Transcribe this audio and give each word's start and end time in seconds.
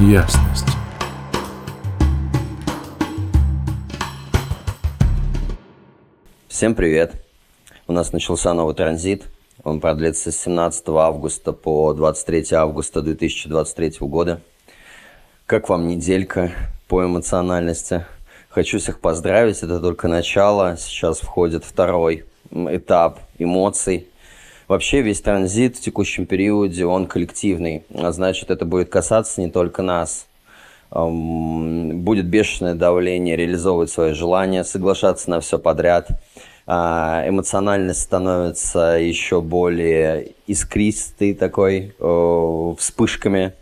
ясность. 0.00 0.66
Всем 6.46 6.74
привет! 6.74 7.14
У 7.88 7.92
нас 7.92 8.12
начался 8.12 8.54
новый 8.54 8.74
транзит. 8.74 9.24
Он 9.64 9.80
продлится 9.80 10.30
с 10.30 10.40
17 10.40 10.88
августа 10.88 11.52
по 11.52 11.92
23 11.94 12.52
августа 12.52 13.02
2023 13.02 13.94
года. 14.00 14.40
Как 15.46 15.68
вам 15.68 15.88
неделька 15.88 16.52
по 16.86 17.04
эмоциональности? 17.04 18.06
Хочу 18.50 18.78
всех 18.78 19.00
поздравить, 19.00 19.62
это 19.62 19.80
только 19.80 20.06
начало. 20.06 20.76
Сейчас 20.78 21.18
входит 21.18 21.64
второй 21.64 22.24
этап 22.52 23.20
эмоций. 23.38 24.07
Вообще 24.68 25.00
весь 25.00 25.20
транзит 25.20 25.76
в 25.76 25.80
текущем 25.80 26.26
периоде, 26.26 26.84
он 26.84 27.06
коллективный. 27.06 27.84
А 27.94 28.12
значит, 28.12 28.50
это 28.50 28.64
будет 28.64 28.90
касаться 28.90 29.40
не 29.40 29.50
только 29.50 29.82
нас. 29.82 30.26
Будет 30.90 32.26
бешеное 32.26 32.74
давление 32.74 33.34
реализовывать 33.34 33.90
свои 33.90 34.12
желания, 34.12 34.64
соглашаться 34.64 35.30
на 35.30 35.40
все 35.40 35.58
подряд. 35.58 36.08
А, 36.66 37.24
эмоциональность 37.26 38.02
становится 38.02 38.98
еще 39.00 39.40
более 39.40 40.32
искристой 40.46 41.32
такой, 41.34 41.94
вспышками 42.78 43.54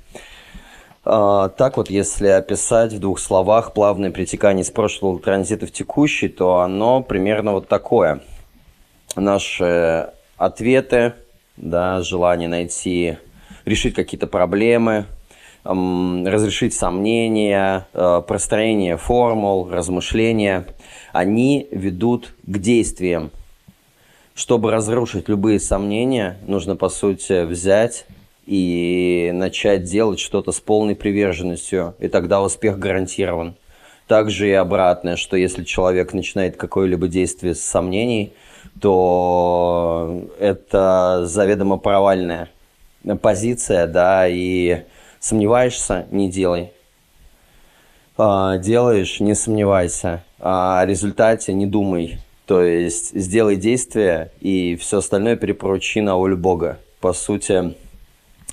а, 1.09 1.51
так 1.51 1.77
вот, 1.77 1.89
если 1.89 2.27
описать 2.27 2.93
в 2.93 2.99
двух 2.99 3.21
словах 3.21 3.75
плавное 3.75 4.11
притекание 4.11 4.65
из 4.65 4.73
прошлого 4.73 5.21
транзита 5.21 5.65
в 5.65 5.71
текущий, 5.71 6.29
то 6.29 6.59
оно 6.59 7.01
примерно 7.01 7.53
вот 7.53 7.69
такое. 7.69 8.23
Наши 9.15 10.11
ответы, 10.37 11.15
да, 11.57 12.03
желание 12.03 12.49
найти, 12.49 13.17
решить 13.65 13.95
какие-то 13.95 14.27
проблемы, 14.27 15.07
разрешить 15.65 16.75
сомнения, 16.75 17.89
э, 17.93 18.23
простроение 18.27 18.97
формул, 18.97 19.69
размышления, 19.69 20.67
они 21.13 21.67
ведут 21.71 22.35
к 22.45 22.59
действиям. 22.59 23.31
Чтобы 24.35 24.71
разрушить 24.71 25.29
любые 25.29 25.59
сомнения, 25.59 26.39
нужно, 26.47 26.77
по 26.77 26.89
сути, 26.89 27.45
взять 27.45 28.07
и 28.47 29.31
начать 29.35 29.85
делать 29.85 30.21
что-то 30.21 30.53
с 30.53 30.61
полной 30.61 30.95
приверженностью, 30.95 31.95
и 31.99 32.09
тогда 32.09 32.43
успех 32.43 32.79
гарантирован. 32.79 33.57
Также 34.07 34.49
и 34.49 34.53
обратное, 34.53 35.17
что 35.17 35.37
если 35.37 35.65
человек 35.65 36.13
начинает 36.13 36.57
какое-либо 36.57 37.09
действие 37.09 37.57
с 37.57 37.61
сомнений, 37.61 38.33
то 38.81 40.16
это 40.39 41.23
заведомо 41.27 41.77
провальная 41.79 42.49
позиция, 43.23 43.87
да, 43.87 44.27
и 44.29 44.83
сомневаешься, 45.21 46.07
не 46.11 46.29
делай. 46.31 46.73
А, 48.19 48.59
делаешь, 48.59 49.21
не 49.21 49.35
сомневайся. 49.35 50.25
А 50.41 50.81
о 50.81 50.87
результате 50.87 51.53
не 51.53 51.67
думай. 51.67 52.19
То 52.47 52.63
есть 52.63 53.13
сделай 53.15 53.57
действие, 53.57 54.31
и 54.41 54.77
все 54.77 54.99
остальное 54.99 55.37
перепоручи 55.37 56.01
на 56.01 56.17
волю 56.17 56.37
Бога. 56.37 56.79
По 57.01 57.13
сути, 57.13 57.75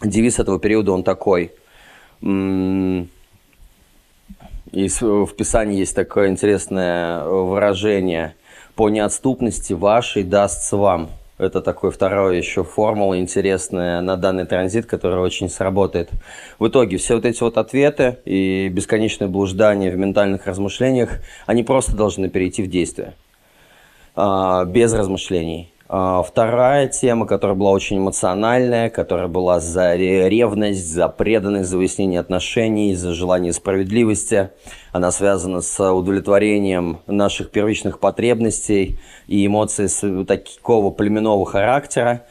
девиз 0.04 0.40
этого 0.40 0.60
периода, 0.60 0.92
он 0.92 1.04
такой. 1.04 1.52
И 2.22 3.08
в 4.72 5.36
Писании 5.36 5.78
есть 5.80 5.96
такое 5.96 6.30
интересное 6.30 7.24
выражение. 7.24 8.36
«По 8.76 8.90
неотступности 8.90 9.74
вашей 9.74 10.24
дастся 10.24 10.78
вам». 10.78 11.10
Это 11.44 11.62
такой 11.62 11.92
второй 11.92 12.38
еще 12.38 12.64
формула 12.64 13.20
интересная 13.20 14.02
на 14.02 14.16
данный 14.16 14.46
транзит, 14.46 14.86
которая 14.86 15.20
очень 15.20 15.50
сработает. 15.50 16.10
В 16.60 16.68
итоге 16.68 16.98
все 16.98 17.16
вот 17.16 17.26
эти 17.26 17.42
вот 17.44 17.58
ответы 17.58 18.20
и 18.26 18.70
бесконечное 18.70 19.28
блуждание 19.28 19.92
в 19.92 19.98
ментальных 19.98 20.48
размышлениях, 20.48 21.20
они 21.46 21.64
просто 21.64 21.96
должны 21.96 22.30
перейти 22.30 22.64
в 22.64 22.70
действие. 22.70 23.16
А, 24.16 24.66
без 24.66 24.94
размышлений. 24.94 25.73
А, 25.96 26.24
вторая 26.24 26.88
тема, 26.88 27.28
которая 27.28 27.56
была 27.56 27.70
очень 27.70 28.00
эмоциональная, 28.00 28.90
которая 28.90 29.28
была 29.28 29.60
за 29.60 29.94
ревность, 29.94 30.92
за 30.92 31.08
преданность, 31.08 31.70
за 31.70 31.78
выяснение 31.78 32.20
отношений, 32.20 32.96
за 32.96 33.14
желание 33.14 33.54
справедливости. 33.54 34.50
Она 34.92 35.12
связана 35.12 35.62
с 35.62 35.94
удовлетворением 35.94 36.98
наших 37.06 37.52
первичных 37.52 38.00
потребностей 38.00 38.98
и 39.28 39.46
эмоций 39.46 39.88
такого 40.26 40.90
племенного 40.90 41.46
характера. 41.46 42.24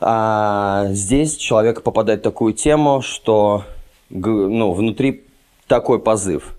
А 0.00 0.86
здесь 0.88 1.36
человек 1.36 1.84
попадает 1.84 2.18
в 2.18 2.24
такую 2.24 2.54
тему, 2.54 3.02
что 3.02 3.62
ну, 4.10 4.72
внутри 4.72 5.22
такой 5.68 6.00
позыв. 6.00 6.58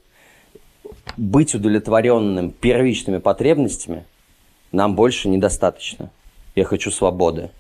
Быть 1.18 1.54
удовлетворенным 1.54 2.52
первичными 2.52 3.18
потребностями 3.18 4.06
нам 4.72 4.96
больше 4.96 5.28
недостаточно. 5.28 6.10
Я 6.58 6.64
хочу 6.64 6.90
свободы. 6.90 7.52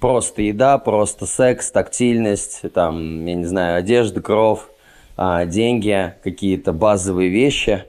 Просто 0.00 0.40
еда, 0.40 0.78
просто 0.78 1.26
секс, 1.26 1.70
тактильность, 1.70 2.62
там, 2.72 3.26
я 3.26 3.34
не 3.34 3.44
знаю, 3.44 3.76
одежда, 3.76 4.22
кровь, 4.22 4.60
а, 5.18 5.44
деньги, 5.44 6.14
какие-то 6.24 6.72
базовые 6.72 7.28
вещи. 7.28 7.84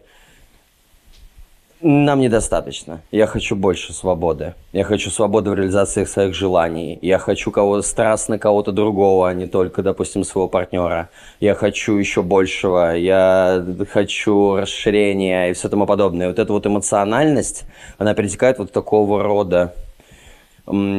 Нам 1.80 2.20
недостаточно. 2.20 3.00
Я 3.12 3.28
хочу 3.28 3.56
больше 3.56 3.94
свободы. 3.94 4.56
Я 4.74 4.84
хочу 4.84 5.10
свободы 5.10 5.52
в 5.52 5.54
реализации 5.54 6.04
своих 6.04 6.36
желаний. 6.36 7.00
Я 7.02 7.18
хочу 7.18 7.50
кого-то 7.52 7.88
страстно 7.88 8.38
кого-то 8.38 8.74
другого, 8.74 9.30
а 9.30 9.34
не 9.34 9.48
только, 9.48 9.84
допустим, 9.84 10.26
своего 10.26 10.50
партнера. 10.50 11.08
Я 11.40 11.56
хочу 11.56 11.96
еще 11.96 12.24
большего. 12.24 12.94
Я 12.94 13.66
хочу 13.90 14.58
расширения 14.58 15.52
и 15.52 15.54
все 15.54 15.70
тому 15.70 15.86
подобное. 15.86 16.28
Вот 16.28 16.40
эта 16.40 16.52
вот 16.52 16.68
эмоциональность, 16.68 17.64
она 17.98 18.14
перетекает 18.14 18.60
вот 18.60 18.74
такого 18.74 19.24
рода 19.24 19.74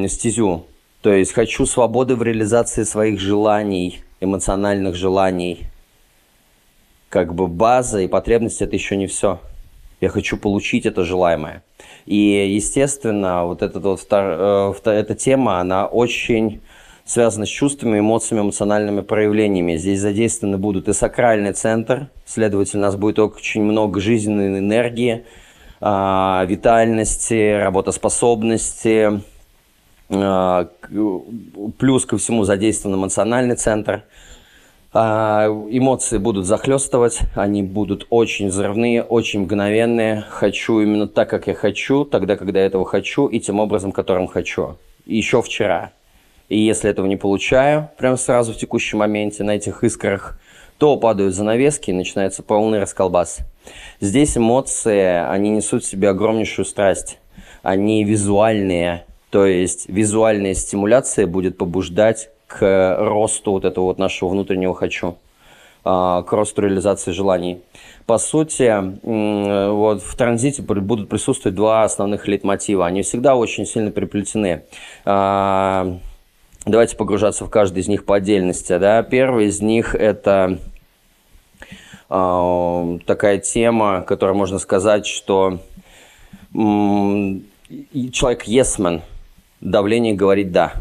стезю. 0.09 0.67
То 1.03 1.13
есть 1.13 1.33
хочу 1.33 1.67
свободы 1.67 2.17
в 2.17 2.23
реализации 2.23 2.83
своих 2.85 3.21
желаний, 3.21 4.01
эмоциональных 4.21 4.95
желаний. 4.95 5.67
Как 7.09 7.35
бы 7.35 7.47
база 7.47 8.01
и 8.01 8.09
потребность 8.09 8.63
это 8.63 8.75
еще 8.75 8.97
не 8.97 9.07
все. 9.07 9.41
Я 10.01 10.09
хочу 10.09 10.37
получить 10.37 10.87
это 10.87 11.05
желаемое. 11.05 11.63
И, 12.07 12.17
естественно, 12.17 13.45
вот, 13.45 13.63
этот 13.63 13.83
вот 13.85 14.01
втор, 14.01 14.23
э, 14.25 14.73
эта 14.87 15.15
тема, 15.15 15.61
она 15.61 15.87
очень 15.87 16.61
связана 17.05 17.47
с 17.47 17.51
чувствами, 17.51 17.99
эмоциями, 17.99 18.43
эмоциональными 18.43 19.03
проявлениями. 19.03 19.77
Здесь 19.77 20.01
задействованы 20.01 20.59
будут 20.59 20.89
и 20.89 20.93
сакральный 20.93 21.53
центр, 21.53 22.09
следовательно, 22.25 22.83
у 22.83 22.87
нас 22.87 22.97
будет 22.97 23.19
очень 23.19 23.63
много 23.63 24.01
жизненной 24.01 24.59
энергии, 24.59 25.25
э, 25.81 26.47
витальности, 26.47 27.61
работоспособности, 27.61 29.21
а, 29.21 29.21
плюс 31.79 32.07
ко 32.07 32.19
всему 32.19 32.45
задействован 32.45 32.97
эмоциональный 32.97 33.57
центр. 33.57 34.05
А, 34.97 35.49
эмоции 35.71 36.19
будут 36.19 36.47
захлестывать, 36.47 37.19
они 37.35 37.65
будут 37.65 38.07
очень 38.11 38.49
взрывные, 38.49 39.03
очень 39.03 39.41
мгновенные. 39.41 40.25
Хочу 40.29 40.81
именно 40.81 41.09
так, 41.09 41.29
как 41.29 41.49
я 41.49 41.55
хочу, 41.55 42.05
тогда, 42.05 42.37
когда 42.37 42.61
я 42.61 42.67
этого 42.67 42.85
хочу, 42.85 43.27
и 43.27 43.41
тем 43.41 43.59
образом, 43.59 43.91
которым 43.91 44.29
хочу. 44.29 44.77
еще 45.05 45.43
вчера. 45.43 45.91
И 46.49 46.59
если 46.59 46.91
этого 46.91 47.07
не 47.07 47.17
получаю, 47.17 47.91
прямо 47.99 48.17
сразу 48.17 48.53
в 48.53 48.57
текущем 48.57 48.99
моменте, 48.99 49.43
на 49.43 49.57
этих 49.57 49.83
искрах, 49.83 50.39
то 50.79 50.97
падают 50.97 51.35
занавески 51.35 51.91
и 51.91 51.95
начинается 51.95 52.43
полный 52.43 52.79
расколбас. 52.79 53.39
Здесь 54.01 54.37
эмоции, 54.37 55.29
они 55.29 55.51
несут 55.51 55.83
в 55.83 55.87
себе 55.89 56.11
огромнейшую 56.11 56.65
страсть. 56.65 57.19
Они 57.63 58.05
визуальные, 58.05 59.07
то 59.35 59.47
есть 59.47 59.89
визуальная 59.89 60.55
стимуляция 60.55 61.27
будет 61.27 61.59
побуждать 61.59 62.31
к 62.47 62.97
росту 63.01 63.51
вот 63.51 63.65
этого 63.65 63.87
вот 63.87 63.99
нашего 63.99 64.29
внутреннего 64.29 64.77
«хочу», 64.77 65.19
а, 65.83 66.23
к 66.23 66.33
росту 66.33 66.63
реализации 66.63 67.11
желаний. 67.11 67.61
По 68.07 68.19
сути, 68.19 68.73
вот 69.03 70.03
в 70.05 70.15
транзите 70.15 70.63
будут 70.63 71.09
присутствовать 71.09 71.57
два 71.57 71.83
основных 71.83 72.29
лейтмотива. 72.29 72.87
Они 72.87 73.03
всегда 73.03 73.35
очень 73.35 73.67
сильно 73.67 73.91
переплетены. 73.91 74.63
А, 75.05 75.99
давайте 76.65 76.97
погружаться 76.97 77.45
в 77.45 77.51
каждый 77.51 77.81
из 77.81 77.89
них 77.89 78.05
по 78.05 78.15
отдельности. 78.15 78.79
Да? 78.79 79.03
Первый 79.03 79.47
из 79.47 79.61
них– 79.61 79.95
это 79.97 80.61
а, 82.09 82.99
такая 83.05 83.39
тема, 83.39 84.03
которая 84.03 84.37
можно 84.37 84.61
сказать, 84.61 85.09
что 85.09 85.59
человек 86.53 88.45
есмен– 88.45 89.03
давление 89.61 90.15
говорит 90.15 90.53
«да». 90.53 90.73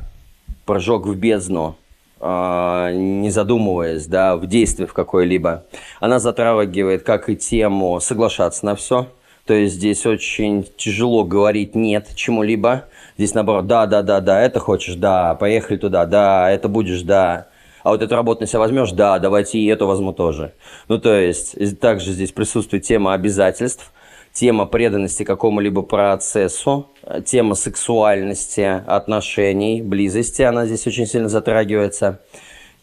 Прыжок 0.66 1.06
в 1.06 1.16
бездну, 1.16 1.76
а, 2.20 2.92
не 2.94 3.30
задумываясь, 3.30 4.06
да, 4.08 4.38
в 4.38 4.48
действии 4.48 4.86
в 4.86 4.94
какое-либо. 4.94 5.66
Она 6.00 6.20
затрагивает 6.20 7.04
как 7.04 7.30
и 7.30 7.36
тему 7.36 8.00
соглашаться 8.00 8.66
на 8.66 8.76
все, 8.76 9.08
то 9.46 9.54
есть 9.54 9.76
здесь 9.76 10.06
очень 10.06 10.66
тяжело 10.78 11.26
говорить 11.26 11.76
«нет» 11.76 12.08
чему-либо. 12.16 12.86
Здесь 13.18 13.34
наоборот 13.34 13.68
«да, 13.68 13.86
да, 13.88 14.02
да, 14.02 14.22
да, 14.22 14.42
это 14.42 14.60
хочешь, 14.60 14.96
да, 14.96 15.36
поехали 15.36 15.78
туда, 15.78 16.06
да, 16.06 16.50
это 16.50 16.70
будешь, 16.70 17.02
да». 17.02 17.48
А 17.84 17.90
вот 17.90 18.02
эту 18.02 18.16
работу 18.16 18.42
на 18.42 18.48
себя 18.48 18.60
возьмешь, 18.60 18.92
да, 18.92 19.20
давайте 19.20 19.60
и 19.60 19.66
эту 19.68 19.86
возьму 19.86 20.14
тоже. 20.14 20.54
Ну, 20.88 21.00
то 21.00 21.14
есть, 21.14 21.58
также 21.82 22.14
здесь 22.14 22.32
присутствует 22.32 22.84
тема 22.84 23.14
обязательств, 23.14 23.92
тема 24.34 24.66
преданности 24.66 25.24
какому-либо 25.24 25.84
процессу, 25.84 26.88
тема 27.26 27.56
сексуальности, 27.56 28.84
отношений, 28.88 29.82
близости, 29.82 30.42
она 30.42 30.66
здесь 30.66 30.88
очень 30.88 31.06
сильно 31.06 31.30
затрагивается. 31.30 32.20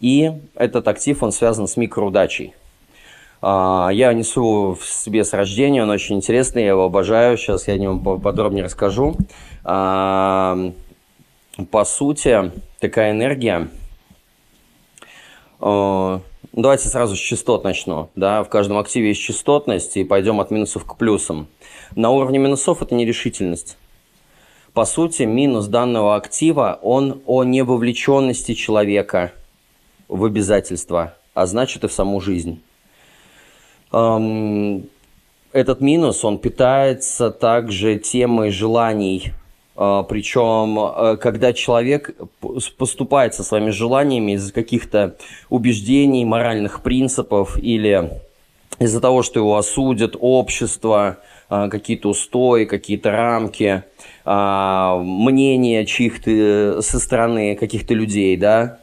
И 0.01 0.33
этот 0.55 0.89
актив, 0.89 1.23
он 1.23 1.33
связан 1.33 1.67
с 1.67 1.77
микроудачей. 1.77 2.55
А, 3.43 3.91
я 3.93 4.13
несу 4.13 4.79
в 4.81 4.87
себе 4.87 5.25
с 5.25 5.33
рождения, 5.33 5.83
он 5.83 5.91
очень 5.91 6.17
интересный, 6.17 6.63
я 6.63 6.71
его 6.71 6.85
обожаю. 6.85 7.37
Сейчас 7.37 7.69
я 7.69 7.75
о 7.75 7.79
нем 7.79 8.01
подробнее 8.01 8.65
расскажу. 8.65 9.17
А, 9.65 10.73
по 11.71 11.85
сути, 11.85 12.53
такая 12.79 13.11
энергия. 13.13 13.69
Давайте 16.53 16.89
сразу 16.89 17.17
с 17.17 17.19
частот 17.19 17.65
начну. 17.65 18.11
Да? 18.17 18.43
В 18.43 18.49
каждом 18.49 18.79
активе 18.79 19.09
есть 19.09 19.21
частотность, 19.21 19.97
и 19.97 20.05
пойдем 20.05 20.41
от 20.41 20.51
минусов 20.51 20.85
к 20.85 20.97
плюсам. 20.97 21.47
На 21.95 22.11
уровне 22.11 22.39
минусов 22.39 22.83
это 22.83 22.95
нерешительность. 22.95 23.77
По 24.73 24.85
сути, 24.85 25.25
минус 25.25 25.67
данного 25.67 26.17
актива, 26.17 26.79
он 26.83 27.23
о 27.27 27.45
невовлеченности 27.45 28.55
человека 28.55 29.33
в 30.09 30.25
обязательства, 30.25 31.15
а 31.35 31.47
значит 31.47 31.85
и 31.85 31.89
в 31.89 31.93
саму 31.93 32.21
жизнь 32.21 32.63
этот 35.53 35.81
минус, 35.81 36.25
он 36.25 36.39
питается 36.39 37.31
также 37.31 37.99
темой 37.99 38.51
желаний. 38.51 39.33
А, 39.83 40.03
Причем, 40.03 40.79
э, 40.79 41.17
когда 41.17 41.55
человек 41.55 42.15
поступает 42.77 43.33
со 43.35 43.43
своими 43.43 43.71
желаниями 43.71 44.33
из 44.33 44.53
каких-то 44.53 45.17
убеждений, 45.49 46.27
моральных 46.27 46.83
принципов 46.83 47.57
или 47.57 48.11
из-за 48.79 49.01
того, 49.01 49.23
что 49.23 49.41
его 49.41 49.57
осудят 49.57 50.17
общество, 50.21 51.17
а, 51.49 51.69
какие-то 51.71 52.11
устои, 52.11 52.67
какие-то 52.67 53.11
рамки, 53.11 53.83
а, 54.27 54.99
мнения 54.99 55.87
чьих-то 55.87 56.31
э, 56.31 56.83
со 56.83 57.01
стороны 57.01 57.57
каких-то 57.57 57.95
людей, 57.95 58.37
да, 58.37 58.79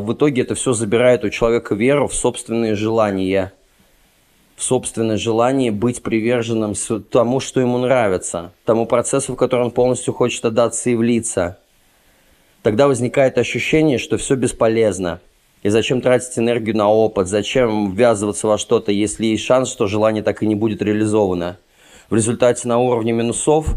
в 0.00 0.12
итоге 0.12 0.42
это 0.42 0.54
все 0.54 0.72
забирает 0.72 1.24
у 1.24 1.30
человека 1.30 1.74
веру 1.74 2.06
в 2.06 2.14
собственные 2.14 2.76
желания– 2.76 3.52
в 4.56 4.62
собственное 4.62 5.18
желание 5.18 5.70
быть 5.70 6.02
приверженным 6.02 6.74
тому, 7.10 7.40
что 7.40 7.60
ему 7.60 7.78
нравится, 7.78 8.52
тому 8.64 8.86
процессу, 8.86 9.34
в 9.34 9.36
который 9.36 9.66
он 9.66 9.70
полностью 9.70 10.14
хочет 10.14 10.44
отдаться 10.46 10.88
и 10.88 10.94
влиться. 10.94 11.58
Тогда 12.62 12.88
возникает 12.88 13.38
ощущение, 13.38 13.98
что 13.98 14.16
все 14.16 14.34
бесполезно. 14.34 15.20
И 15.62 15.68
зачем 15.68 16.00
тратить 16.00 16.38
энергию 16.38 16.76
на 16.76 16.88
опыт, 16.88 17.28
зачем 17.28 17.92
ввязываться 17.92 18.46
во 18.46 18.56
что-то, 18.56 18.92
если 18.92 19.26
есть 19.26 19.44
шанс, 19.44 19.70
что 19.70 19.86
желание 19.86 20.22
так 20.22 20.42
и 20.42 20.46
не 20.46 20.54
будет 20.54 20.80
реализовано. 20.82 21.58
В 22.08 22.14
результате 22.14 22.66
на 22.66 22.78
уровне 22.78 23.12
минусов 23.12 23.74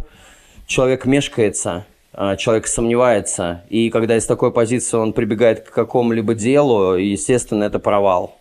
человек 0.65 1.05
мешкается, 1.05 1.85
а, 2.13 2.35
человек 2.35 2.67
сомневается, 2.67 3.63
и 3.69 3.89
когда 3.89 4.17
из 4.17 4.25
такой 4.25 4.51
позиции 4.51 4.97
он 4.97 5.13
прибегает 5.13 5.61
к 5.61 5.71
какому-либо 5.71 6.35
делу, 6.35 6.95
естественно, 6.95 7.63
это 7.65 7.79
провал. 7.79 8.38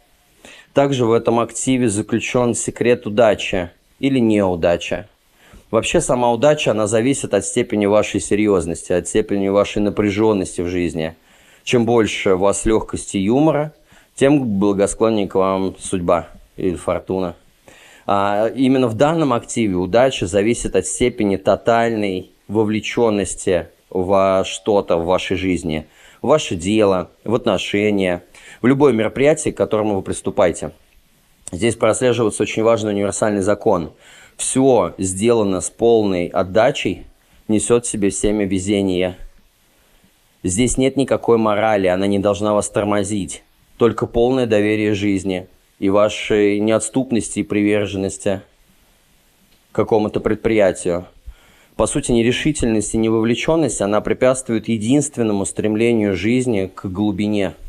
Также 0.78 1.06
в 1.06 1.12
этом 1.12 1.40
активе 1.40 1.88
заключен 1.88 2.54
секрет 2.54 3.04
удачи 3.04 3.70
или 3.98 4.20
неудачи. 4.20 5.08
Вообще 5.72 6.00
сама 6.00 6.30
удача, 6.30 6.70
она 6.70 6.86
зависит 6.86 7.34
от 7.34 7.44
степени 7.44 7.86
вашей 7.86 8.20
серьезности, 8.20 8.92
от 8.92 9.08
степени 9.08 9.48
вашей 9.48 9.82
напряженности 9.82 10.60
в 10.60 10.68
жизни. 10.68 11.16
Чем 11.64 11.84
больше 11.84 12.34
у 12.34 12.38
вас 12.38 12.64
легкости 12.64 13.16
юмора, 13.16 13.72
тем 14.14 14.60
благосклоннее 14.60 15.26
к 15.26 15.34
вам 15.34 15.74
судьба 15.80 16.28
или 16.56 16.76
фортуна. 16.76 17.34
А 18.06 18.46
именно 18.46 18.86
в 18.86 18.94
данном 18.94 19.32
активе 19.32 19.74
удача 19.74 20.28
зависит 20.28 20.76
от 20.76 20.86
степени 20.86 21.38
тотальной 21.38 22.30
вовлеченности 22.46 23.66
во 23.90 24.44
что-то 24.46 24.96
в 24.96 25.06
вашей 25.06 25.36
жизни, 25.36 25.88
в 26.22 26.28
ваше 26.28 26.54
дело, 26.54 27.10
в 27.24 27.34
отношения– 27.34 28.22
в 28.62 28.66
любое 28.66 28.92
мероприятие, 28.92 29.52
к 29.52 29.56
которому 29.56 29.96
вы 29.96 30.02
приступаете. 30.02 30.72
Здесь 31.50 31.76
прослеживается 31.76 32.42
очень 32.42 32.62
важный 32.62 32.92
универсальный 32.92 33.40
закон. 33.40 33.92
Все 34.36 34.94
сделано 34.98 35.60
с 35.60 35.70
полной 35.70 36.26
отдачей, 36.26 37.06
несет 37.48 37.86
в 37.86 37.88
себе 37.88 38.10
семя 38.10 38.46
везения. 38.46 39.16
Здесь 40.42 40.76
нет 40.76 40.96
никакой 40.96 41.38
морали, 41.38 41.86
она 41.86 42.06
не 42.06 42.18
должна 42.18 42.54
вас 42.54 42.68
тормозить. 42.68 43.42
Только 43.78 44.06
полное 44.06 44.46
доверие 44.46 44.94
жизни 44.94 45.48
и 45.78 45.88
вашей 45.88 46.60
неотступности 46.60 47.40
и 47.40 47.44
приверженности 47.44 48.42
какому-то 49.72 50.20
предприятию. 50.20 51.06
По 51.76 51.86
сути, 51.86 52.10
нерешительность 52.10 52.94
и 52.94 52.98
невовлеченность, 52.98 53.80
она 53.80 54.00
препятствует 54.00 54.68
единственному 54.68 55.46
стремлению 55.46 56.16
жизни 56.16 56.70
к 56.72 56.86
глубине– 56.86 57.54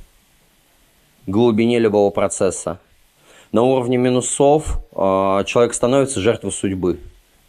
глубине 1.30 1.80
любого 1.80 2.10
процесса. 2.10 2.80
На 3.52 3.64
уровне 3.64 3.98
минусов 3.98 4.80
э, 4.92 5.44
человек 5.46 5.74
становится 5.74 6.20
жертвой 6.20 6.52
судьбы, 6.52 7.00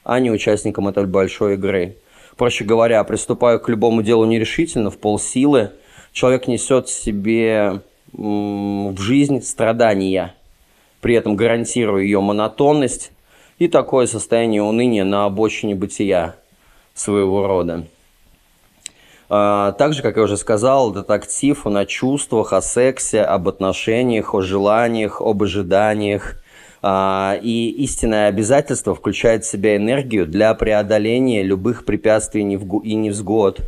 а 0.04 0.18
не 0.20 0.30
участником 0.30 0.88
этой 0.88 1.06
большой 1.06 1.54
игры. 1.54 1.96
Проще 2.36 2.64
говоря, 2.64 3.04
приступая 3.04 3.58
к 3.58 3.68
любому 3.68 4.02
делу 4.02 4.24
нерешительно, 4.24 4.90
в 4.90 4.98
полсилы, 4.98 5.72
человек 6.12 6.48
несет 6.48 6.88
себе 6.88 7.82
в 8.12 8.98
жизнь 8.98 9.42
страдания, 9.42 10.34
при 11.00 11.14
этом 11.14 11.36
гарантируя 11.36 12.02
ее 12.02 12.20
монотонность 12.20 13.12
и 13.58 13.68
такое 13.68 14.06
состояние 14.06 14.62
уныния 14.62 15.04
на 15.04 15.26
обочине 15.26 15.74
бытия 15.74 16.36
своего 16.94 17.46
рода. 17.46 17.84
А, 19.32 19.72
также, 19.72 20.02
как 20.02 20.16
я 20.16 20.24
уже 20.24 20.36
сказал, 20.36 20.90
этот 20.90 21.08
актив, 21.10 21.64
он 21.64 21.76
о 21.76 21.86
чувствах, 21.86 22.52
о 22.52 22.60
сексе, 22.60 23.22
об 23.22 23.48
отношениях, 23.48 24.34
о 24.34 24.40
желаниях, 24.40 25.20
об 25.20 25.44
ожиданиях. 25.44 26.42
А, 26.82 27.38
и 27.40 27.70
истинное 27.70 28.26
обязательство 28.26 28.94
включает 28.94 29.44
в 29.44 29.48
себя 29.48 29.76
энергию 29.76 30.26
для 30.26 30.52
преодоления 30.54 31.44
любых 31.44 31.84
препятствий 31.84 32.42
и 32.42 32.94
невзгод. 32.94 33.60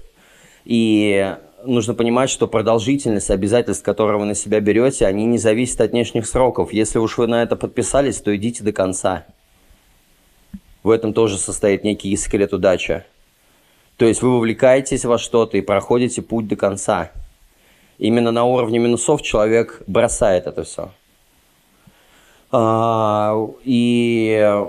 И 0.65 1.37
нужно 1.65 1.95
понимать, 1.95 2.31
что 2.31 2.49
продолжительность 2.49 3.31
обязательств, 3.31 3.85
которые 3.85 4.19
вы 4.19 4.25
на 4.25 4.35
себя 4.35 4.59
берете, 4.59 5.07
они 5.07 5.27
не 5.27 5.39
зависят 5.39 5.81
от 5.81 5.93
внешних 5.93 6.27
сроков. 6.27 6.73
Если 6.73 6.99
уж 6.99 7.19
вы 7.19 7.29
на 7.29 7.41
это 7.41 7.55
подписались, 7.55 8.21
то 8.21 8.35
идите 8.35 8.65
до 8.65 8.73
конца. 8.73 9.27
В 10.83 10.91
этом 10.91 11.13
тоже 11.13 11.39
состоит 11.39 11.85
некий 11.85 12.17
секрет 12.17 12.53
удачи. 12.53 13.05
То 13.97 14.07
есть 14.07 14.23
вы 14.23 14.31
вовлекаетесь 14.35 15.05
во 15.05 15.19
что-то 15.19 15.57
и 15.57 15.61
проходите 15.61 16.23
путь 16.23 16.49
до 16.49 16.57
конца. 16.57 17.13
Именно 17.99 18.33
на 18.33 18.45
уровне 18.45 18.79
минусов 18.79 19.23
человек 19.23 19.83
бросает 19.87 20.47
это 20.47 20.65
все. 20.65 20.91
А, 22.51 23.37
и 23.65 24.61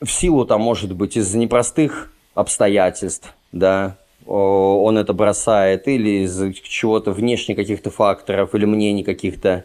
в 0.00 0.10
силу 0.10 0.44
там, 0.44 0.60
может 0.60 0.92
быть, 0.94 1.16
из-за 1.16 1.38
непростых 1.38 2.12
обстоятельств, 2.34 3.34
да, 3.52 3.96
он 4.26 4.98
это 4.98 5.12
бросает, 5.12 5.86
или 5.86 6.24
из-за 6.24 6.52
чего-то 6.52 7.12
внешних 7.12 7.56
каких-то 7.56 7.90
факторов, 7.90 8.54
или 8.54 8.64
мнений 8.64 9.04
каких-то, 9.04 9.64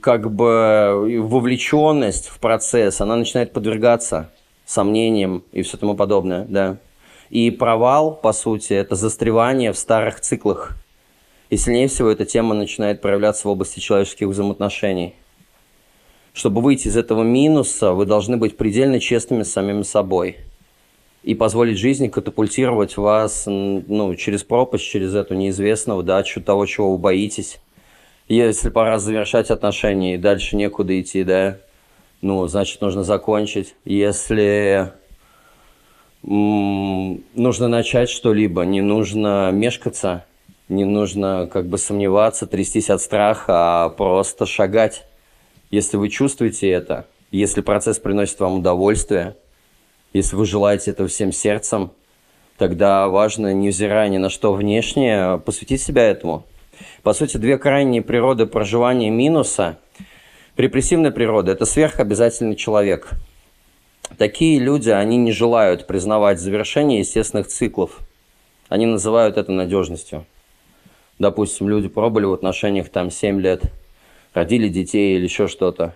как 0.00 0.30
бы 0.32 1.20
вовлеченность 1.22 2.28
в 2.28 2.38
процесс, 2.38 3.00
она 3.00 3.16
начинает 3.16 3.52
подвергаться 3.52 4.30
сомнениям 4.70 5.42
и 5.52 5.62
все 5.62 5.76
тому 5.76 5.96
подобное, 5.96 6.46
да. 6.48 6.76
И 7.28 7.50
провал, 7.50 8.14
по 8.14 8.32
сути, 8.32 8.72
это 8.72 8.94
застревание 8.94 9.72
в 9.72 9.78
старых 9.78 10.20
циклах. 10.20 10.76
И 11.48 11.56
сильнее 11.56 11.88
всего 11.88 12.08
эта 12.08 12.24
тема 12.24 12.54
начинает 12.54 13.00
проявляться 13.00 13.48
в 13.48 13.50
области 13.50 13.80
человеческих 13.80 14.28
взаимоотношений. 14.28 15.14
Чтобы 16.32 16.60
выйти 16.60 16.86
из 16.86 16.96
этого 16.96 17.24
минуса, 17.24 17.92
вы 17.92 18.06
должны 18.06 18.36
быть 18.36 18.56
предельно 18.56 19.00
честными 19.00 19.42
с 19.42 19.52
самим 19.52 19.82
собой 19.82 20.36
и 21.24 21.34
позволить 21.34 21.76
жизни 21.76 22.06
катапультировать 22.06 22.96
вас 22.96 23.44
ну, 23.46 24.14
через 24.14 24.44
пропасть, 24.44 24.84
через 24.84 25.14
эту 25.14 25.34
неизвестного, 25.34 26.04
да, 26.04 26.22
того, 26.22 26.66
чего 26.66 26.92
вы 26.92 26.98
боитесь. 26.98 27.60
Если 28.28 28.70
пора 28.70 29.00
завершать 29.00 29.50
отношения 29.50 30.14
и 30.14 30.18
дальше 30.18 30.54
некуда 30.54 30.98
идти, 31.00 31.24
да, 31.24 31.58
ну, 32.22 32.46
значит, 32.46 32.80
нужно 32.80 33.02
закончить. 33.02 33.74
Если 33.84 34.92
нужно 36.22 37.68
начать 37.68 38.10
что-либо, 38.10 38.62
не 38.62 38.82
нужно 38.82 39.50
мешкаться, 39.52 40.24
не 40.68 40.84
нужно 40.84 41.48
как 41.50 41.66
бы 41.66 41.78
сомневаться, 41.78 42.46
трястись 42.46 42.90
от 42.90 43.00
страха, 43.00 43.84
а 43.84 43.88
просто 43.88 44.46
шагать. 44.46 45.06
Если 45.70 45.96
вы 45.96 46.08
чувствуете 46.08 46.68
это, 46.70 47.06
если 47.30 47.60
процесс 47.60 47.98
приносит 47.98 48.38
вам 48.40 48.58
удовольствие, 48.58 49.36
если 50.12 50.36
вы 50.36 50.44
желаете 50.44 50.90
этого 50.90 51.08
всем 51.08 51.32
сердцем, 51.32 51.92
тогда 52.58 53.08
важно, 53.08 53.54
невзирая 53.54 54.08
ни 54.08 54.18
на 54.18 54.28
что 54.28 54.52
внешнее, 54.52 55.38
посвятить 55.38 55.80
себя 55.80 56.02
этому. 56.02 56.44
По 57.02 57.12
сути, 57.12 57.36
две 57.36 57.56
крайние 57.56 58.02
природы 58.02 58.46
проживания 58.46 59.10
минуса. 59.10 59.78
Репрессивная 60.56 61.10
природа– 61.10 61.52
это 61.52 61.64
сверхобязательный 61.64 62.56
человек. 62.56 63.10
Такие 64.18 64.58
люди, 64.58 64.90
они 64.90 65.16
не 65.16 65.32
желают 65.32 65.86
признавать 65.86 66.40
завершение 66.40 66.98
естественных 66.98 67.46
циклов. 67.46 68.00
Они 68.68 68.86
называют 68.86 69.36
это 69.36 69.52
надежностью. 69.52 70.26
Допустим, 71.18 71.68
люди 71.68 71.88
пробовали 71.88 72.24
в 72.24 72.32
отношениях 72.32 72.88
там 72.88 73.10
7 73.10 73.40
лет, 73.40 73.62
родили 74.34 74.68
детей 74.68 75.16
или 75.16 75.24
еще 75.24 75.46
что-то. 75.46 75.94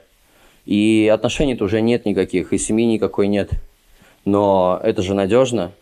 И 0.67 1.11
отношений-то 1.13 1.65
уже 1.65 1.81
нет 1.81 2.07
никаких, 2.07 2.53
и 2.53 2.59
семьи 2.59 2.87
никакой 2.87 3.27
нет. 3.27 3.51
Но 4.25 4.81
это 4.83 5.03
же 5.03 5.15
надежно. 5.15 5.73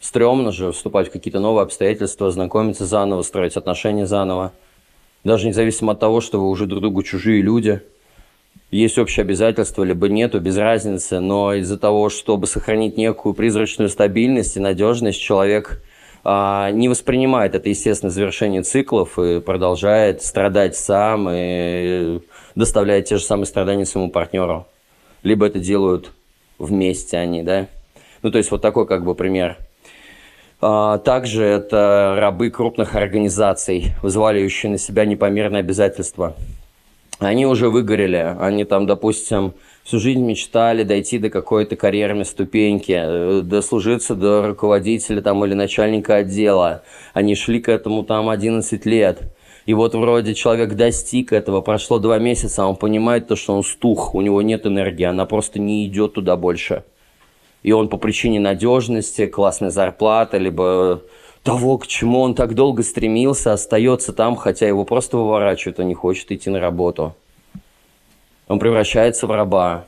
Стремно 0.00 0.52
же 0.52 0.72
вступать 0.72 1.08
в 1.08 1.12
какие-то 1.12 1.40
новые 1.40 1.64
обстоятельства, 1.64 2.30
знакомиться 2.30 2.86
заново, 2.86 3.22
строить 3.22 3.56
отношения 3.56 4.06
заново. 4.06 4.52
Даже 5.22 5.46
независимо 5.46 5.92
от 5.92 6.00
того, 6.00 6.20
что 6.20 6.40
вы 6.40 6.48
уже 6.48 6.66
друг 6.66 6.80
другу 6.80 7.02
чужие 7.02 7.42
люди. 7.42 7.82
Есть 8.70 8.98
общие 8.98 9.22
обязательства, 9.22 9.84
либо 9.84 10.08
нету, 10.08 10.40
без 10.40 10.56
разницы. 10.56 11.20
Но 11.20 11.54
из-за 11.54 11.78
того, 11.78 12.08
чтобы 12.08 12.46
сохранить 12.46 12.96
некую 12.96 13.34
призрачную 13.34 13.88
стабильность 13.88 14.56
и 14.56 14.60
надежность, 14.60 15.20
человек 15.20 15.82
а, 16.24 16.72
не 16.72 16.88
воспринимает 16.88 17.54
это 17.54 17.68
естественное 17.68 18.10
завершение 18.10 18.62
циклов 18.62 19.16
и 19.18 19.40
продолжает 19.40 20.22
страдать 20.22 20.76
сам 20.76 21.28
и 21.30 22.20
доставляет 22.56 23.04
те 23.04 23.18
же 23.18 23.22
самые 23.22 23.46
страдания 23.46 23.86
своему 23.86 24.10
партнеру. 24.10 24.66
Либо 25.22 25.46
это 25.46 25.60
делают 25.60 26.10
вместе 26.58 27.18
они, 27.18 27.44
да. 27.44 27.68
Ну, 28.22 28.32
то 28.32 28.38
есть 28.38 28.50
вот 28.50 28.60
такой 28.62 28.88
как 28.88 29.04
бы 29.04 29.14
пример. 29.14 29.56
А, 30.60 30.98
также 30.98 31.44
это 31.44 32.16
рабы 32.18 32.50
крупных 32.50 32.96
организаций, 32.96 33.94
взваливающие 34.02 34.72
на 34.72 34.78
себя 34.78 35.04
непомерные 35.04 35.60
обязательства. 35.60 36.34
Они 37.18 37.46
уже 37.46 37.70
выгорели, 37.70 38.36
они 38.38 38.64
там, 38.64 38.86
допустим, 38.86 39.54
всю 39.84 39.98
жизнь 39.98 40.20
мечтали 40.20 40.82
дойти 40.82 41.18
до 41.18 41.30
какой-то 41.30 41.74
карьерной 41.74 42.26
ступеньки, 42.26 42.92
э, 42.92 43.40
дослужиться 43.42 44.14
до 44.14 44.48
руководителя 44.48 45.22
там 45.22 45.42
или 45.44 45.54
начальника 45.54 46.16
отдела. 46.16 46.82
Они 47.14 47.34
шли 47.34 47.60
к 47.60 47.70
этому 47.70 48.04
там 48.04 48.28
11 48.28 48.84
лет. 48.84 49.22
И 49.64 49.72
вот 49.72 49.94
вроде 49.94 50.34
человек 50.34 50.74
достиг 50.74 51.32
этого, 51.32 51.62
прошло 51.62 51.98
два 51.98 52.18
месяца, 52.18 52.64
а 52.64 52.66
он 52.66 52.76
понимает 52.76 53.28
то, 53.28 53.34
что 53.34 53.54
он 53.56 53.64
стух, 53.64 54.14
у 54.14 54.20
него 54.20 54.42
нет 54.42 54.66
энергии, 54.66 55.04
она 55.04 55.24
просто 55.24 55.58
не 55.58 55.86
идет 55.86 56.12
туда 56.12 56.36
больше. 56.36 56.84
И 57.62 57.72
он 57.72 57.88
по 57.88 57.96
причине 57.96 58.38
надежности, 58.40 59.26
классной 59.26 59.70
зарплаты, 59.70 60.38
либо 60.38 61.02
того, 61.46 61.78
к 61.78 61.86
чему 61.86 62.20
он 62.20 62.34
так 62.34 62.54
долго 62.54 62.82
стремился, 62.82 63.52
остается 63.52 64.12
там, 64.12 64.36
хотя 64.36 64.66
его 64.66 64.84
просто 64.84 65.16
выворачивают, 65.16 65.80
он 65.80 65.88
не 65.88 65.94
хочет 65.94 66.30
идти 66.30 66.50
на 66.50 66.60
работу 66.60 67.14
он 68.48 68.58
превращается 68.58 69.26
в 69.26 69.30
раба. 69.32 69.84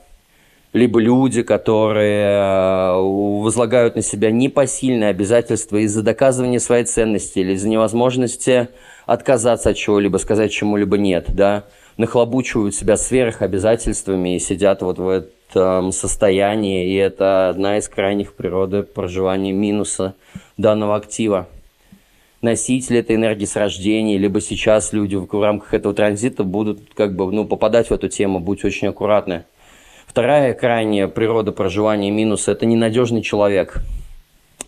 Либо 0.74 1.00
люди, 1.00 1.42
которые 1.42 2.26
э, 2.26 2.92
возлагают 2.94 3.96
на 3.96 4.02
себя 4.02 4.30
непосильные 4.30 5.08
обязательства 5.08 5.78
из-за 5.78 6.02
доказывания 6.02 6.58
своей 6.60 6.84
ценности 6.84 7.38
или 7.38 7.54
из-за 7.54 7.68
невозможности 7.68 8.68
отказаться 9.06 9.70
от 9.70 9.76
чего-либо, 9.76 10.18
сказать 10.18 10.52
чему-либо 10.52 10.98
нет, 10.98 11.26
да, 11.28 11.64
нахлобучивают 11.96 12.74
себя 12.74 12.98
сверх 12.98 13.40
обязательствами 13.40 14.36
и 14.36 14.38
сидят 14.38 14.82
вот 14.82 14.98
в 14.98 15.24
этом 15.50 15.92
состоянии, 15.92 16.88
и 16.88 16.94
это 16.94 17.48
одна 17.48 17.78
из 17.78 17.88
крайних 17.88 18.34
природы 18.34 18.82
проживания 18.82 19.52
минуса 19.52 20.14
данного 20.56 20.96
актива 20.96 21.48
носители 22.40 23.00
этой 23.00 23.16
энергии 23.16 23.44
с 23.44 23.56
рождения, 23.56 24.18
либо 24.18 24.40
сейчас 24.40 24.92
люди 24.92 25.16
в 25.16 25.42
рамках 25.42 25.74
этого 25.74 25.94
транзита 25.94 26.44
будут 26.44 26.94
как 26.94 27.14
бы 27.14 27.30
ну, 27.32 27.44
попадать 27.44 27.88
в 27.88 27.92
эту 27.92 28.08
тему, 28.08 28.38
будьте 28.38 28.66
очень 28.66 28.88
аккуратны. 28.88 29.44
Вторая 30.06 30.54
крайняя 30.54 31.06
природа 31.08 31.52
проживания 31.52 32.10
минуса– 32.10 32.52
это 32.52 32.64
ненадежный 32.66 33.22
человек. 33.22 33.82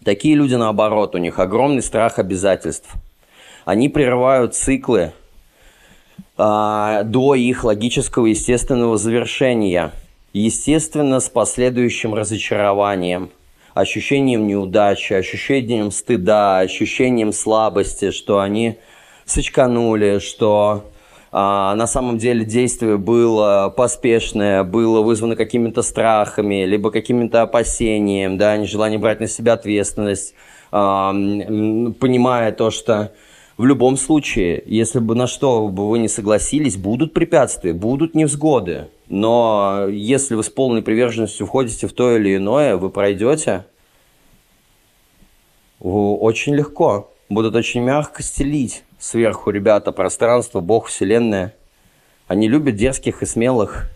Такие 0.04 0.34
люди, 0.34 0.54
наоборот, 0.54 1.14
у 1.14 1.18
них 1.18 1.38
огромный 1.38 1.82
страх 1.82 2.18
обязательств. 2.18 2.90
Они 3.64 3.88
прерывают 3.88 4.54
циклы 4.54 5.12
а, 6.36 7.02
до 7.04 7.34
их 7.34 7.64
логического 7.64 8.26
естественного 8.26 8.96
завершения. 8.96 9.92
Естественно, 10.32 11.20
с 11.20 11.28
последующим 11.28 12.14
разочарованием– 12.14 13.30
ощущением 13.74 14.46
неудачи, 14.46 15.12
ощущением 15.12 15.90
стыда, 15.90 16.58
ощущением 16.58 17.32
слабости, 17.32 18.10
что 18.10 18.40
они 18.40 18.78
сочканули, 19.24 20.18
что 20.18 20.84
а, 21.32 21.74
на 21.76 21.86
самом 21.86 22.18
деле 22.18 22.44
действие 22.44 22.98
было 22.98 23.72
поспешное, 23.76 24.64
было 24.64 25.02
вызвано 25.02 25.36
какими-то 25.36 25.82
страхами, 25.82 26.64
либо 26.64 26.90
какими-то 26.90 27.42
опасением, 27.42 28.38
да, 28.38 28.56
нежелание 28.56 28.98
брать 28.98 29.20
на 29.20 29.28
себя 29.28 29.52
ответственность, 29.52 30.34
а, 30.72 31.12
понимая 31.12 32.52
то, 32.52 32.70
что 32.70 33.12
в 33.60 33.66
любом 33.66 33.98
случае, 33.98 34.62
если 34.64 35.00
бы 35.00 35.14
на 35.14 35.26
что 35.26 35.68
бы 35.68 35.90
вы 35.90 35.98
не 35.98 36.08
согласились, 36.08 36.78
будут 36.78 37.12
препятствия, 37.12 37.74
будут 37.74 38.14
невзгоды. 38.14 38.88
Но 39.10 39.84
если 39.90 40.34
вы 40.34 40.42
с 40.42 40.48
полной 40.48 40.80
приверженностью 40.80 41.46
входите 41.46 41.86
в 41.86 41.92
то 41.92 42.16
или 42.16 42.36
иное, 42.36 42.78
вы 42.78 42.88
пройдете 42.88 43.66
очень 45.78 46.54
легко. 46.54 47.12
Будут 47.28 47.54
очень 47.54 47.82
мягко 47.82 48.22
стелить 48.22 48.82
сверху 48.98 49.50
ребята 49.50 49.92
пространство, 49.92 50.60
Бог, 50.60 50.86
Вселенная. 50.86 51.54
Они 52.28 52.48
любят 52.48 52.76
дерзких 52.76 53.22
и 53.22 53.26
смелых. 53.26 53.90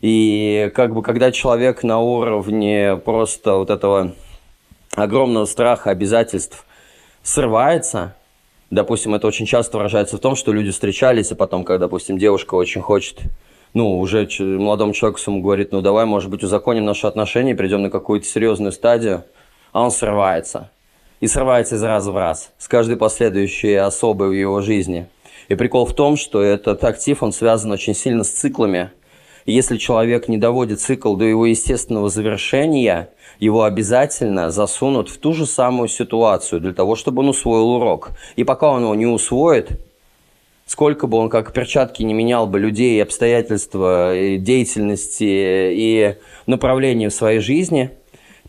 И 0.00 0.72
как 0.74 0.94
бы 0.94 1.02
когда 1.02 1.30
человек 1.30 1.84
на 1.84 2.00
уровне 2.00 2.96
просто 2.96 3.54
вот 3.54 3.70
этого 3.70 4.16
огромного 4.96 5.44
страха, 5.44 5.90
обязательств 5.90 6.66
срывается, 7.22 8.16
допустим, 8.70 9.14
это 9.14 9.26
очень 9.26 9.46
часто 9.46 9.76
выражается 9.76 10.16
в 10.16 10.20
том, 10.20 10.36
что 10.36 10.52
люди 10.52 10.70
встречались, 10.70 11.30
и 11.30 11.34
потом, 11.34 11.64
когда, 11.64 11.86
допустим, 11.86 12.18
девушка 12.18 12.54
очень 12.54 12.80
хочет 12.80 13.20
ну, 13.74 13.98
уже 13.98 14.28
молодому 14.40 14.92
человеку 14.92 15.20
самому 15.20 15.42
говорит, 15.42 15.72
ну, 15.72 15.80
давай, 15.80 16.04
может 16.04 16.30
быть, 16.30 16.42
узаконим 16.42 16.84
наши 16.84 17.06
отношения, 17.06 17.54
придем 17.54 17.82
на 17.82 17.90
какую-то 17.90 18.26
серьезную 18.26 18.72
стадию, 18.72 19.24
а 19.72 19.82
он 19.82 19.90
срывается. 19.90 20.70
И 21.20 21.26
срывается 21.26 21.76
из 21.76 21.82
раза 21.82 22.10
в 22.10 22.16
раз, 22.16 22.52
с 22.58 22.66
каждой 22.66 22.96
последующей 22.96 23.74
особой 23.74 24.30
в 24.30 24.32
его 24.32 24.60
жизни. 24.60 25.06
И 25.48 25.54
прикол 25.54 25.84
в 25.84 25.94
том, 25.94 26.16
что 26.16 26.42
этот 26.42 26.82
актив, 26.84 27.22
он 27.22 27.32
связан 27.32 27.70
очень 27.70 27.94
сильно 27.94 28.24
с 28.24 28.30
циклами. 28.30 28.90
Если 29.46 29.78
человек 29.78 30.28
не 30.28 30.38
доводит 30.38 30.80
цикл 30.80 31.16
до 31.16 31.24
его 31.24 31.46
естественного 31.46 32.08
завершения, 32.08 33.10
его 33.38 33.64
обязательно 33.64 34.50
засунут 34.50 35.08
в 35.08 35.18
ту 35.18 35.32
же 35.32 35.46
самую 35.46 35.88
ситуацию 35.88 36.60
для 36.60 36.72
того, 36.72 36.94
чтобы 36.94 37.22
он 37.22 37.30
усвоил 37.30 37.70
урок. 37.70 38.10
И 38.36 38.44
пока 38.44 38.70
он 38.70 38.82
его 38.82 38.94
не 38.94 39.06
усвоит, 39.06 39.80
сколько 40.66 41.06
бы 41.06 41.16
он 41.16 41.30
как 41.30 41.52
перчатки 41.52 42.02
не 42.02 42.12
менял 42.12 42.46
бы 42.46 42.60
людей, 42.60 43.02
обстоятельства, 43.02 44.16
и 44.16 44.36
деятельности 44.36 45.24
и 45.24 46.16
направления 46.46 47.08
в 47.08 47.14
своей 47.14 47.40
жизни, 47.40 47.90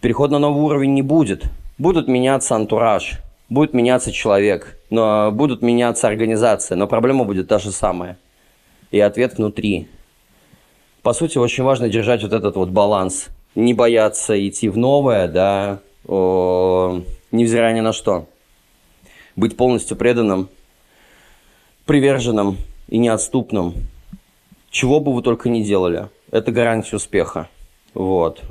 переход 0.01 0.29
на 0.31 0.39
новый 0.39 0.61
уровень 0.61 0.93
не 0.93 1.01
будет. 1.01 1.45
Будут 1.77 2.07
меняться 2.07 2.55
антураж, 2.55 3.13
будет 3.49 3.73
меняться 3.73 4.11
человек, 4.11 4.77
но 4.89 5.31
будут 5.31 5.61
меняться 5.61 6.07
организация, 6.07 6.75
но 6.75 6.85
проблема 6.85 7.23
будет 7.23 7.47
та 7.47 7.59
же 7.59 7.71
самая. 7.71 8.17
И 8.91 8.99
ответ 8.99 9.37
внутри. 9.37 9.87
По 11.03 11.13
сути, 11.13 11.37
очень 11.37 11.63
важно 11.63 11.89
держать 11.89 12.21
вот 12.21 12.33
этот 12.33 12.55
вот 12.55 12.69
баланс. 12.69 13.29
Не 13.55 13.73
бояться 13.73 14.47
идти 14.47 14.69
в 14.69 14.77
новое, 14.77 15.27
да, 15.27 15.79
о, 16.07 17.01
невзирая 17.31 17.73
ни 17.73 17.81
на 17.81 17.91
что. 17.91 18.27
Быть 19.35 19.57
полностью 19.57 19.97
преданным 19.97 20.49
приверженным 21.85 22.57
и 22.87 22.97
неотступным. 22.97 23.73
Чего 24.69 24.99
бы 24.99 25.13
вы 25.13 25.21
только 25.23 25.49
не 25.49 25.63
делали. 25.63 26.07
Это 26.31 26.51
гарантия 26.51 26.95
успеха. 26.95 27.49
Вот. 27.93 28.41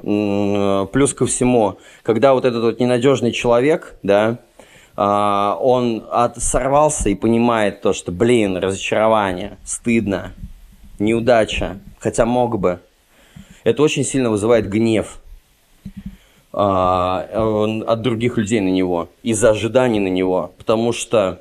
Плюс 0.93 1.15
ко 1.15 1.27
всему, 1.27 1.79
когда 2.03 2.35
вот 2.35 2.45
этот 2.45 2.63
вот 2.63 2.81
ненадежный 2.81 3.33
человек, 3.33 3.95
да, 4.03 4.39
а, 4.97 5.57
он 5.59 6.05
от, 6.11 6.37
сорвался 6.43 7.09
и 7.09 7.15
понимает 7.15 7.81
то, 7.81 7.95
что, 7.95 8.13
блин, 8.13 8.59
разочарование, 8.59 9.57
стыдно, 9.65 10.33
неудача, 10.99 11.79
хотя 12.01 12.27
мог 12.27 12.59
бы. 12.59 12.81
Это 13.63 13.85
очень 13.85 14.03
сильно 14.03 14.31
вызывает 14.31 14.69
гнев 14.69 15.21
а, 16.53 17.85
от 17.87 18.03
других 18.03 18.37
людей 18.37 18.59
на 18.59 18.71
него, 18.71 19.09
из-за 19.23 19.51
ожиданий 19.51 20.01
на 20.01 20.09
него, 20.09 20.53
потому 20.59 20.93
что 20.93 21.41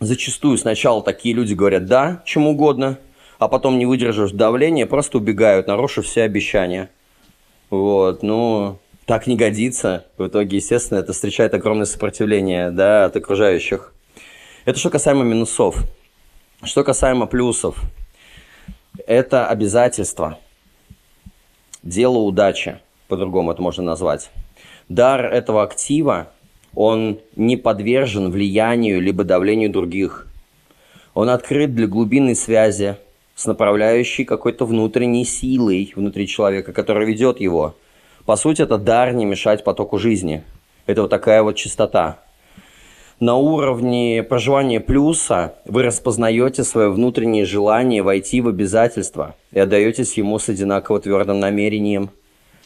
Зачастую 0.00 0.56
сначала 0.58 1.02
такие 1.02 1.34
люди 1.34 1.54
говорят 1.54 1.86
«да» 1.86 2.22
чем 2.24 2.46
угодно, 2.46 2.98
а 3.38 3.48
потом, 3.48 3.78
не 3.78 3.86
выдержав 3.86 4.30
давления, 4.32 4.86
просто 4.86 5.18
убегают, 5.18 5.66
нарушив 5.66 6.06
все 6.06 6.22
обещания. 6.22 6.88
Вот, 7.68 8.22
ну, 8.22 8.78
так 9.06 9.26
не 9.26 9.36
годится. 9.36 10.06
В 10.16 10.28
итоге, 10.28 10.58
естественно, 10.58 10.98
это 10.98 11.12
встречает 11.12 11.52
огромное 11.52 11.84
сопротивление 11.84 12.70
да, 12.70 13.06
от 13.06 13.16
окружающих. 13.16 13.92
Это 14.64 14.78
что 14.78 14.90
касаемо 14.90 15.24
минусов. 15.24 15.82
Что 16.62 16.84
касаемо 16.84 17.26
плюсов. 17.26 17.80
Это 19.08 19.46
обязательство. 19.46 20.38
Дело 21.82 22.18
удачи, 22.18 22.78
по-другому 23.08 23.52
это 23.52 23.62
можно 23.62 23.82
назвать. 23.82 24.30
Дар 24.90 25.24
этого 25.24 25.62
актива, 25.62 26.28
он 26.74 27.18
не 27.34 27.56
подвержен 27.56 28.30
влиянию 28.30 29.00
либо 29.00 29.24
давлению 29.24 29.70
других. 29.70 30.28
Он 31.14 31.30
открыт 31.30 31.74
для 31.74 31.86
глубинной 31.86 32.36
связи 32.36 32.96
с 33.34 33.46
направляющей 33.46 34.26
какой-то 34.26 34.66
внутренней 34.66 35.24
силой 35.24 35.90
внутри 35.96 36.26
человека, 36.26 36.74
которая 36.74 37.06
ведет 37.06 37.40
его. 37.40 37.76
По 38.26 38.36
сути, 38.36 38.60
это 38.60 38.76
дар 38.76 39.14
не 39.14 39.24
мешать 39.24 39.64
потоку 39.64 39.96
жизни. 39.96 40.44
Это 40.84 41.00
вот 41.00 41.08
такая 41.08 41.42
вот 41.42 41.56
чистота. 41.56 42.18
На 43.20 43.34
уровне 43.34 44.22
проживания 44.22 44.78
плюса 44.78 45.56
вы 45.64 45.82
распознаете 45.82 46.62
свое 46.62 46.88
внутреннее 46.88 47.44
желание 47.44 48.00
войти 48.00 48.40
в 48.40 48.46
обязательства 48.46 49.34
и 49.50 49.58
отдаетесь 49.58 50.16
ему 50.16 50.38
с 50.38 50.48
одинаково 50.48 51.00
твердым 51.00 51.40
намерением. 51.40 52.10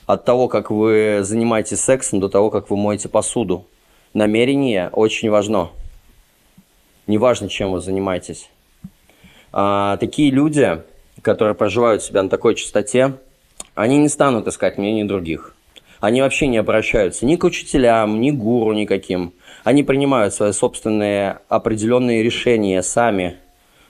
От 0.04 0.26
того, 0.26 0.48
как 0.48 0.70
вы 0.70 1.20
занимаетесь 1.22 1.80
сексом, 1.80 2.20
до 2.20 2.28
того, 2.28 2.50
как 2.50 2.68
вы 2.68 2.76
моете 2.76 3.08
посуду. 3.08 3.64
Намерение 4.12 4.90
очень 4.92 5.30
важно. 5.30 5.70
Неважно, 7.06 7.48
чем 7.48 7.72
вы 7.72 7.80
занимаетесь. 7.80 8.50
А, 9.52 9.96
такие 9.96 10.30
люди, 10.30 10.82
которые 11.22 11.54
проживают 11.54 12.02
себя 12.02 12.22
на 12.22 12.28
такой 12.28 12.56
частоте, 12.56 13.14
они 13.74 13.96
не 13.96 14.10
станут 14.10 14.46
искать 14.48 14.76
мнение 14.76 15.06
других. 15.06 15.54
Они 16.00 16.20
вообще 16.20 16.46
не 16.46 16.58
обращаются 16.58 17.24
ни 17.24 17.36
к 17.36 17.44
учителям, 17.44 18.20
ни 18.20 18.32
к 18.32 18.34
гуру 18.34 18.74
никаким. 18.74 19.32
Они 19.64 19.84
принимают 19.84 20.34
свои 20.34 20.52
собственные 20.52 21.38
определенные 21.48 22.22
решения 22.22 22.82
сами, 22.82 23.36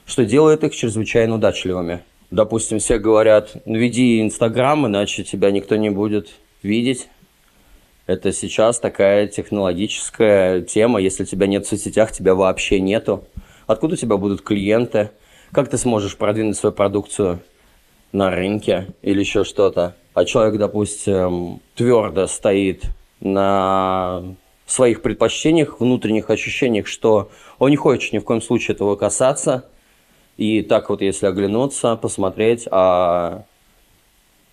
что 0.05 0.23
делает 0.25 0.63
их 0.63 0.75
чрезвычайно 0.75 1.35
удачливыми. 1.35 2.01
Допустим, 2.29 2.79
все 2.79 2.99
говорят, 2.99 3.55
«Ну, 3.65 3.77
веди 3.77 4.21
Инстаграм, 4.21 4.85
иначе 4.85 5.23
тебя 5.23 5.51
никто 5.51 5.75
не 5.75 5.89
будет 5.89 6.29
видеть. 6.61 7.07
Это 8.05 8.31
сейчас 8.31 8.79
такая 8.79 9.27
технологическая 9.27 10.61
тема. 10.61 10.99
Если 10.99 11.25
тебя 11.25 11.47
нет 11.47 11.65
в 11.65 11.69
соцсетях, 11.69 12.11
тебя 12.11 12.35
вообще 12.35 12.79
нету. 12.79 13.23
Откуда 13.65 13.93
у 13.93 13.97
тебя 13.97 14.17
будут 14.17 14.41
клиенты? 14.41 15.11
Как 15.51 15.69
ты 15.69 15.77
сможешь 15.77 16.17
продвинуть 16.17 16.57
свою 16.57 16.73
продукцию 16.73 17.39
на 18.11 18.29
рынке 18.29 18.87
или 19.01 19.21
еще 19.21 19.43
что-то? 19.43 19.95
А 20.13 20.25
человек, 20.25 20.59
допустим, 20.59 21.61
твердо 21.75 22.27
стоит 22.27 22.83
на 23.21 24.35
своих 24.65 25.01
предпочтениях, 25.01 25.79
внутренних 25.79 26.29
ощущениях, 26.29 26.87
что 26.87 27.29
он 27.59 27.69
не 27.69 27.75
хочет 27.75 28.13
ни 28.13 28.19
в 28.19 28.23
коем 28.23 28.41
случае 28.41 28.75
этого 28.75 28.95
касаться. 28.95 29.65
И 30.37 30.61
так 30.61 30.89
вот, 30.89 31.01
если 31.01 31.27
оглянуться, 31.27 31.95
посмотреть, 31.95 32.67
а 32.71 33.43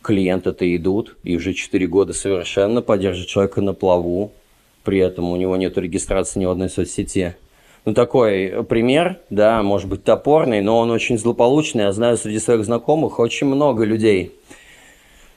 клиенты-то 0.02 0.76
идут, 0.76 1.16
и 1.22 1.36
уже 1.36 1.54
4 1.54 1.86
года 1.86 2.12
совершенно 2.12 2.82
поддерживают 2.82 3.30
человека 3.30 3.60
на 3.60 3.72
плаву, 3.72 4.32
при 4.84 4.98
этом 4.98 5.30
у 5.30 5.36
него 5.36 5.56
нет 5.56 5.76
регистрации 5.78 6.40
ни 6.40 6.46
в 6.46 6.50
одной 6.50 6.68
соцсети– 6.68 7.34
ну, 7.86 7.94
такой 7.94 8.62
пример, 8.68 9.20
да, 9.30 9.62
может 9.62 9.88
быть 9.88 10.04
топорный, 10.04 10.60
но 10.60 10.78
он 10.78 10.90
очень 10.90 11.16
злополучный. 11.16 11.84
Я 11.84 11.92
знаю 11.92 12.18
среди 12.18 12.38
своих 12.38 12.64
знакомых 12.64 13.18
очень 13.18 13.46
много 13.46 13.84
людей 13.84 14.32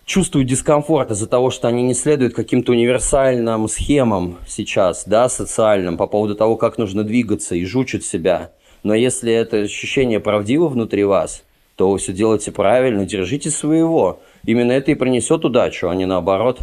чувствуют 0.06 0.48
дискомфорт 0.48 1.12
из-за 1.12 1.28
того, 1.28 1.50
что 1.50 1.68
они 1.68 1.84
не 1.84 1.94
следуют 1.94 2.34
каким-то 2.34 2.72
универсальным 2.72 3.68
схемам 3.68 4.38
сейчас, 4.48 5.04
да, 5.06 5.30
социальным, 5.30 5.98
по 5.98 6.08
поводу 6.08 6.36
того, 6.36 6.58
как 6.58 6.78
нужно 6.78 7.04
двигаться 7.04 7.56
и 7.56 7.66
жучат 7.66 8.04
себя. 8.04 8.52
Но 8.84 8.94
если 8.94 9.32
это 9.32 9.58
ощущение 9.58 10.20
правдиво 10.20 10.68
внутри 10.68 11.04
вас, 11.06 11.44
то 11.76 11.90
вы 11.90 11.98
все 11.98 12.14
делаете 12.14 12.52
правильно, 12.52 13.06
держите 13.06 13.50
своего. 13.50 14.20
Именно 14.46 14.74
это 14.74 14.92
и 14.92 14.96
принесет 14.96 15.46
удачу, 15.46 15.90
а 15.90 15.96
не 15.96 16.06
наоборот. 16.06 16.60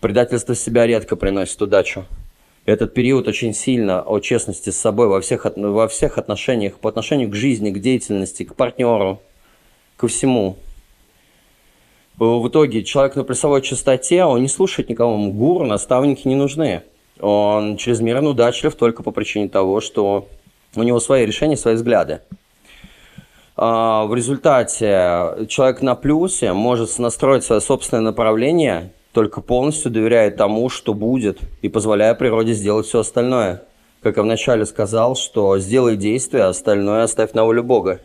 Предательство 0.00 0.54
себя 0.54 0.86
редко 0.86 1.16
приносит 1.16 1.60
удачу. 1.60 2.06
Этот 2.64 2.94
период 2.94 3.26
очень 3.26 3.52
сильно 3.52 4.02
о 4.02 4.20
честности 4.20 4.70
с 4.70 4.78
собой 4.78 5.08
во 5.08 5.20
всех, 5.20 5.46
во 5.56 5.88
всех 5.88 6.18
отношениях, 6.18 6.78
по 6.78 6.88
отношению 6.88 7.28
к 7.28 7.34
жизни, 7.34 7.70
к 7.70 7.80
деятельности, 7.80 8.44
к 8.44 8.54
партнеру, 8.54 9.20
ко 9.96 10.08
всему. 10.08 10.56
В 12.20 12.48
итоге 12.48 12.84
человек 12.84 13.16
на 13.16 13.24
плюсовой 13.24 13.62
частоте, 13.62 14.24
он 14.24 14.42
не 14.42 14.48
слушает 14.48 14.90
никого, 14.90 15.16
гуру, 15.30 15.64
наставники 15.64 16.28
не 16.28 16.34
нужны. 16.34 16.82
Он 17.18 17.78
чрезмерно 17.78 18.28
удачлив 18.28 18.74
только 18.74 19.02
по 19.02 19.10
причине 19.10 19.48
того, 19.48 19.80
что 19.80 20.28
у 20.76 20.82
него 20.82 21.00
свои 21.00 21.24
решения, 21.24 21.56
свои 21.56 21.76
взгляды. 21.76 22.20
А, 23.56 24.04
в 24.04 24.14
результате 24.14 25.46
человек 25.48 25.80
на 25.80 25.94
плюсе 25.94 26.52
может 26.52 26.98
настроить 26.98 27.44
свое 27.44 27.62
собственное 27.62 28.02
направление 28.02 28.92
только 29.12 29.40
полностью 29.40 29.90
доверяя 29.90 30.30
тому, 30.30 30.68
что 30.68 30.92
будет, 30.92 31.38
и 31.62 31.68
позволяя 31.68 32.14
природе 32.14 32.52
сделать 32.52 32.86
все 32.86 33.00
остальное. 33.00 33.62
Как 34.02 34.18
я 34.18 34.22
вначале 34.22 34.66
сказал, 34.66 35.16
что 35.16 35.58
сделай 35.58 35.96
действие, 35.96 36.44
остальное 36.44 37.04
оставь 37.04 37.32
на 37.32 37.44
волю 37.44 37.64
Бога. 37.64 38.00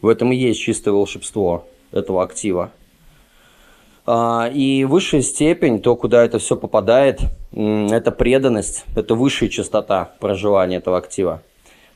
В 0.00 0.08
этом 0.08 0.32
и 0.32 0.36
есть 0.36 0.60
чистое 0.60 0.92
волшебство 0.92 1.66
этого 1.92 2.22
актива. 2.22 2.70
А, 4.10 4.50
и 4.50 4.84
высшая 4.84 5.20
степень, 5.20 5.82
то, 5.82 5.94
куда 5.94 6.24
это 6.24 6.38
все 6.38 6.56
попадает, 6.56 7.20
это 7.52 8.10
преданность, 8.10 8.86
это 8.96 9.14
высшая 9.14 9.50
частота 9.50 10.12
проживания 10.18 10.76
этого 10.76 10.96
актива. 10.96 11.42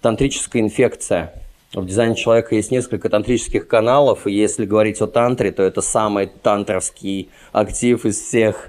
Тантрическая 0.03 0.61
инфекция– 0.61 1.33
в 1.75 1.87
дизайне 1.87 2.15
человека 2.15 2.55
есть 2.55 2.71
несколько 2.71 3.09
тантрических 3.09 3.67
каналов, 3.67 4.27
и 4.27 4.33
если 4.33 4.67
говорить 4.67 5.01
о 5.01 5.07
тантре, 5.07 5.53
то 5.53 5.63
это 5.63 5.81
самый 5.81 6.27
тантровский 6.27 7.31
актив 7.51 8.05
из 8.05 8.21
всех 8.21 8.69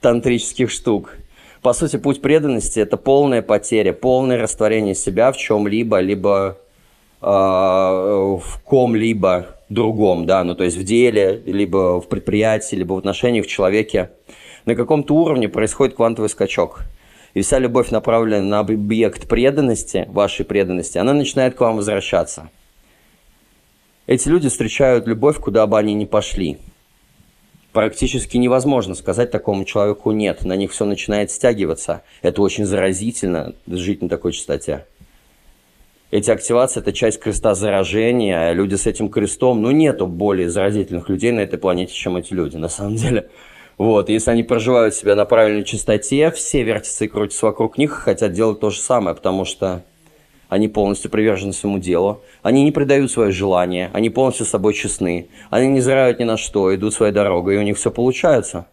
тантрических 0.00 0.70
штук. 0.70 1.16
По 1.62 1.72
сути, 1.72 1.96
путь 1.96 2.22
преданности– 2.22 2.78
это 2.80 2.96
полная 2.96 3.42
потеря, 3.42 3.92
полное 3.92 4.40
растворение 4.40 4.94
себя 4.94 5.32
в 5.32 5.36
чем-либо, 5.36 5.98
либо 5.98 6.58
в 7.20 8.42
ком-либо 8.64 9.46
другом, 9.68 10.26
да, 10.26 10.44
ну 10.44 10.54
то 10.54 10.64
есть 10.64 10.76
в 10.76 10.84
деле, 10.84 11.42
либо 11.46 12.00
в 12.00 12.08
предприятии, 12.08 12.76
либо 12.76 12.94
в 12.94 12.98
отношениях 12.98 13.46
в 13.46 13.48
человеке. 13.48 14.10
На 14.64 14.74
каком-то 14.74 15.14
уровне 15.14 15.48
происходит 15.48 15.94
квантовый 15.94 16.28
скачок– 16.28 16.82
и 17.36 17.42
вся 17.42 17.58
любовь 17.58 17.90
направлена 17.90 18.42
на 18.42 18.60
объект 18.60 19.28
преданности, 19.28 20.06
вашей 20.08 20.46
преданности, 20.46 20.96
она 20.96 21.12
начинает 21.12 21.54
к 21.54 21.60
вам 21.60 21.76
возвращаться. 21.76 22.48
Эти 24.06 24.26
люди 24.28 24.48
встречают 24.48 25.06
любовь, 25.06 25.36
куда 25.38 25.66
бы 25.66 25.78
они 25.78 25.92
ни 25.92 26.06
пошли. 26.06 26.56
Практически 27.74 28.38
невозможно 28.38 28.94
сказать 28.94 29.30
такому 29.30 29.66
человеку 29.66 30.12
«нет», 30.12 30.46
на 30.46 30.56
них 30.56 30.72
все 30.72 30.86
начинает 30.86 31.30
стягиваться. 31.30 32.04
Это 32.22 32.40
очень 32.40 32.64
заразительно, 32.64 33.52
жить 33.66 34.00
на 34.00 34.08
такой 34.08 34.32
частоте. 34.32 34.86
Эти 36.12 36.30
активации– 36.30 36.80
это 36.80 36.92
часть 36.92 37.18
креста 37.18 37.54
заражения. 37.54 38.52
Люди 38.52 38.76
с 38.76 38.86
этим 38.86 39.08
крестом, 39.08 39.60
ну, 39.60 39.72
нету 39.72 40.06
более 40.06 40.48
заразительных 40.48 41.08
людей 41.08 41.32
на 41.32 41.40
этой 41.40 41.58
планете, 41.58 41.92
чем 41.94 42.16
эти 42.16 42.32
люди, 42.32 42.56
на 42.56 42.68
самом 42.68 42.94
деле. 42.94 43.28
Вот, 43.76 44.08
если 44.08 44.30
они 44.30 44.44
проживают 44.44 44.94
себя 44.94 45.16
на 45.16 45.24
правильной 45.24 45.64
частоте, 45.64 46.30
все 46.30 46.62
вертятся 46.62 47.04
и 47.04 47.08
крутятся 47.08 47.46
вокруг 47.46 47.76
них, 47.76 47.92
хотят 47.92 48.32
делать 48.32 48.60
то 48.60 48.70
же 48.70 48.78
самое, 48.78 49.16
потому 49.16 49.44
что 49.44 49.82
они 50.48 50.68
полностью 50.68 51.10
привержены 51.10 51.52
своему 51.52 51.78
делу, 51.78 52.22
они 52.42 52.62
не 52.62 52.70
предают 52.70 53.10
свое 53.10 53.32
желание, 53.32 53.90
они 53.92 54.08
полностью 54.08 54.46
с 54.46 54.50
собой 54.50 54.74
честны, 54.74 55.28
они 55.50 55.66
не 55.68 55.80
зрают 55.80 56.20
ни 56.20 56.24
на 56.24 56.36
что, 56.36 56.74
идут 56.74 56.94
своей 56.94 57.12
дорогой, 57.12 57.56
и 57.56 57.58
у 57.58 57.62
них 57.62 57.76
все 57.76 57.90
получается. 57.90 58.66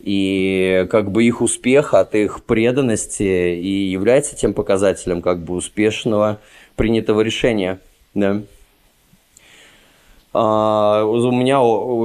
И 0.00 0.86
как 0.90 1.10
бы 1.10 1.24
их 1.24 1.40
успех 1.40 1.94
от 1.94 2.14
их 2.14 2.44
преданности 2.44 3.22
и 3.22 3.90
является 3.90 4.36
тем 4.36 4.54
показателем 4.54 5.22
как 5.22 5.40
бы 5.42 5.54
успешного 5.54 6.38
принятого 6.76 7.20
решения. 7.20 7.80
Да. 8.14 8.42
А, 10.32 11.04
у 11.04 11.32
меня 11.32 11.56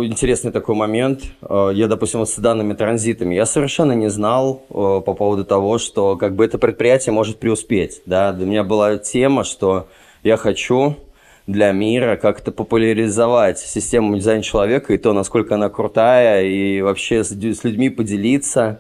интересный 0.06 0.52
такой 0.52 0.76
момент. 0.76 1.24
А, 1.42 1.70
я, 1.70 1.88
допустим, 1.88 2.26
с 2.26 2.36
данными 2.38 2.74
транзитами. 2.74 3.36
Я 3.36 3.46
совершенно 3.46 3.94
не 3.94 4.10
знал 4.10 4.64
по 4.70 5.02
поводу 5.02 5.46
того, 5.46 5.78
что 5.78 6.16
как 6.16 6.36
бы 6.36 6.46
это 6.46 6.58
предприятие 6.58 7.14
может 7.14 7.40
преуспеть. 7.40 8.02
Да? 8.06 8.32
Для 8.32 8.46
меня 8.46 8.64
была 8.64 8.98
тема, 8.98 9.44
что 9.44 9.88
я 10.24 10.38
хочу 10.38 10.96
для 11.48 11.72
мира 11.72 12.16
как-то 12.16 12.52
популяризовать 12.52 13.60
систему 13.60 14.16
дизайна 14.16 14.44
человека 14.44 14.94
и 14.94 14.98
то, 14.98 15.14
насколько 15.14 15.56
она 15.56 15.70
крутая, 15.70 16.44
и 16.44 16.82
вообще 16.82 17.24
с, 17.24 17.32
с 17.32 17.64
людьми 17.64 17.90
поделиться 17.90 18.80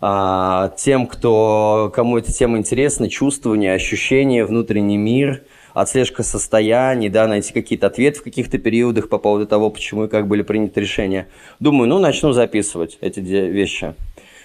а, 0.00 0.72
тем, 0.76 1.06
кто, 1.06 1.92
кому 1.94 2.18
эта 2.18 2.32
тема 2.32 2.58
интересна, 2.58 3.08
чувствование, 3.08 3.74
ощущение, 3.74 4.44
внутренний 4.44 4.96
мир– 4.96 5.42
отслежка 5.74 6.22
состояний, 6.22 7.08
да, 7.08 7.26
найти 7.26 7.52
какие-то 7.52 7.86
ответы 7.86 8.20
в 8.20 8.24
каких-то 8.24 8.58
периодах 8.58 9.08
по 9.08 9.18
поводу 9.18 9.46
того, 9.46 9.70
почему 9.70 10.04
и 10.04 10.08
как 10.08 10.26
были 10.26 10.42
приняты 10.42 10.80
решения. 10.80 11.28
Думаю, 11.58 11.88
ну, 11.88 11.98
начну 11.98 12.32
записывать 12.32 12.98
эти 13.00 13.20
вещи. 13.20 13.94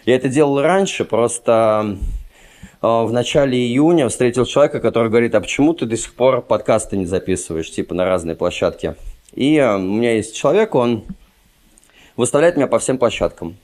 Я 0.06 0.16
это 0.16 0.28
делал 0.28 0.62
раньше, 0.62 1.04
просто 1.06 1.98
в 2.86 3.12
начале 3.12 3.58
июня 3.58 4.10
встретил 4.10 4.46
человека, 4.46 4.80
который 4.80 5.10
говорит, 5.10 5.34
а 5.36 5.42
почему 5.42 5.74
ты 5.74 5.86
до 5.86 5.98
сих 5.98 6.14
пор 6.14 6.42
подкасты 6.42 6.98
не 6.98 7.06
записываешь, 7.06 7.72
типа 7.72 7.96
на 7.96 8.06
разные 8.06 8.36
площадки? 8.36 8.96
И 9.34 9.56
э, 9.56 9.76
у 9.76 9.80
меня 9.80 10.16
есть 10.16 10.36
человек, 10.36 10.76
он 10.76 11.04
выставляет 12.16 12.56
меня 12.56 12.68
по 12.68 12.80
всем 12.80 12.98
площадкам. 12.98 13.58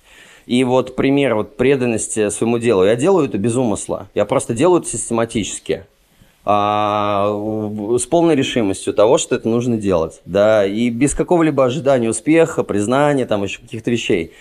И 0.45 0.63
вот 0.63 0.95
пример 0.95 1.35
вот 1.35 1.55
преданности 1.55 2.29
своему 2.29 2.57
делу. 2.57 2.83
Я 2.83 2.95
делаю 2.95 3.27
это 3.27 3.37
без 3.37 3.55
умысла. 3.55 4.09
Я 4.15 4.25
просто 4.25 4.53
делаю 4.53 4.81
это 4.81 4.89
систематически. 4.89 5.85
А, 6.43 7.27
с 7.97 8.05
полной 8.07 8.35
решимостью 8.35 8.93
того, 8.93 9.17
что 9.17 9.35
это 9.35 9.47
нужно 9.47 9.77
делать. 9.77 10.21
Да, 10.25 10.65
и 10.65 10.89
без 10.89 11.13
какого-либо 11.13 11.63
ожидания 11.63 12.09
успеха, 12.09 12.63
признания, 12.63 13.25
там 13.25 13.43
еще 13.43 13.61
каких-то 13.61 13.91
вещей. 13.91 14.33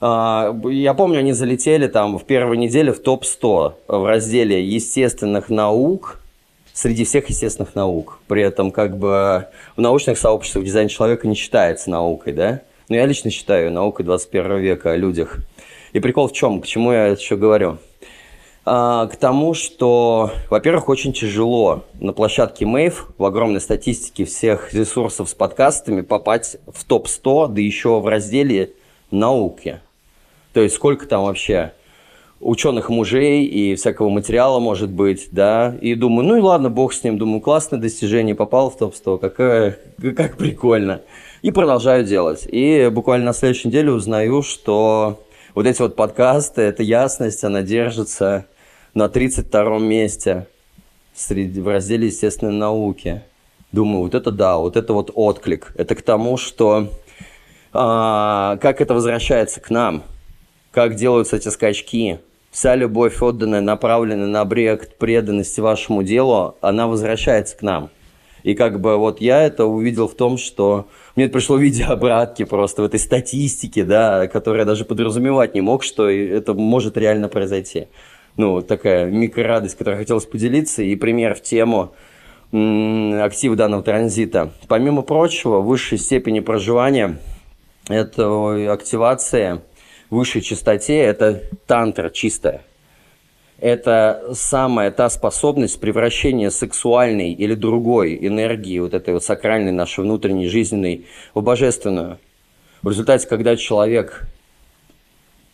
А, 0.00 0.56
я 0.64 0.94
помню, 0.94 1.18
они 1.18 1.32
залетели 1.32 1.86
там 1.86 2.18
в 2.18 2.24
первой 2.24 2.56
неделе 2.56 2.92
в 2.92 3.00
топ-100 3.00 3.74
в 3.86 4.04
разделе 4.06 4.64
естественных 4.64 5.50
наук 5.50 6.20
среди 6.72 7.04
всех 7.04 7.28
естественных 7.28 7.74
наук. 7.74 8.18
При 8.26 8.42
этом 8.42 8.70
как 8.70 8.96
бы 8.96 9.46
в 9.76 9.80
научных 9.80 10.18
сообществах 10.18 10.64
дизайн 10.64 10.88
человека 10.88 11.28
не 11.28 11.34
считается 11.34 11.90
наукой, 11.90 12.32
да? 12.32 12.62
Но 12.88 12.96
я 12.96 13.06
лично 13.06 13.30
считаю 13.30 13.70
наукой 13.70 14.04
21 14.04 14.58
века 14.58 14.92
о 14.92 14.96
людях. 14.96 15.36
И 15.92 16.00
прикол 16.00 16.28
в 16.28 16.32
чем? 16.32 16.60
К 16.60 16.66
чему 16.66 16.92
я 16.92 17.08
еще 17.08 17.36
говорю? 17.36 17.78
А, 18.64 19.06
к 19.06 19.16
тому, 19.16 19.52
что, 19.52 20.32
во-первых, 20.48 20.88
очень 20.88 21.12
тяжело 21.12 21.84
на 22.00 22.12
площадке 22.12 22.64
Мэйв 22.64 23.08
в 23.18 23.24
огромной 23.24 23.60
статистике 23.60 24.24
всех 24.24 24.72
ресурсов 24.72 25.28
с 25.28 25.34
подкастами 25.34 26.00
попасть 26.00 26.56
в 26.72 26.84
топ-100, 26.84 27.48
да 27.48 27.60
еще 27.60 28.00
в 28.00 28.06
разделе 28.06 28.72
науки. 29.10 29.80
То 30.52 30.60
есть 30.60 30.74
сколько 30.74 31.06
там 31.06 31.24
вообще 31.24 31.72
ученых 32.40 32.88
мужей 32.88 33.44
и 33.44 33.74
всякого 33.74 34.08
материала 34.08 34.58
может 34.58 34.90
быть, 34.90 35.28
да, 35.30 35.76
и 35.80 35.94
думаю, 35.94 36.26
ну 36.26 36.36
и 36.36 36.40
ладно, 36.40 36.70
бог 36.70 36.94
с 36.94 37.04
ним, 37.04 37.18
думаю, 37.18 37.40
классное 37.40 37.78
достижение, 37.78 38.34
попал 38.34 38.70
в 38.70 38.78
топ-100, 38.78 39.18
какая, 39.18 39.78
как 40.16 40.36
прикольно. 40.36 41.02
И 41.42 41.50
продолжаю 41.50 42.04
делать. 42.04 42.46
И 42.50 42.90
буквально 42.92 43.26
на 43.26 43.32
следующей 43.32 43.68
неделе 43.68 43.92
узнаю, 43.92 44.42
что 44.42 45.22
вот 45.54 45.66
эти 45.66 45.80
вот 45.80 45.96
подкасты, 45.96 46.62
эта 46.62 46.82
ясность, 46.82 47.44
она 47.44 47.62
держится 47.62 48.46
на 48.94 49.06
32-м 49.06 49.84
месте 49.84 50.46
среди, 51.14 51.60
в 51.60 51.68
разделе 51.68 52.06
естественной 52.06 52.52
науки. 52.52 53.22
Думаю, 53.72 54.02
вот 54.02 54.14
это 54.14 54.30
да, 54.30 54.56
вот 54.56 54.76
это 54.76 54.92
вот 54.92 55.10
отклик. 55.14 55.72
Это 55.76 55.94
к 55.94 56.02
тому, 56.02 56.36
что 56.36 56.88
а, 57.72 58.56
как 58.60 58.80
это 58.80 58.94
возвращается 58.94 59.60
к 59.60 59.70
нам, 59.70 60.02
как 60.72 60.94
делаются 60.94 61.36
эти 61.36 61.48
скачки. 61.48 62.20
Вся 62.50 62.74
любовь, 62.74 63.22
отданная, 63.22 63.60
направленная 63.60 64.26
на 64.26 64.40
объект 64.40 64.96
преданности 64.98 65.60
вашему 65.60 66.02
делу, 66.02 66.56
она 66.60 66.88
возвращается 66.88 67.56
к 67.56 67.62
нам. 67.62 67.90
И 68.42 68.54
как 68.54 68.80
бы 68.80 68.96
вот 68.96 69.20
я 69.20 69.42
это 69.42 69.66
увидел 69.66 70.08
в 70.08 70.14
том, 70.14 70.38
что 70.38 70.88
мне 71.14 71.26
это 71.26 71.34
пришло 71.34 71.56
в 71.56 71.60
виде 71.60 71.84
обратки 71.84 72.44
просто 72.44 72.82
в 72.82 72.86
этой 72.86 72.98
статистике, 72.98 73.84
да, 73.84 74.26
которая 74.28 74.64
даже 74.64 74.84
подразумевать 74.84 75.54
не 75.54 75.60
мог, 75.60 75.84
что 75.84 76.08
это 76.08 76.54
может 76.54 76.96
реально 76.96 77.28
произойти. 77.28 77.88
Ну, 78.36 78.62
такая 78.62 79.10
микрорадость, 79.10 79.76
которой 79.76 79.96
хотелось 79.98 80.24
поделиться, 80.24 80.82
и 80.82 80.96
пример 80.96 81.34
в 81.34 81.42
тему 81.42 81.92
актива 82.50 83.54
данного 83.54 83.82
транзита. 83.82 84.50
Помимо 84.66 85.02
прочего, 85.02 85.60
высшей 85.60 85.98
степени 85.98 86.40
проживания– 86.40 87.18
это 87.88 88.72
активация 88.72 89.62
высшей 90.10 90.42
частоте– 90.42 90.98
это 90.98 91.42
тантра 91.66 92.10
чистая 92.10 92.62
это 93.60 94.30
самая 94.32 94.90
та 94.90 95.10
способность 95.10 95.78
превращения 95.80 96.50
сексуальной 96.50 97.32
или 97.32 97.54
другой 97.54 98.16
энергии, 98.26 98.78
вот 98.78 98.94
этой 98.94 99.14
вот 99.14 99.22
сакральной 99.22 99.72
нашей 99.72 100.02
внутренней 100.04 100.48
жизненной, 100.48 101.06
в 101.34 101.42
божественную. 101.42 102.18
В 102.82 102.88
результате, 102.88 103.28
когда 103.28 103.56
человек 103.56 104.26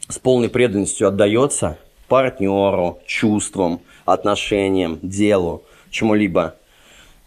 с 0.09 0.19
полной 0.19 0.49
преданностью 0.49 1.09
отдается 1.09 1.79
партнеру, 2.07 3.01
чувствам, 3.07 3.81
отношениям, 4.05 5.01
делу, 5.03 5.65
чему-либо, 5.91 6.55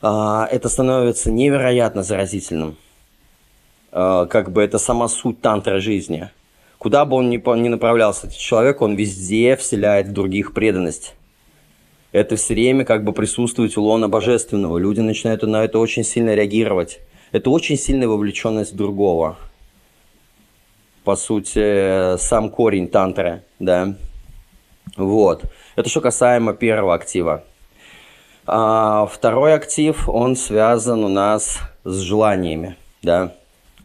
а, 0.01 0.47
это 0.49 0.69
становится 0.69 1.29
невероятно 1.29 2.03
заразительным. 2.03 2.77
А, 3.91 4.27
как 4.27 4.53
бы 4.53 4.63
это 4.63 4.77
сама 4.77 5.09
суть 5.09 5.41
тантра 5.41 5.79
жизни– 5.79 6.29
Куда 6.79 7.03
бы 7.03 7.17
он 7.17 7.29
ни, 7.29 7.37
ни 7.37 7.67
направлялся, 7.67 8.33
человек, 8.33 8.81
он 8.81 8.95
везде 8.95 9.57
вселяет 9.57 10.07
в 10.07 10.13
других 10.13 10.53
преданность. 10.53 11.13
Это 12.13 12.37
все 12.37 12.53
время 12.53 12.85
как 12.85 13.03
бы 13.03 13.11
присутствует 13.11 13.77
у 13.77 13.83
лона 13.83 14.07
божественного. 14.07 14.77
Люди 14.77 15.01
начинают 15.01 15.43
на 15.43 15.65
это 15.65 15.77
очень 15.77 16.05
сильно 16.05 16.33
реагировать. 16.33 17.01
Это 17.33 17.49
очень 17.49 17.77
сильная 17.77 18.07
вовлеченность 18.07 18.77
другого. 18.77 19.37
По 21.03 21.17
сути, 21.17 22.17
сам 22.17 22.49
корень 22.49 22.87
тантры, 22.87 23.43
да. 23.59 23.95
Вот. 24.95 25.43
Это 25.75 25.89
что 25.89 25.99
касаемо 25.99 26.53
первого 26.53 26.93
актива. 26.95 27.43
А 28.47 29.05
второй 29.05 29.53
актив, 29.53 30.07
он 30.07 30.37
связан 30.37 31.03
у 31.03 31.09
нас 31.09 31.59
с 31.83 31.97
желаниями, 31.97 32.77
да. 33.03 33.35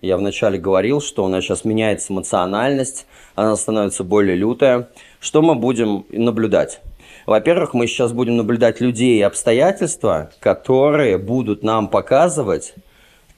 Я 0.04 0.18
вначале 0.18 0.58
говорил, 0.58 1.00
что 1.00 1.24
у 1.24 1.28
нас 1.28 1.44
сейчас 1.44 1.64
меняется 1.64 2.12
эмоциональность, 2.12 3.06
она 3.36 3.56
становится 3.56 4.04
более 4.04 4.36
лютая. 4.36 4.90
Что 5.18 5.40
мы 5.40 5.54
будем 5.54 6.04
наблюдать? 6.10 6.82
Во-первых, 7.24 7.72
мы 7.72 7.86
сейчас 7.86 8.12
будем 8.12 8.36
наблюдать 8.36 8.82
людей 8.82 9.18
и 9.18 9.22
обстоятельства, 9.22 10.30
которые 10.40 11.16
будут 11.16 11.62
нам 11.62 11.88
показывать 11.88 12.74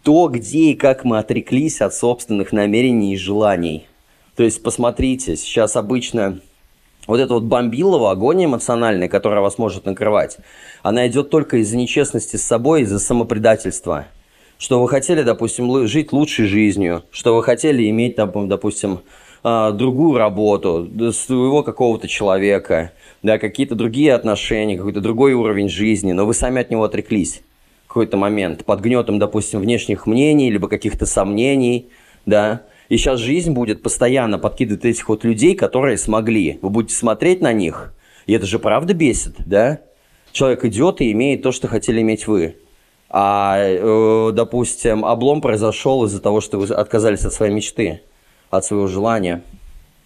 то, 0.03 0.27
где 0.27 0.71
и 0.71 0.75
как 0.75 1.05
мы 1.05 1.19
отреклись 1.19 1.81
от 1.81 1.95
собственных 1.95 2.51
намерений 2.51 3.15
и 3.15 3.17
желаний. 3.17 3.87
То 4.35 4.43
есть, 4.43 4.61
посмотрите, 4.61 5.37
сейчас 5.37 5.77
обычно 5.77 6.41
вот 7.07 7.21
это 7.21 7.35
вот 7.35 7.45
бомбилово, 7.45 8.11
агония 8.11 8.47
эмоциональная, 8.47 9.09
которая 9.09 9.41
вас 9.41 9.57
может 9.57 9.85
накрывать, 9.87 10.39
она 10.83 11.07
идет 11.07 11.31
только 11.31 11.59
из-за 11.59 11.77
нечестности 11.77 12.35
с 12.35 12.43
собой, 12.43 12.83
из-за 12.83 12.99
самопредательства– 12.99 14.07
что 14.59 14.81
вы 14.81 14.89
хотели, 14.89 15.23
допустим, 15.23 15.87
жить 15.87 16.13
лучшей 16.13 16.47
жизнью, 16.47 17.05
что 17.11 17.35
вы 17.37 17.43
хотели 17.43 17.89
иметь, 17.91 18.17
допустим, 18.17 19.01
а, 19.43 19.71
другую 19.71 20.19
работу, 20.19 20.89
своего 21.13 21.63
какого-то 21.63 22.09
человека, 22.09 22.93
да, 23.23 23.39
какие-то 23.39 23.75
другие 23.75 24.15
отношения, 24.15 24.77
какой-то 24.77 25.01
другой 25.01 25.35
уровень 25.35 25.69
жизни, 25.69 26.13
но 26.13 26.27
вы 26.27 26.35
сами 26.35 26.61
от 26.61 26.71
него 26.71 26.85
отреклись 26.85 27.43
в 27.85 27.89
какой-то 27.89 28.17
момент, 28.17 28.65
под 28.65 28.81
гнетом, 28.81 29.19
допустим, 29.19 29.61
внешних 29.61 30.07
мнений, 30.07 30.51
либо 30.51 30.69
каких-то 30.69 31.07
сомнений, 31.07 31.89
да, 32.25 32.63
и 32.89 32.97
сейчас 32.97 33.21
жизнь 33.21 33.53
будет 33.53 33.83
постоянно 33.83 34.39
подкидывать 34.39 34.85
этих 34.85 35.09
вот 35.09 35.25
людей, 35.25 35.55
которые 35.55 35.99
смогли. 35.99 36.59
Вы 36.63 36.71
будете 36.71 36.95
смотреть 36.95 37.41
на 37.41 37.53
них, 37.53 37.95
и 38.27 38.33
это 38.33 38.47
же 38.47 38.59
правда 38.59 38.95
бесит, 38.95 39.35
да? 39.45 39.81
Человек 40.33 40.65
идет 40.65 41.01
и 41.01 41.13
имеет 41.13 41.43
то, 41.43 41.53
что 41.53 41.69
хотели 41.69 42.01
иметь 42.03 42.27
вы 42.27 42.57
а, 43.09 43.59
э, 43.59 44.33
допустим, 44.33 45.05
облом 45.05 45.41
произошел 45.41 46.05
из-за 46.05 46.21
того, 46.21 46.41
что 46.41 46.59
вы 46.59 46.67
отказались 46.75 47.25
от 47.25 47.33
своей 47.33 47.53
мечты, 47.53 48.03
от 48.51 48.65
своего 48.65 48.87
желания, 48.87 49.43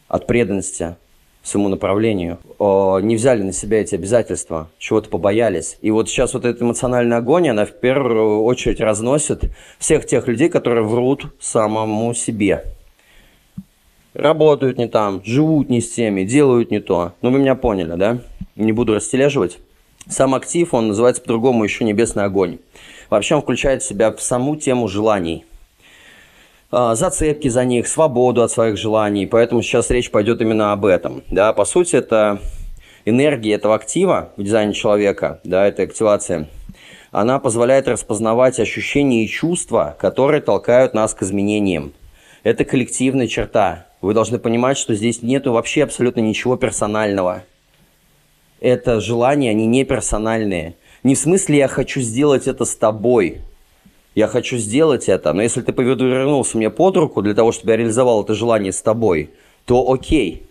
от 0.09 0.27
преданности 0.27 0.97
своему 1.43 1.69
направлению, 1.69 2.39
не 2.59 3.17
взяли 3.17 3.43
на 3.43 3.53
себя 3.53 3.81
эти 3.81 3.95
обязательства, 3.95 4.69
чего-то 4.79 5.09
побоялись. 5.09 5.79
И 5.81 5.91
вот 5.91 6.09
сейчас 6.09 6.35
вот 6.35 6.45
эта 6.45 6.63
эмоциональная 6.63 7.19
агония, 7.19 7.53
она 7.53 7.65
в 7.65 7.73
первую 7.81 8.43
очередь 8.43 8.81
разносит 8.81 9.45
всех 9.79 10.07
тех 10.07 10.27
людей, 10.29 10.49
которые 10.49 10.85
врут 10.85 11.33
самому 11.41 12.13
себе. 12.15 12.65
Работают 14.13 14.77
не 14.77 14.89
там, 14.89 15.23
живут 15.25 15.71
не 15.71 15.81
с 15.81 15.93
теми, 15.93 16.25
делают 16.25 16.71
не 16.71 16.81
то. 16.81 17.13
Ну, 17.23 17.31
вы 17.31 17.39
меня 17.39 17.55
поняли, 17.55 17.97
да? 17.97 18.19
Не 18.57 18.73
буду 18.73 18.95
растележивать. 18.95 19.59
Сам 20.11 20.35
актив, 20.35 20.75
он 20.75 20.89
называется 20.89 21.23
по-другому 21.23 21.65
еще 21.65 21.85
небесный 21.85 22.25
огонь. 22.25 22.59
Вообще 23.09 23.37
он 23.37 23.43
включает 23.43 23.83
в 23.83 23.87
себя 23.87 24.13
в 24.13 24.21
саму 24.21 24.57
тему 24.57 24.89
желаний. 24.89 25.45
А, 26.71 26.95
зацепки 26.95 27.49
за 27.49 27.65
них, 27.65 27.89
свободу 27.89 28.43
от 28.43 28.51
своих 28.51 28.77
желаний. 28.77 29.27
Поэтому 29.27 29.63
сейчас 29.63 29.91
речь 29.91 30.11
пойдет 30.11 30.41
именно 30.43 30.73
об 30.73 30.85
этом. 30.85 31.23
Да, 31.31 31.53
по 31.53 31.65
сути, 31.65 31.97
это 31.97 32.41
энергия 33.05 33.55
этого 33.55 33.75
актива 33.75 34.33
в 34.37 34.43
дизайне 34.43 34.75
человека, 34.75 35.41
да, 35.45 35.67
это 35.67 35.83
активация, 35.83 36.49
она 37.11 37.39
позволяет 37.39 37.89
распознавать 37.89 38.61
ощущения 38.61 39.25
и 39.25 39.29
чувства, 39.29 39.97
которые 39.99 40.41
толкают 40.41 40.95
нас 40.95 41.15
к 41.15 41.23
изменениям. 41.23 41.93
Это 42.43 42.65
коллективная 42.65 43.27
черта. 43.27 43.87
Вы 44.01 44.15
должны 44.15 44.39
понимать, 44.39 44.79
что 44.79 44.95
здесь 44.95 45.23
нет 45.23 45.47
вообще 45.47 45.83
абсолютно 45.83 46.21
ничего 46.21 46.57
персонального. 46.57 47.43
Это 48.61 49.01
желания, 49.01 49.51
они 49.51 49.67
не 49.67 49.85
персональные. 49.85 50.75
Не 51.03 51.15
в 51.15 51.19
смысле 51.19 51.59
я 51.59 51.69
хочу 51.69 52.01
сделать 52.01 52.47
это 52.47 52.65
с 52.65 52.75
тобой. 52.75 53.39
Я 54.15 54.27
хочу 54.27 54.59
сделать 54.59 55.09
это, 55.09 55.33
но 55.33 55.43
если 55.43 55.63
ты 55.63 55.73
повернулся 55.73 56.57
мне 56.57 56.69
под 56.69 56.97
руку 56.97 57.23
для 57.23 57.33
того, 57.33 57.53
чтобы 57.53 57.71
я 57.71 57.77
реализовал 57.79 58.23
это 58.23 58.35
желание 58.35 58.73
с 58.73 58.83
тобой, 58.83 59.31
то 59.65 59.91
окей. 59.91 60.47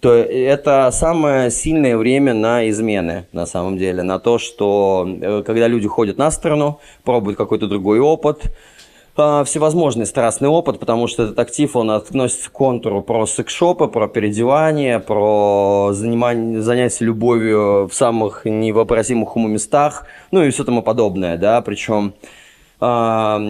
То 0.00 0.12
это 0.12 0.90
самое 0.92 1.50
сильное 1.50 1.96
время 1.96 2.34
на 2.34 2.68
измены, 2.68 3.26
на 3.32 3.46
самом 3.46 3.78
деле, 3.78 4.02
на 4.02 4.18
то, 4.18 4.38
что 4.38 5.08
э, 5.08 5.42
когда 5.46 5.68
люди 5.68 5.88
ходят 5.88 6.18
на 6.18 6.30
сторону, 6.30 6.80
пробуют 7.02 7.38
какой-то 7.38 7.66
другой 7.66 8.00
опыт, 8.00 8.52
а, 9.16 9.44
всевозможный 9.44 10.06
страстный 10.06 10.48
опыт, 10.48 10.78
потому 10.78 11.06
что 11.06 11.24
этот 11.24 11.38
актив, 11.38 11.74
он 11.74 11.90
относится 11.90 12.50
к 12.50 12.52
контуру 12.52 13.02
про 13.02 13.26
секшопы, 13.26 13.88
про 13.88 14.08
переодевание, 14.08 15.00
про 15.00 15.90
занимание, 15.92 16.60
занятие 16.60 17.06
любовью 17.06 17.88
в 17.88 17.94
самых 17.94 18.44
невообразимых 18.44 19.36
уму 19.36 19.48
местах, 19.48 20.06
ну 20.30 20.42
и 20.42 20.50
все 20.50 20.64
тому 20.64 20.82
подобное, 20.82 21.38
да, 21.38 21.60
причем 21.62 22.14
а, 22.78 23.40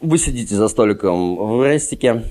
вы 0.00 0.18
сидите 0.18 0.54
за 0.54 0.68
столиком 0.68 1.36
в 1.36 1.64
рестике, 1.64 2.22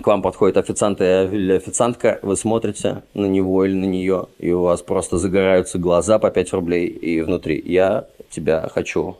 к 0.00 0.06
вам 0.06 0.22
подходит 0.22 0.56
официант 0.56 1.00
или 1.00 1.54
официантка, 1.54 2.18
вы 2.22 2.36
смотрите 2.36 3.02
на 3.14 3.26
него 3.26 3.64
или 3.64 3.74
на 3.74 3.84
нее, 3.84 4.26
и 4.38 4.50
у 4.52 4.62
вас 4.62 4.82
просто 4.82 5.18
загораются 5.18 5.78
глаза 5.78 6.18
по 6.18 6.30
5 6.30 6.52
рублей, 6.52 6.86
и 6.86 7.20
внутри 7.20 7.62
«я 7.64 8.06
тебя 8.30 8.68
хочу». 8.72 9.16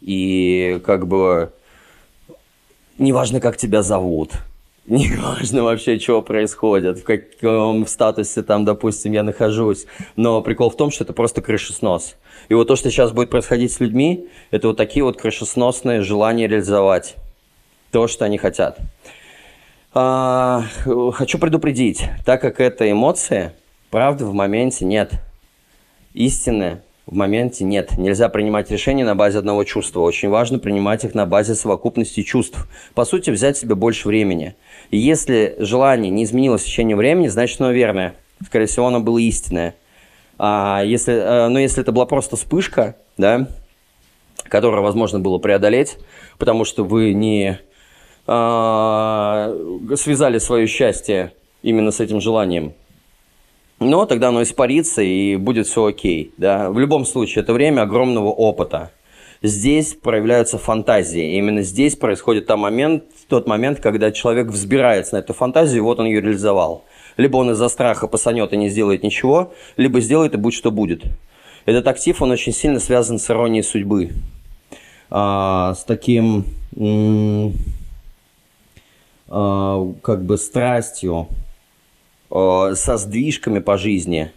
И 0.00 0.80
как 0.84 1.06
бы 1.06 1.50
неважно, 2.98 3.40
как 3.40 3.56
тебя 3.56 3.82
зовут, 3.82 4.32
неважно 4.86 5.64
вообще, 5.64 5.98
что 5.98 6.22
происходит, 6.22 6.98
в 6.98 7.02
каком 7.02 7.86
статусе 7.86 8.42
там, 8.42 8.64
допустим, 8.64 9.12
я 9.12 9.22
нахожусь. 9.22 9.86
Но 10.14 10.42
прикол 10.42 10.70
в 10.70 10.76
том, 10.76 10.90
что 10.90 11.04
это 11.04 11.12
просто 11.12 11.42
крышеснос. 11.42 12.14
И 12.48 12.54
вот 12.54 12.68
то, 12.68 12.76
что 12.76 12.90
сейчас 12.90 13.12
будет 13.12 13.30
происходить 13.30 13.72
с 13.72 13.80
людьми, 13.80 14.28
это 14.50 14.68
вот 14.68 14.76
такие 14.76 15.04
вот 15.04 15.20
крышесносные 15.20 16.02
желания 16.02 16.46
реализовать 16.46 17.16
то, 17.90 18.06
что 18.06 18.24
они 18.24 18.38
хотят. 18.38 18.78
А, 19.92 20.64
хочу 21.14 21.38
предупредить, 21.38 22.04
так 22.24 22.40
как 22.40 22.60
это 22.60 22.90
эмоции, 22.90 23.52
правды 23.90 24.24
в 24.24 24.34
моменте 24.34 24.84
нет. 24.84 25.12
Истины 26.12 26.82
в 27.06 27.14
моменте 27.14 27.64
нет. 27.64 27.96
Нельзя 27.96 28.28
принимать 28.28 28.70
решения 28.70 29.04
на 29.04 29.14
базе 29.14 29.38
одного 29.38 29.62
чувства. 29.64 30.00
Очень 30.00 30.28
важно 30.28 30.58
принимать 30.58 31.04
их 31.04 31.14
на 31.14 31.24
базе 31.24 31.54
совокупности 31.54 32.22
чувств. 32.22 32.68
По 32.94 33.04
сути, 33.04 33.30
взять 33.30 33.56
себе 33.56 33.76
больше 33.76 34.08
времени. 34.08 34.56
И 34.90 34.98
если 34.98 35.54
желание 35.58 36.10
не 36.10 36.24
изменилось 36.24 36.62
в 36.62 36.66
течение 36.66 36.96
времени, 36.96 37.28
значит 37.28 37.60
оно 37.60 37.70
верное. 37.70 38.14
Скорее 38.44 38.66
всего, 38.66 38.88
оно 38.88 39.00
было 39.00 39.18
истинное. 39.18 39.74
А 40.38 40.82
если, 40.84 41.14
э, 41.14 41.48
но 41.48 41.58
если 41.58 41.80
это 41.80 41.92
была 41.92 42.06
просто 42.06 42.36
вспышка, 42.36 42.96
да, 43.16 43.48
которую 44.48 44.82
возможно 44.82 45.20
было 45.20 45.38
преодолеть, 45.38 45.96
потому 46.38 46.64
что 46.64 46.84
вы 46.84 47.12
не 47.14 47.58
а, 48.26 49.54
связали 49.94 50.38
свое 50.38 50.66
счастье 50.66 51.32
именно 51.62 51.90
с 51.90 52.00
этим 52.00 52.20
желанием, 52.20 52.74
но 53.78 54.06
тогда 54.06 54.28
оно 54.28 54.42
испарится 54.42 55.02
и 55.02 55.36
будет 55.36 55.66
все 55.66 55.84
окей. 55.86 56.32
Да? 56.36 56.70
В 56.70 56.78
любом 56.78 57.04
случае, 57.04 57.42
это 57.42 57.52
время 57.52 57.82
огромного 57.82 58.28
опыта. 58.28 58.90
Здесь 59.42 59.94
проявляются 59.94 60.58
фантазии. 60.58 61.36
Именно 61.36 61.62
здесь 61.62 61.94
происходит 61.94 62.46
тот 62.46 62.58
момент, 62.58 63.04
тот 63.28 63.46
момент, 63.46 63.80
когда 63.80 64.10
человек 64.10 64.48
взбирается 64.48 65.14
на 65.14 65.18
эту 65.18 65.34
фантазию, 65.34 65.78
и 65.78 65.82
вот 65.82 66.00
он 66.00 66.06
ее 66.06 66.20
реализовал. 66.20 66.84
Либо 67.16 67.36
он 67.36 67.50
из-за 67.50 67.68
страха 67.68 68.06
посанет 68.08 68.52
и 68.52 68.56
не 68.56 68.68
сделает 68.68 69.02
ничего, 69.02 69.52
либо 69.76 70.00
сделает 70.00 70.34
и 70.34 70.38
будь 70.38 70.54
что 70.54 70.70
будет. 70.70 71.04
Этот 71.66 71.86
актив, 71.86 72.20
он 72.22 72.30
очень 72.30 72.52
сильно 72.52 72.80
связан 72.80 73.18
с 73.18 73.30
иронией 73.30 73.62
судьбы. 73.62 74.12
А, 75.10 75.74
с 75.74 75.84
таким, 75.84 76.44
а, 79.28 79.92
как 80.02 80.24
бы, 80.24 80.38
страстью, 80.38 81.28
э, 82.36 82.74
со 82.74 82.96
сдвижками 82.96 83.58
по 83.58 83.76
жизни. 83.78 84.32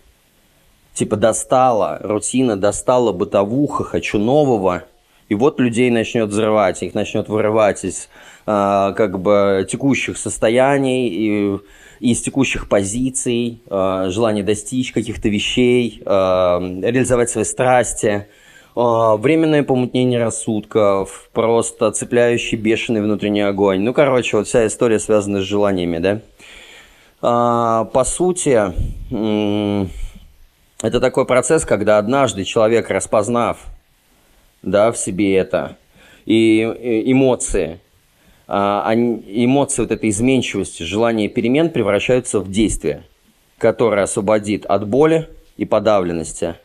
Типа 0.94 1.16
достала, 1.16 2.00
рутина 2.02 2.58
достала, 2.58 3.12
бытовуха, 3.12 3.84
хочу 3.84 4.20
нового. 4.20 4.84
И 5.30 5.36
вот 5.36 5.60
людей 5.60 5.92
начнет 5.92 6.30
взрывать, 6.30 6.82
их 6.82 6.94
начнет 6.94 7.30
вырывать 7.30 7.84
из 7.86 8.10
э, 8.48 8.94
как 8.96 9.20
бы 9.20 9.68
текущих 9.70 10.18
состояний, 10.18 11.08
и, 11.08 11.60
из 12.00 12.22
текущих 12.22 12.70
позиций, 12.70 13.62
э, 13.70 14.06
желание 14.10 14.44
достичь 14.44 14.92
каких-то 14.92 15.30
вещей, 15.30 16.02
э, 16.06 16.10
реализовать 16.10 17.30
свои 17.30 17.44
страсти, 17.44 18.28
э, 18.76 18.82
временное 19.18 19.64
помутнение 19.64 20.20
рассудков, 20.20 21.30
просто 21.34 21.92
цепляющий 21.92 22.58
бешеный 22.58 23.02
внутренний 23.02 23.42
огонь. 23.42 23.82
Ну, 23.82 23.94
короче, 23.94 24.38
вот 24.38 24.48
вся 24.48 24.66
история 24.66 25.00
связана 25.00 25.42
с 25.42 25.44
желаниями, 25.44 25.98
да? 25.98 26.22
А, 27.22 27.86
по 27.86 28.04
сути, 28.04 28.74
это 30.82 31.00
такой 31.02 31.26
процесс, 31.26 31.66
когда 31.66 31.98
однажды 31.98 32.46
человек, 32.46 32.90
распознав 32.90 33.66
да, 34.62 34.92
в 34.92 34.98
себе 34.98 35.36
это, 35.36 35.78
и 36.26 36.64
эмоции, 37.06 37.80
а, 38.48 38.94
эмоции 38.94 39.82
вот 39.82 39.92
этой 39.92 40.10
изменчивости, 40.10 40.84
желание 40.84 41.28
перемен 41.28 41.70
превращаются 41.70 42.40
в 42.40 42.50
действие, 42.50 43.04
которое 43.58 44.04
освободит 44.04 44.66
от 44.66 44.88
боли 44.88 45.30
и 45.58 45.66
подавленности 45.66 46.56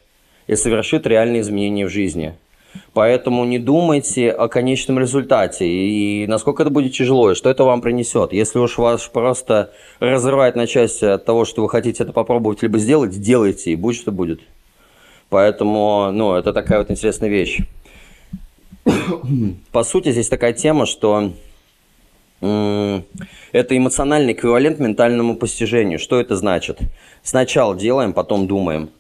и 0.47 0.55
совершит 0.55 1.07
реальные 1.07 1.41
изменения 1.43 1.87
в 1.87 1.91
жизни– 1.91 2.35
Поэтому 2.93 3.45
не 3.45 3.59
думайте 3.59 4.31
о 4.31 4.49
конечном 4.49 4.99
результате 4.99 5.67
и 5.67 6.27
насколько 6.27 6.63
это 6.63 6.71
будет 6.71 6.93
тяжело, 6.93 7.33
и 7.33 7.35
что 7.35 7.51
это 7.51 7.65
вам 7.65 7.81
принесет. 7.81 8.33
Если 8.33 8.59
уж 8.59 8.79
вас 8.79 9.03
просто 9.09 9.73
разрывает 10.01 10.57
на 10.57 10.67
части 10.67 11.05
от 11.05 11.25
того, 11.25 11.45
что 11.45 11.63
вы 11.63 11.69
хотите 11.69 12.05
это 12.05 12.13
попробовать 12.13 12.63
либо 12.63 12.79
сделать, 12.79 13.21
делайте, 13.21 13.73
и 13.73 13.77
будь 13.77 13.97
что 13.97 14.13
будет. 14.13 14.41
Поэтому, 15.29 16.11
ну, 16.13 16.35
это 16.35 16.53
такая 16.53 16.79
вот 16.79 16.91
интересная 16.91 17.29
вещь. 17.29 17.61
По 19.73 19.83
сути, 19.83 20.13
здесь 20.13 20.29
такая 20.29 20.53
тема, 20.53 20.87
что 20.87 21.33
это 22.41 23.05
эмоциональный 23.77 24.33
эквивалент 24.33 24.79
ментальному 24.79 25.37
постижению. 25.37 25.99
Что 25.99 26.21
это 26.21 26.37
значит? 26.37 26.79
Сначала 27.23 27.75
делаем, 27.75 28.13
потом 28.13 28.47
думаем. 28.47 28.91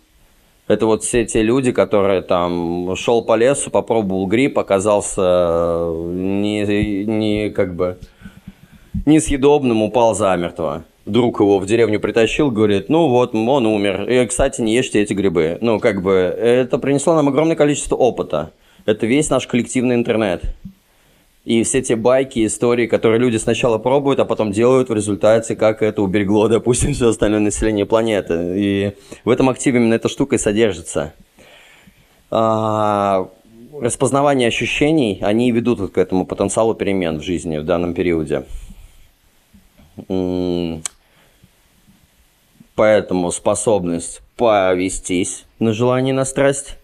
Это 0.66 0.86
вот 0.86 1.04
все 1.04 1.26
те 1.26 1.42
люди, 1.42 1.72
которые 1.72 2.22
там 2.22 2.96
шел 2.96 3.22
по 3.22 3.36
лесу, 3.36 3.70
попробовал 3.70 4.26
гриб, 4.26 4.58
оказался 4.58 5.20
э, 5.22 6.12
не, 6.14 7.04
не 7.04 7.50
как 7.50 7.74
бы 7.74 7.98
несъедобным, 9.04 9.82
упал 9.82 10.14
замертво. 10.14 10.84
Друг 11.04 11.40
его 11.40 11.58
в 11.58 11.66
деревню 11.66 12.00
притащил, 12.00 12.50
говорит, 12.50 12.88
ну 12.88 13.08
вот, 13.08 13.34
он 13.34 13.66
умер. 13.66 14.08
И, 14.08 14.26
кстати, 14.26 14.62
не 14.62 14.74
ешьте 14.74 15.02
эти 15.02 15.12
грибы. 15.12 15.58
Ну, 15.60 15.78
как 15.78 16.02
бы, 16.02 16.12
это 16.12 16.78
принесло 16.78 17.14
нам 17.14 17.28
огромное 17.28 17.56
количество 17.56 17.96
опыта. 17.96 18.52
Это 18.86 19.04
весь 19.04 19.28
наш 19.28 19.46
коллективный 19.46 19.96
интернет. 19.96 20.44
И 21.44 21.62
все 21.62 21.82
те 21.82 21.94
байки, 21.94 22.46
истории, 22.46 22.86
которые 22.86 23.20
люди 23.20 23.36
сначала 23.36 23.76
пробуют, 23.76 24.18
а 24.18 24.24
потом 24.24 24.50
делают 24.50 24.88
в 24.88 24.94
результате, 24.94 25.56
как 25.56 25.82
это 25.82 26.00
уберегло, 26.00 26.48
допустим, 26.48 26.94
все 26.94 27.08
остальное 27.08 27.40
население 27.40 27.84
планеты. 27.84 28.54
И 28.56 28.92
в 29.24 29.30
этом 29.30 29.50
активе 29.50 29.78
именно 29.78 29.94
эта 29.94 30.08
штука 30.08 30.36
и 30.36 30.38
содержится. 30.38 31.12
А, 32.30 33.28
распознавание 33.78 34.48
ощущений, 34.48 35.18
они 35.20 35.52
ведут 35.52 35.80
вот 35.80 35.92
к 35.92 35.98
этому 35.98 36.24
потенциалу 36.24 36.74
перемен 36.74 37.18
в 37.18 37.22
жизни 37.22 37.58
в 37.58 37.64
данном 37.64 37.92
периоде. 37.92 38.44
Поэтому 42.74 43.30
способность 43.30 44.22
повестись 44.36 45.44
на 45.58 45.72
желание, 45.74 46.14
на 46.14 46.24
страсть, 46.24 46.78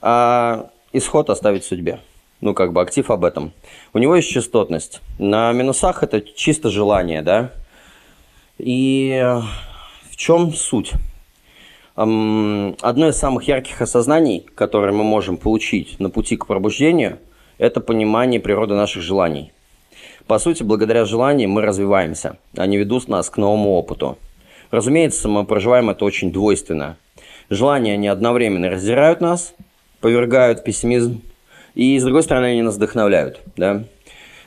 а 0.00 0.70
исход 0.92 1.30
оставить 1.30 1.64
судьбе 1.64 2.00
ну, 2.40 2.54
как 2.54 2.72
бы 2.72 2.80
актив 2.80 3.10
об 3.10 3.24
этом. 3.24 3.52
У 3.92 3.98
него 3.98 4.16
есть 4.16 4.30
частотность. 4.30 5.00
На 5.18 5.52
минусах 5.52 6.02
это 6.02 6.20
чисто 6.20 6.70
желание, 6.70 7.22
да. 7.22 7.52
И 8.58 9.22
в 10.10 10.16
чем 10.16 10.52
суть? 10.52 10.92
Одно 11.96 13.08
из 13.08 13.16
самых 13.16 13.48
ярких 13.48 13.82
осознаний, 13.82 14.46
которые 14.54 14.92
мы 14.92 15.04
можем 15.04 15.36
получить 15.36 16.00
на 16.00 16.08
пути 16.08 16.36
к 16.36 16.46
пробуждению, 16.46 17.18
это 17.58 17.80
понимание 17.80 18.40
природы 18.40 18.74
наших 18.74 19.02
желаний. 19.02 19.52
По 20.26 20.38
сути, 20.38 20.62
благодаря 20.62 21.04
желаниям 21.04 21.50
мы 21.50 21.62
развиваемся. 21.62 22.38
Они 22.56 22.78
ведут 22.78 23.08
нас 23.08 23.28
к 23.28 23.36
новому 23.36 23.72
опыту. 23.72 24.16
Разумеется, 24.70 25.28
мы 25.28 25.44
проживаем 25.44 25.90
это 25.90 26.04
очень 26.04 26.32
двойственно. 26.32 26.96
Желания, 27.50 27.94
они 27.94 28.06
одновременно 28.08 28.70
раздирают 28.70 29.20
нас, 29.20 29.54
повергают 30.00 30.62
пессимизм, 30.62 31.22
и, 31.80 31.98
с 31.98 32.04
другой 32.04 32.22
стороны, 32.22 32.44
они 32.44 32.60
нас 32.60 32.74
вдохновляют. 32.74 33.40
Да? 33.56 33.84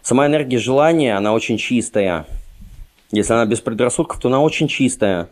Сама 0.04 0.28
энергия 0.28 0.60
желания, 0.60 1.18
она 1.18 1.34
очень 1.34 1.58
чистая. 1.58 2.28
Если 3.12 3.34
она 3.34 3.48
без 3.48 3.60
предрассудков, 3.60 4.20
то 4.20 4.28
она 4.28 4.40
очень 4.40 4.68
чистая. 4.68 5.30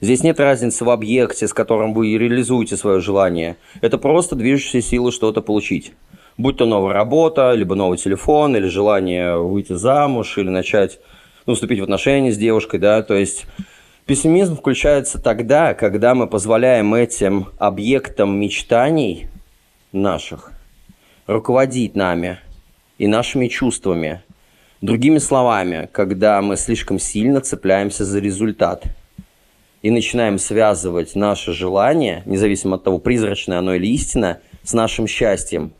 Здесь 0.00 0.22
нет 0.22 0.40
разницы 0.40 0.86
в 0.86 0.90
объекте, 0.90 1.46
с 1.46 1.52
которым 1.52 1.92
вы 1.92 2.16
реализуете 2.16 2.78
свое 2.78 3.00
желание. 3.00 3.58
Это 3.82 3.98
просто 3.98 4.36
движущая 4.36 4.80
сила 4.80 5.12
что-то 5.12 5.42
получить. 5.42 5.92
Будь 6.38 6.56
то 6.56 6.64
новая 6.64 6.94
работа, 6.94 7.52
либо 7.52 7.74
новый 7.74 7.98
телефон, 7.98 8.56
или 8.56 8.66
желание 8.66 9.36
выйти 9.36 9.74
замуж, 9.74 10.38
или 10.38 10.48
начать 10.48 10.98
ну, 11.44 11.52
вступить 11.52 11.80
в 11.80 11.82
отношения 11.82 12.32
с 12.32 12.38
девушкой, 12.38 12.80
да, 12.80 13.02
то 13.02 13.12
есть 13.12 13.44
пессимизм 14.06 14.56
включается 14.56 15.20
тогда, 15.20 15.74
когда 15.74 16.14
мы 16.14 16.26
позволяем 16.26 16.94
этим 16.94 17.48
объектам 17.58 18.40
мечтаний 18.40 19.28
наших 19.92 20.52
руководить 21.28 21.94
нами 21.94 22.40
и 22.98 23.06
нашими 23.06 23.46
чувствами. 23.46 24.22
Другими 24.80 25.18
словами, 25.18 25.88
когда 25.92 26.42
мы 26.42 26.56
слишком 26.56 26.98
сильно 26.98 27.40
цепляемся 27.40 28.04
за 28.04 28.18
результат– 28.18 28.82
и 29.82 29.90
начинаем 29.90 30.38
связывать 30.38 31.14
наше 31.14 31.52
желание, 31.52 32.22
независимо 32.26 32.76
от 32.76 32.84
того, 32.84 32.98
призрачное 32.98 33.58
оно 33.58 33.74
или 33.74 33.86
истина, 33.86 34.40
с 34.62 34.72
нашим 34.72 35.06
счастьем. 35.06 35.72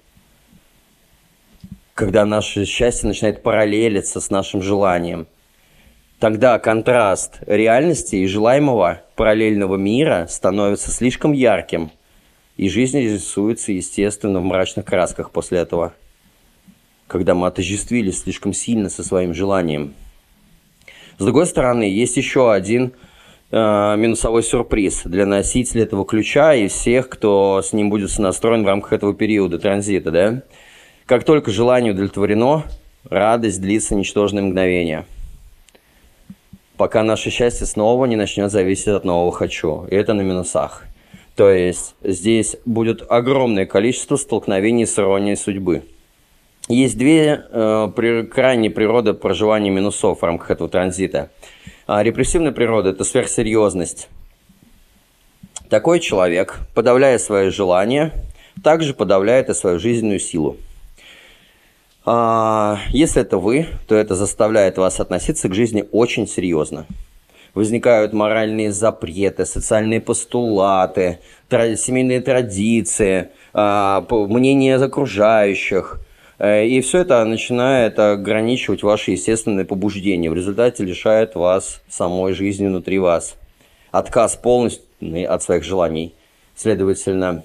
Когда 1.95 2.25
наше 2.25 2.65
счастье 2.65 3.09
начинает 3.09 3.43
параллелиться 3.43 4.21
с 4.21 4.31
нашим 4.31 4.63
желанием. 4.63 5.27
Тогда 6.21 6.59
контраст 6.59 7.39
реальности 7.47 8.17
и 8.17 8.27
желаемого 8.27 9.03
параллельного 9.17 9.77
мира 9.77 10.27
становится 10.29 10.91
слишком 10.91 11.33
ярким, 11.33 11.91
и 12.59 12.69
жизнь 12.69 13.01
рисуется, 13.01 13.73
естественно, 13.73 14.41
в 14.41 14.45
мрачных 14.45 14.85
красках 14.85 15.31
после 15.31 15.61
этого. 15.61 15.95
Когда 17.07 17.35
мы 17.35 17.47
отождествились 17.47 18.21
слишком 18.21 18.53
сильно 18.53 18.91
со 18.91 19.03
своим 19.03 19.33
желанием. 19.33 19.95
С 21.17 21.25
другой 21.25 21.47
стороны, 21.47 21.85
есть 21.85 22.19
еще 22.19 22.53
один– 22.53 22.93
Э, 23.51 23.97
минусовой 23.97 24.43
сюрприз 24.43 25.05
для 25.05 25.25
носителя 25.25 25.85
этого 25.85 26.05
ключа 26.05 26.53
и 26.53 26.69
всех, 26.69 27.09
кто 27.09 27.63
с 27.65 27.73
ним 27.73 27.89
будет 27.89 28.17
настроен 28.19 28.63
в 28.63 28.67
рамках 28.67 28.93
этого 28.93 29.15
периода 29.15 29.59
транзита, 29.59 30.11
да? 30.11 30.43
Как 31.07 31.25
только 31.25 31.51
желание 31.51 31.95
удовлетворено, 31.95 32.65
радость 33.09 33.63
длится 33.63 33.95
ничтожное 33.95 34.43
мгновение. 34.43 35.07
Пока 36.77 37.03
наше 37.03 37.31
счастье 37.31 37.67
снова 37.67 38.05
не 38.05 38.17
начнет 38.17 38.53
зависеть 38.53 38.89
от 38.89 39.07
нового 39.07 39.33
«хочу». 39.33 39.87
И 39.91 39.95
это 39.95 40.13
на 40.13 40.21
минусах. 40.21 40.85
То 41.39 41.49
есть 41.51 41.95
здесь 42.03 42.57
будет 42.67 43.03
огромное 43.09 43.65
количество 43.65 44.17
столкновений 44.17 44.85
с 44.85 44.99
иронией 44.99 45.37
судьбы. 45.37 45.85
Есть 46.69 46.99
две 46.99 47.47
э, 47.51 47.93
при, 47.97 48.27
крайние 48.27 48.71
природы 48.71 49.15
проживания 49.15 49.71
минусов 49.71 50.21
в 50.21 50.23
рамках 50.23 50.51
этого 50.51 50.69
транзита– 50.69 51.31
а 51.89 52.03
репрессивная 52.03 52.53
природа– 52.53 52.91
это 52.91 53.03
сверхсерьезность. 53.03 54.11
Такой 55.71 56.01
человек, 56.01 56.59
подавляя 56.75 57.17
свои 57.17 57.49
желания, 57.49 58.13
также 58.63 58.93
подавляет 58.93 59.49
и 59.49 59.55
свою 59.55 59.79
жизненную 59.79 60.21
силу. 60.21 60.59
А, 62.05 62.79
если 62.91 63.23
это 63.23 63.39
вы, 63.39 63.69
то 63.87 63.95
это 63.95 64.15
заставляет 64.15 64.77
вас 64.77 65.01
относиться 65.01 65.49
к 65.49 65.55
жизни 65.55 65.83
очень 65.91 66.29
серьезно. 66.29 66.85
Возникают 67.55 68.13
моральные 68.13 68.73
запреты, 68.73 69.45
социальные 69.45 70.01
постулаты, 70.01 71.19
семейные 71.51 72.21
традиции, 72.21 73.31
а, 73.53 74.05
мнения 74.11 74.77
окружающих– 74.77 76.01
Э, 76.39 76.65
и 76.65 76.81
все 76.81 76.99
это 76.99 77.25
начинает 77.25 77.99
ограничивать 77.99 78.83
ваши 78.83 79.13
естественные 79.13 79.65
побуждения. 79.65 80.31
В 80.31 80.35
результате 80.35 80.85
лишает 80.85 81.35
вас 81.35 81.83
самой 81.89 82.33
жизни 82.33 82.67
внутри 82.67 82.99
вас. 82.99 83.37
Отказ 83.91 84.37
полностью 84.37 84.87
от 85.29 85.43
своих 85.43 85.65
желаний. 85.65 86.15
Следовательно, 86.55 87.43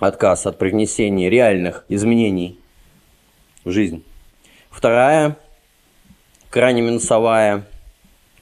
отказ 0.00 0.46
от 0.46 0.58
привнесения 0.58 1.28
реальных 1.28 1.84
изменений 1.88 2.58
в 3.64 3.70
жизнь. 3.70 4.04
Вторая, 4.70 5.36
крайне 6.50 6.82
минусовая 6.82 7.66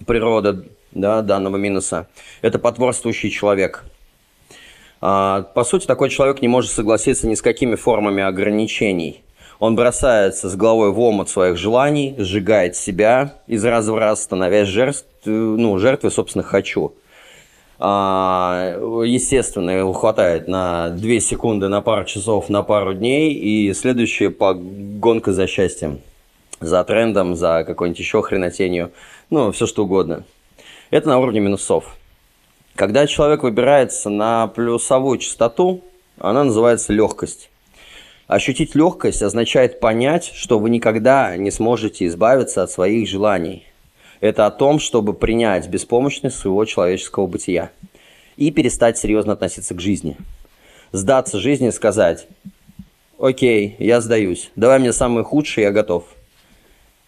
природа 0.07 0.65
да, 0.95 1.23
данного 1.23 1.57
минуса– 1.57 2.07
это 2.43 2.59
потворствующий 2.59 3.31
человек. 3.31 3.85
А, 5.01 5.43
по 5.43 5.65
сути, 5.65 5.87
такой 5.87 6.09
человек 6.09 6.41
не 6.41 6.49
может 6.49 6.71
согласиться 6.71 7.27
ни 7.27 7.35
с 7.35 7.43
какими 7.43 7.75
формами 7.75 8.23
ограничений– 8.23 9.21
он 9.59 9.77
бросается 9.77 10.51
с 10.51 10.57
головой 10.57 10.91
в 10.91 11.01
омут 11.01 11.29
своих 11.29 11.57
желаний, 11.57 12.15
сжигает 12.19 12.77
себя 12.77 13.35
из 13.47 13.65
раза 13.65 13.93
в 13.93 13.99
раз, 13.99 14.23
становясь 14.23 14.69
жертв, 14.69 15.07
ну, 15.25 15.79
жертвой 15.79 16.11
собственных 16.11 16.49
«хочу». 16.49 16.95
А, 17.79 18.77
естественно, 19.05 19.71
его 19.71 19.93
хватает 19.93 20.49
на 20.49 20.91
2 20.91 21.21
секунды, 21.21 21.69
на 21.69 21.81
пару 21.81 22.05
часов, 22.05 22.49
на 22.49 22.63
пару 22.63 22.95
дней, 22.95 23.33
и 23.33 23.73
следующая 23.75 24.31
погонка 24.31 25.33
за 25.33 25.47
счастьем, 25.47 26.01
за 26.61 26.85
трендом, 26.85 27.35
за 27.35 27.65
какой-нибудь 27.67 27.99
еще 27.99 28.23
хренотенью, 28.23 28.93
ну, 29.31 29.51
все 29.53 29.67
что 29.67 29.85
угодно. 29.85 30.25
Это 30.95 31.09
на 31.09 31.19
уровне 31.19 31.41
минусов. 31.41 31.97
Когда 32.77 33.09
человек 33.09 33.43
выбирается 33.43 34.11
на 34.11 34.47
плюсовую 34.47 35.19
частоту, 35.19 35.83
она 36.19 36.45
называется 36.45 36.93
легкость. 36.93 37.51
Ощутить 38.29 38.77
легкость 38.77 39.21
означает 39.21 39.81
понять, 39.81 40.31
что 40.33 40.61
вы 40.61 40.71
никогда 40.71 41.37
не 41.37 41.51
сможете 41.51 42.07
избавиться 42.07 42.63
от 42.63 42.71
своих 42.71 43.09
желаний. 43.09 43.67
Это 44.21 44.47
о 44.47 44.53
том, 44.53 44.79
чтобы 44.79 45.15
принять 45.15 45.67
беспомощность 45.67 46.37
своего 46.37 46.65
человеческого 46.65 47.27
бытия 47.27 47.73
и 48.37 48.53
перестать 48.53 48.97
серьезно 48.97 49.33
относиться 49.33 49.75
к 49.75 49.81
жизни. 49.81 50.17
Сдаться 50.93 51.41
жизни 51.41 51.71
и 51.71 51.73
сказать, 51.73 52.29
окей, 53.19 53.75
я 53.81 54.01
сдаюсь, 54.01 54.53
давай 54.55 54.79
мне 54.79 54.93
самое 54.93 55.25
худшее, 55.25 55.65
я 55.65 55.73
готов. 55.73 56.05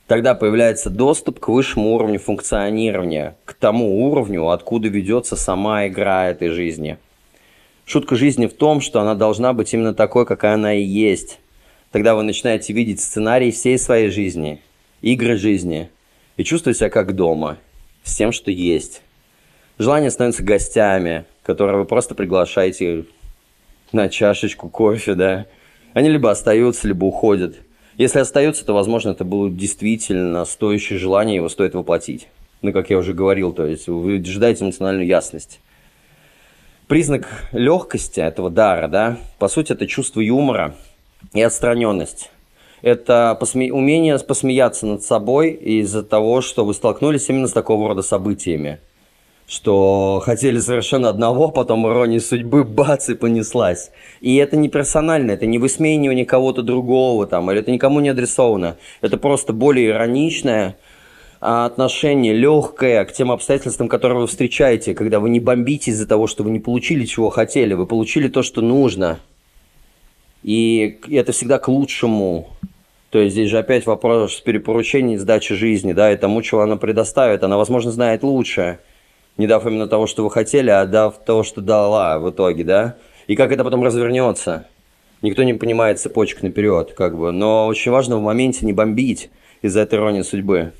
Тогда 0.06 0.34
появляется 0.34 0.90
доступ 0.90 1.40
к 1.40 1.48
высшему 1.48 1.94
уровню 1.94 2.18
функционирования, 2.18 3.36
к 3.44 3.54
тому 3.54 4.08
уровню, 4.08 4.48
откуда 4.48 4.88
ведется 4.88 5.36
сама 5.36 5.86
игра 5.88 6.28
этой 6.28 6.48
жизни– 6.48 6.98
Шутка 7.88 8.16
жизни 8.16 8.46
в 8.46 8.52
том, 8.52 8.80
что 8.80 9.00
она 9.00 9.14
должна 9.14 9.52
быть 9.52 9.72
именно 9.72 9.94
такой, 9.94 10.26
какая 10.26 10.54
она 10.54 10.74
и 10.74 10.82
есть. 10.82 11.38
Тогда 11.92 12.16
вы 12.16 12.24
начинаете 12.24 12.72
видеть 12.72 13.00
сценарий 13.00 13.52
всей 13.52 13.78
своей 13.78 14.10
жизни, 14.10 14.60
игры 15.02 15.36
жизни, 15.36 15.88
и 16.36 16.42
чувствуете 16.42 16.80
себя 16.80 16.90
как 16.90 17.14
дома, 17.14 17.58
с 18.02 18.16
тем, 18.16 18.32
что 18.32 18.50
есть. 18.50 19.02
Желание 19.78 20.10
становится 20.10 20.42
гостями, 20.42 21.26
которые 21.44 21.78
вы 21.78 21.84
просто 21.84 22.16
приглашаете 22.16 23.04
на 23.92 24.08
чашечку 24.08 24.68
кофе, 24.68 25.14
да. 25.14 25.46
Они 25.94 26.08
либо 26.08 26.32
остаются, 26.32 26.88
либо 26.88 27.04
уходят. 27.04 27.54
Если 27.96 28.18
остаются, 28.18 28.64
то, 28.64 28.74
возможно, 28.74 29.10
это 29.10 29.24
было 29.24 29.50
действительно 29.50 30.44
стоящее 30.44 30.98
желание, 30.98 31.36
его 31.36 31.48
стоит 31.48 31.74
воплотить. 31.74 32.28
Ну, 32.62 32.72
как 32.72 32.90
я 32.90 32.98
уже 32.98 33.14
говорил, 33.14 33.52
то 33.52 33.66
есть 33.66 33.88
вы 33.88 34.22
ждаете 34.24 34.64
эмоциональную 34.64 35.06
ясность 35.06 35.60
признак 36.86 37.26
легкости 37.52 38.20
этого 38.20 38.50
дара, 38.50 38.88
да, 38.88 39.18
по 39.38 39.48
сути, 39.48 39.72
это 39.72 39.86
чувство 39.86 40.20
юмора 40.20 40.74
и 41.32 41.42
отстраненность. 41.42 42.30
Это 42.82 43.36
посме... 43.40 43.72
умение 43.72 44.18
посмеяться 44.18 44.86
над 44.86 45.02
собой 45.02 45.50
из-за 45.50 46.02
того, 46.02 46.40
что 46.40 46.64
вы 46.64 46.74
столкнулись 46.74 47.28
именно 47.28 47.48
с 47.48 47.52
такого 47.52 47.88
рода 47.88 48.02
событиями. 48.02 48.78
Что 49.46 50.20
хотели 50.24 50.58
совершенно 50.58 51.08
одного, 51.08 51.52
потом 51.52 51.86
ирония 51.86 52.18
судьбы, 52.18 52.64
бац, 52.64 53.08
и 53.08 53.14
понеслась. 53.14 53.92
И 54.20 54.34
это 54.36 54.56
не 54.56 54.68
персонально, 54.68 55.30
это 55.30 55.46
не 55.46 55.58
высмеивание 55.58 56.26
кого-то 56.26 56.62
другого, 56.62 57.28
там, 57.28 57.48
или 57.50 57.60
это 57.60 57.70
никому 57.70 58.00
не 58.00 58.08
адресовано. 58.08 58.76
Это 59.02 59.18
просто 59.18 59.52
более 59.52 59.90
ироничное, 59.90 60.76
а 61.40 61.64
отношение 61.64 62.34
легкое 62.34 63.04
к 63.04 63.12
тем 63.12 63.30
обстоятельствам, 63.30 63.88
которые 63.88 64.18
вы 64.20 64.26
встречаете, 64.26 64.94
когда 64.94 65.20
вы 65.20 65.30
не 65.30 65.38
бомбите 65.38 65.92
из-за 65.92 66.08
того, 66.08 66.26
что 66.26 66.42
вы 66.42 66.50
не 66.50 66.58
получили, 66.58 67.04
чего 67.04 67.30
хотели, 67.30 67.74
вы 67.74 67.86
получили 67.86 68.26
то, 68.26 68.42
что 68.42 68.62
нужно. 68.62 69.20
И 70.42 70.98
это 71.08 71.30
всегда 71.30 71.60
к 71.60 71.68
лучшему. 71.68 72.48
То 73.10 73.20
есть 73.20 73.34
здесь 73.34 73.50
же 73.50 73.58
опять 73.58 73.86
вопрос 73.86 74.40
перепоручения 74.40 75.18
сдачи 75.18 75.54
жизни, 75.54 75.92
да, 75.92 76.12
и 76.12 76.16
тому, 76.16 76.42
чего 76.42 76.62
она 76.62 76.76
предоставит. 76.76 77.44
Она, 77.44 77.56
возможно, 77.56 77.92
знает 77.92 78.24
лучше, 78.24 78.80
не 79.36 79.46
дав 79.46 79.66
именно 79.66 79.86
того, 79.86 80.06
что 80.06 80.24
вы 80.24 80.30
хотели, 80.30 80.70
а 80.70 80.86
дав 80.86 81.16
то, 81.24 81.42
что 81.42 81.60
дала 81.60 82.18
в 82.18 82.30
итоге, 82.30 82.64
да. 82.64 82.96
И 83.26 83.36
как 83.36 83.52
это 83.52 83.64
потом 83.64 83.82
развернется. 83.82 84.66
Никто 85.22 85.42
не 85.42 85.54
понимает 85.54 85.98
цепочек 85.98 86.42
наперед, 86.42 86.92
как 86.96 87.16
бы. 87.18 87.32
Но 87.32 87.66
очень 87.66 87.90
важно 87.90 88.16
в 88.16 88.22
моменте 88.22 88.64
не 88.66 88.72
бомбить 88.72 89.30
из-за 89.62 89.80
этой 89.80 89.98
иронии 89.98 90.22
судьбы. 90.22 90.72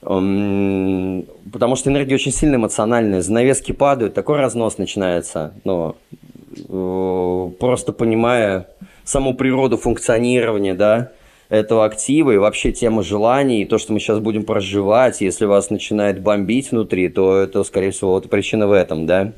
Потому 0.00 1.76
что 1.76 1.90
энергия 1.90 2.14
очень 2.14 2.32
сильно 2.32 2.56
эмоциональная, 2.56 3.22
занавески 3.22 3.72
падают, 3.72 4.12
такой 4.12 4.36
разнос 4.36 4.76
начинается. 4.76 5.54
Но 5.64 5.96
э, 6.68 7.50
просто 7.58 7.92
понимая 7.92 8.68
саму 9.04 9.34
природу 9.34 9.78
функционирования, 9.78 10.74
да, 10.74 11.12
этого 11.54 11.84
актива 11.84 12.32
и 12.32 12.36
вообще 12.36 12.72
тема 12.72 13.02
желаний, 13.02 13.62
и 13.62 13.64
то, 13.64 13.78
что 13.78 13.92
мы 13.92 14.00
сейчас 14.00 14.18
будем 14.18 14.44
проживать, 14.44 15.20
если 15.20 15.44
вас 15.46 15.70
начинает 15.70 16.20
бомбить 16.20 16.70
внутри, 16.70 17.08
то 17.08 17.36
это, 17.36 17.64
скорее 17.64 17.90
всего, 17.90 18.12
вот 18.12 18.28
причина 18.28 18.66
в 18.66 18.72
этом, 18.72 19.06
да? 19.06 19.32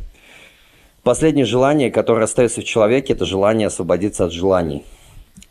Последнее 1.03 1.45
желание, 1.45 1.91
которое 1.91 2.25
остается 2.25 2.63
в 2.63 2.65
человеке, 2.65 3.13
это 3.13 3.25
желание 3.25 3.69
освободиться 3.69 4.25
от 4.25 4.33
желаний. 4.33 4.85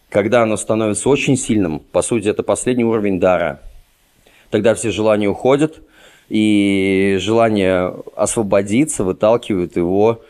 Когда 0.10 0.44
оно 0.44 0.58
становится 0.58 1.08
очень 1.10 1.38
сильным, 1.38 1.80
по 1.80 2.02
сути, 2.02 2.28
это 2.28 2.44
последний 2.44 2.84
уровень 2.84 3.20
дара. 3.20 3.62
Тогда 4.50 4.76
все 4.76 4.92
желания 4.92 5.28
уходят, 5.28 5.82
и 6.30 7.18
желание 7.22 7.94
освободиться 8.16 9.04
выталкивает 9.04 9.78
его 9.78 10.22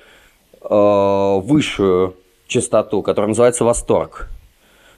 э, 0.61 1.39
высшую 1.43 2.15
частоту, 2.47 3.01
которая 3.01 3.29
называется 3.29 3.63
восторг. 3.63 4.29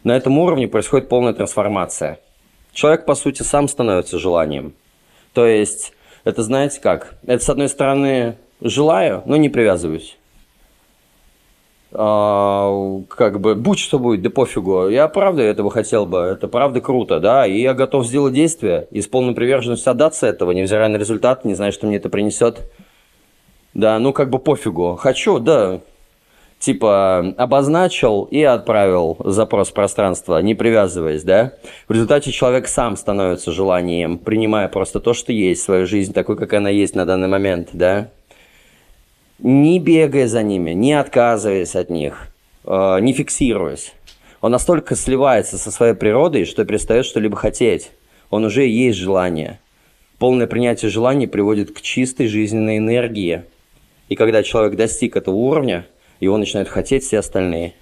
На 0.07 0.15
этом 0.15 0.37
уровне 0.37 0.69
происходит 0.69 1.09
полная 1.09 1.33
трансформация. 1.33 2.21
Человек, 2.71 3.03
по 3.03 3.13
сути, 3.13 3.43
сам 3.43 3.67
становится 3.67 4.17
желанием. 4.17 4.71
То 5.33 5.45
есть, 5.45 5.91
это 6.23 6.43
знаете 6.43 6.79
как? 6.79 7.15
Это, 7.25 7.43
с 7.43 7.49
одной 7.49 7.67
стороны, 7.67 8.37
желаю, 8.61 9.21
но 9.25 9.35
не 9.35 9.49
привязываюсь. 9.49 10.17
А, 11.91 13.01
как 13.09 13.41
бы, 13.41 13.55
будь 13.55 13.79
что 13.79 13.99
будет, 13.99 14.21
да 14.21 14.29
пофигу. 14.29 14.87
Я 14.87 15.09
правда 15.09 15.41
этого 15.41 15.69
хотел 15.69 16.05
бы, 16.05 16.19
это 16.19 16.47
правда 16.47 16.79
круто, 16.79 17.19
да, 17.19 17.45
и 17.45 17.59
я 17.59 17.73
готов 17.73 18.07
сделать 18.07 18.33
действие 18.33 18.87
и 18.91 19.01
с 19.01 19.07
полной 19.07 19.35
приверженностью 19.35 19.91
отдаться 19.91 20.25
этого, 20.25 20.51
невзирая 20.51 20.87
на 20.87 20.95
результат, 20.95 21.43
не 21.43 21.53
знаю, 21.53 21.73
что 21.73 21.85
мне 21.85 21.97
это 21.97 22.07
принесет. 22.07 22.71
Да, 23.73 23.99
ну 23.99 24.13
как 24.13 24.29
бы 24.29 24.39
пофигу. 24.39 24.95
Хочу, 24.95 25.39
да, 25.39 25.81
типа 26.59 27.33
обозначил 27.37 28.23
и 28.23 28.41
отправил 28.41 29.17
запрос 29.23 29.69
в 29.69 29.73
пространство, 29.73 30.41
не 30.41 30.55
привязываясь, 30.55 31.23
да. 31.23 31.53
В 31.87 31.93
результате 31.93 32.31
человек 32.31 32.67
сам 32.67 32.97
становится 32.97 33.51
желанием, 33.51 34.17
принимая 34.17 34.67
просто 34.67 34.99
то, 34.99 35.13
что 35.13 35.31
есть, 35.31 35.61
свою 35.61 35.85
жизнь 35.85 36.13
такой, 36.13 36.35
как 36.35 36.53
она 36.53 36.69
есть 36.69 36.95
на 36.95 37.05
данный 37.05 37.27
момент, 37.27 37.69
да. 37.73 38.09
Не 39.39 39.79
бегая 39.79 40.27
за 40.27 40.41
ними, 40.41 40.71
не 40.71 40.93
отказываясь 40.93 41.75
от 41.75 41.91
них, 41.91 42.29
э, 42.65 42.97
не 43.01 43.13
фиксируясь. 43.13 43.93
Он 44.41 44.51
настолько 44.51 44.95
сливается 44.95 45.57
со 45.57 45.71
своей 45.71 45.93
природой, 45.93 46.45
что 46.45 46.65
перестает 46.65 47.05
что-либо 47.05 47.35
хотеть. 47.35 47.91
Он 48.31 48.45
уже 48.45 48.65
есть 48.65 48.97
желание. 48.97 49.59
Полное 50.17 50.47
принятие 50.47 50.89
желаний 50.89 51.27
приводит 51.27 51.71
к 51.71 51.81
чистой 51.81 52.27
жизненной 52.27 52.79
энергии. 52.79 53.43
И 54.09 54.15
когда 54.15 54.41
человек 54.41 54.75
достиг 54.75 55.15
этого 55.15 55.35
уровня– 55.35 55.85
его 56.19 56.37
начинают 56.37 56.69
хотеть 56.69 57.03
все 57.03 57.19
остальные. 57.19 57.73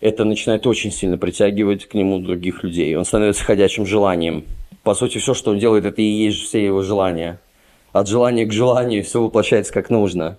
Это 0.00 0.24
начинает 0.24 0.66
очень 0.66 0.90
сильно 0.90 1.18
притягивать 1.18 1.86
к 1.86 1.94
нему 1.94 2.18
других 2.18 2.62
людей. 2.62 2.94
Он 2.96 3.04
становится 3.04 3.44
ходячим 3.44 3.84
желанием. 3.84 4.44
По 4.82 4.94
сути, 4.94 5.18
все, 5.18 5.34
что 5.34 5.50
он 5.50 5.58
делает, 5.58 5.84
это 5.84 6.00
и 6.00 6.04
есть 6.04 6.42
все 6.42 6.64
его 6.64 6.82
желания. 6.82 7.38
От 7.92 8.08
желания 8.08 8.46
к 8.46 8.52
желанию 8.52 9.04
все 9.04 9.20
воплощается 9.20 9.72
как 9.72 9.90
нужно. 9.90 10.38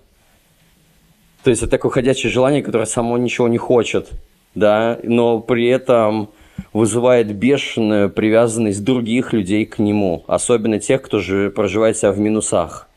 То 1.44 1.50
есть 1.50 1.62
это 1.62 1.70
такое 1.70 1.92
ходячее 1.92 2.32
желание, 2.32 2.62
которое 2.62 2.86
само 2.86 3.18
ничего 3.18 3.48
не 3.48 3.58
хочет, 3.58 4.10
да, 4.54 4.98
но 5.02 5.40
при 5.40 5.66
этом 5.66 6.30
вызывает 6.72 7.34
бешеную 7.34 8.10
привязанность 8.10 8.84
других 8.84 9.32
людей 9.32 9.66
к 9.66 9.78
нему, 9.78 10.24
особенно 10.26 10.78
тех, 10.78 11.02
кто 11.02 11.18
же 11.18 11.50
проживает 11.50 11.96
себя 11.96 12.12
в 12.12 12.18
минусах. 12.18 12.88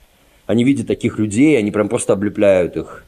Они 0.45 0.63
видят 0.63 0.87
таких 0.87 1.17
людей, 1.17 1.57
они 1.57 1.71
прям 1.71 1.89
просто 1.89 2.13
облепляют 2.13 2.77
их. 2.77 3.05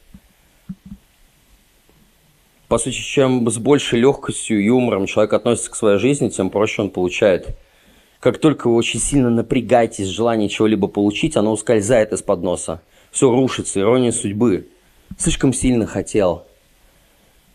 По 2.66 2.78
сути, 2.78 2.96
чем 2.96 3.48
с 3.48 3.58
большей 3.58 4.00
легкостью 4.00 4.60
и 4.60 4.66
юмором 4.66 5.06
человек 5.06 5.32
относится 5.32 5.70
к 5.70 5.76
своей 5.76 5.98
жизни, 5.98 6.28
тем 6.28 6.50
проще 6.50 6.82
он 6.82 6.90
получает. 6.90 7.56
Как 8.20 8.38
только 8.38 8.68
вы 8.68 8.74
очень 8.74 9.00
сильно 9.00 9.30
напрягаетесь, 9.30 10.08
желание 10.08 10.48
чего-либо 10.48 10.88
получить, 10.88 11.36
оно 11.36 11.52
ускользает 11.52 12.12
из-под 12.12 12.42
носа. 12.42 12.82
Все 13.10 13.30
рушится, 13.30 13.80
ирония 13.80 14.12
судьбы. 14.12 14.68
Слишком 15.16 15.54
сильно 15.54 15.86
хотел. 15.86 16.44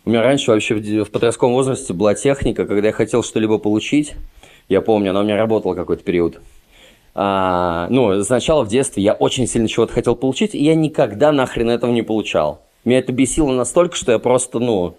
У 0.05 0.09
меня 0.09 0.23
раньше 0.23 0.51
вообще 0.51 0.75
в 0.75 1.11
подростковом 1.11 1.53
возрасте 1.53 1.93
была 1.93 2.15
техника, 2.15 2.65
когда 2.65 2.87
я 2.87 2.93
хотел 2.93 3.23
что-либо 3.23 3.57
получить, 3.57 4.15
я 4.67 4.81
помню, 4.81 5.11
она 5.11 5.19
у 5.19 5.23
меня 5.23 5.37
работала 5.37 5.75
какой-то 5.75 6.03
период– 6.03 6.39
а, 7.15 7.87
ну, 7.89 8.23
сначала 8.23 8.63
в 8.63 8.67
детстве 8.67 9.03
я 9.03 9.13
очень 9.13 9.47
сильно 9.47 9.67
чего-то 9.67 9.93
хотел 9.93 10.15
получить, 10.15 10.55
и 10.55 10.63
я 10.63 10.75
никогда 10.75 11.31
нахрен 11.31 11.69
этого 11.69 11.91
не 11.91 12.01
получал. 12.01 12.61
Меня 12.85 12.99
это 12.99 13.11
бесило 13.11 13.51
настолько, 13.51 13.95
что 13.95 14.11
я 14.11 14.19
просто, 14.19 14.59
ну, 14.59 14.95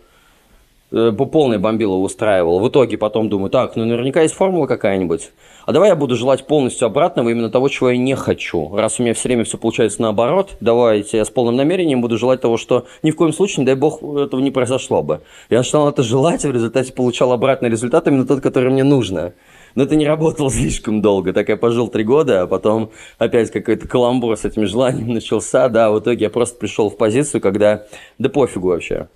э, 0.92 1.12
по 1.12 1.26
полной 1.26 1.58
бомбило 1.58 1.96
устраивал. 1.96 2.60
В 2.60 2.68
итоге 2.68 2.96
потом 2.96 3.28
думаю, 3.28 3.50
так, 3.50 3.74
ну 3.76 3.84
наверняка 3.84 4.22
есть 4.22 4.34
формула 4.34 4.66
какая-нибудь. 4.66 5.32
А 5.66 5.72
давай 5.72 5.88
я 5.88 5.96
буду 5.96 6.14
желать 6.14 6.46
полностью 6.46 6.86
обратного 6.86 7.30
именно 7.30 7.50
того, 7.50 7.68
чего 7.68 7.90
я 7.90 7.96
не 7.96 8.14
хочу. 8.14 8.74
Раз 8.74 9.00
у 9.00 9.02
меня 9.02 9.14
все 9.14 9.28
время 9.28 9.44
все 9.44 9.58
получается 9.58 10.00
наоборот, 10.00 10.56
давайте 10.60 11.16
я 11.16 11.24
с 11.24 11.30
полным 11.30 11.56
намерением 11.56 12.00
буду 12.00 12.16
желать 12.16 12.40
того, 12.40 12.58
что 12.58 12.86
ни 13.02 13.10
в 13.10 13.16
коем 13.16 13.32
случае, 13.32 13.62
не 13.62 13.66
дай 13.66 13.74
бог, 13.74 14.02
этого 14.02 14.40
не 14.40 14.50
произошло 14.50 15.02
бы. 15.02 15.20
Я 15.50 15.58
начинал 15.58 15.88
это 15.88 16.02
желать, 16.02 16.44
и 16.44 16.48
в 16.48 16.52
результате 16.52 16.92
получал 16.92 17.32
обратный 17.32 17.70
результат, 17.70 18.06
именно 18.06 18.26
тот, 18.26 18.40
который 18.40 18.70
мне 18.70 18.84
нужно. 18.84 19.32
Но 19.74 19.82
это 19.82 19.96
не 19.96 20.06
работало 20.06 20.50
слишком 20.52 21.02
долго. 21.02 21.32
Так 21.32 21.48
я 21.48 21.56
пожил 21.56 21.88
три 21.88 22.04
года, 22.04 22.42
а 22.42 22.46
потом 22.46 22.90
опять 23.18 23.50
какой-то 23.50 23.88
каламбур 23.88 24.36
с 24.36 24.44
этим 24.44 24.66
желанием 24.66 25.08
начался. 25.14 25.68
Да, 25.68 25.90
в 25.90 26.00
итоге 26.00 26.24
я 26.24 26.30
просто 26.30 26.58
пришел 26.58 26.90
в 26.90 26.96
позицию, 26.96 27.40
когда 27.40 27.86
да 28.18 28.28
пофигу 28.28 28.68
вообще. 28.68 29.08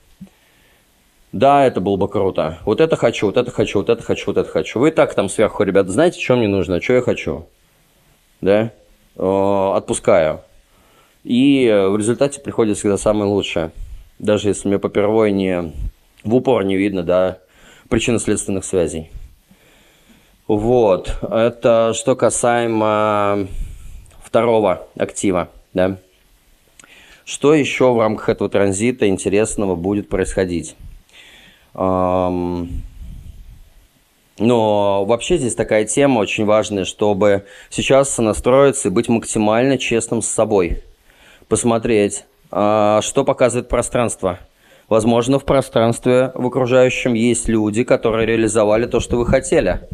Да, 1.32 1.66
это 1.66 1.80
было 1.80 1.96
бы 1.96 2.08
круто. 2.08 2.58
Вот 2.64 2.80
это 2.80 2.96
хочу, 2.96 3.26
вот 3.26 3.36
это 3.36 3.50
хочу, 3.50 3.80
вот 3.80 3.90
это 3.90 4.02
хочу, 4.02 4.24
вот 4.26 4.38
это 4.38 4.48
хочу. 4.48 4.80
Вы 4.80 4.88
и 4.88 4.92
так 4.92 5.14
там 5.14 5.28
сверху, 5.28 5.62
ребята, 5.62 5.90
знаете, 5.90 6.20
что 6.20 6.36
мне 6.36 6.48
нужно, 6.48 6.80
что 6.80 6.94
я 6.94 7.02
хочу? 7.02 7.46
Да? 8.40 8.72
Отпускаю. 9.14 10.40
И 11.24 11.66
в 11.90 11.98
результате 11.98 12.40
приходит 12.40 12.78
всегда 12.78 12.96
самое 12.96 13.30
лучшее. 13.30 13.72
Даже 14.18 14.48
если 14.48 14.68
мне 14.68 14.78
попервой 14.78 15.32
не 15.32 15.72
в 16.24 16.34
упор 16.34 16.64
не 16.64 16.76
видно, 16.76 17.02
да, 17.02 17.38
причинно-следственных 17.90 18.64
связей. 18.64 19.10
Вот, 20.48 21.14
это 21.30 21.92
что 21.94 22.16
касаемо 22.16 23.48
второго 24.24 24.88
актива, 24.96 25.50
да. 25.74 25.98
Что 27.26 27.52
еще 27.52 27.92
в 27.92 27.98
рамках 28.00 28.30
этого 28.30 28.48
транзита 28.48 29.06
интересного 29.06 29.76
будет 29.76 30.08
происходить? 30.08 30.74
Но 31.74 32.66
вообще 34.38 35.36
здесь 35.36 35.54
такая 35.54 35.84
тема 35.84 36.20
очень 36.20 36.46
важная, 36.46 36.86
чтобы 36.86 37.44
сейчас 37.68 38.16
настроиться 38.16 38.88
и 38.88 38.90
быть 38.90 39.10
максимально 39.10 39.76
честным 39.76 40.22
с 40.22 40.28
собой. 40.28 40.82
Посмотреть, 41.48 42.24
а, 42.50 43.00
что 43.02 43.24
показывает 43.24 43.68
пространство. 43.68 44.38
Возможно, 44.88 45.38
в 45.38 45.44
пространстве 45.44 46.32
в 46.34 46.46
окружающем 46.46 47.12
есть 47.12 47.48
люди, 47.48 47.84
которые 47.84 48.26
реализовали 48.26 48.86
то, 48.86 49.00
что 49.00 49.18
вы 49.18 49.26
хотели– 49.26 49.80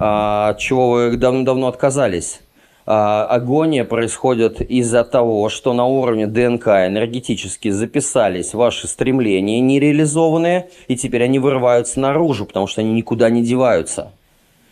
от 0.00 0.58
чего 0.58 0.90
вы 0.90 1.16
давно-давно 1.16 1.68
отказались. 1.68 2.40
А, 2.86 3.26
агония 3.26 3.84
происходит 3.84 4.60
из-за 4.62 5.04
того, 5.04 5.48
что 5.50 5.74
на 5.74 5.84
уровне 5.84 6.26
ДНК 6.26 6.68
энергетически 6.68 7.68
записались 7.68 8.54
ваши 8.54 8.88
стремления 8.88 9.60
нереализованные, 9.60 10.70
и 10.88 10.96
теперь 10.96 11.24
они 11.24 11.38
вырываются 11.38 12.00
наружу, 12.00 12.46
потому 12.46 12.66
что 12.66 12.80
они 12.80 12.92
никуда 12.92 13.28
не 13.28 13.42
деваются. 13.42 14.12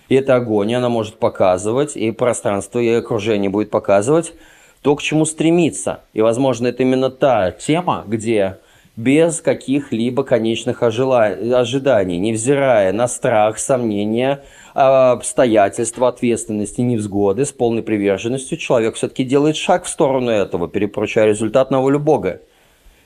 И 0.09 0.15
эта 0.15 0.37
агония, 0.37 0.79
она 0.79 0.89
может 0.89 1.19
показывать, 1.19 1.97
и 1.97 2.11
пространство, 2.11 2.79
и 2.79 2.89
окружение 2.89 3.51
будет 3.51 3.71
показывать 3.71 4.33
то, 4.81 4.97
к 4.97 5.03
чему 5.03 5.27
стремиться. 5.27 6.01
И, 6.15 6.23
возможно, 6.23 6.69
это 6.69 6.83
именно 6.83 7.11
та 7.11 7.51
тема, 7.51 8.05
где 8.07 8.57
без 8.97 9.41
каких-либо 9.41 10.25
конечных 10.25 10.83
ожиданий, 10.83 12.19
невзирая 12.19 12.93
на 12.93 13.07
страх, 13.07 13.59
сомнения, 13.59 14.43
обстоятельства, 14.79 16.09
ответственности, 16.09 16.81
невзгоды, 16.83 17.45
с 17.45 17.53
полной 17.53 17.83
приверженностью, 17.83 18.59
человек 18.59 18.95
все-таки 18.95 19.25
делает 19.25 19.57
шаг 19.57 19.85
в 19.85 19.89
сторону 19.89 20.31
этого, 20.31 20.69
перепрочая 20.69 21.27
результат 21.27 21.71
на 21.71 21.81
волю 21.81 21.99
Бога. 21.99 22.41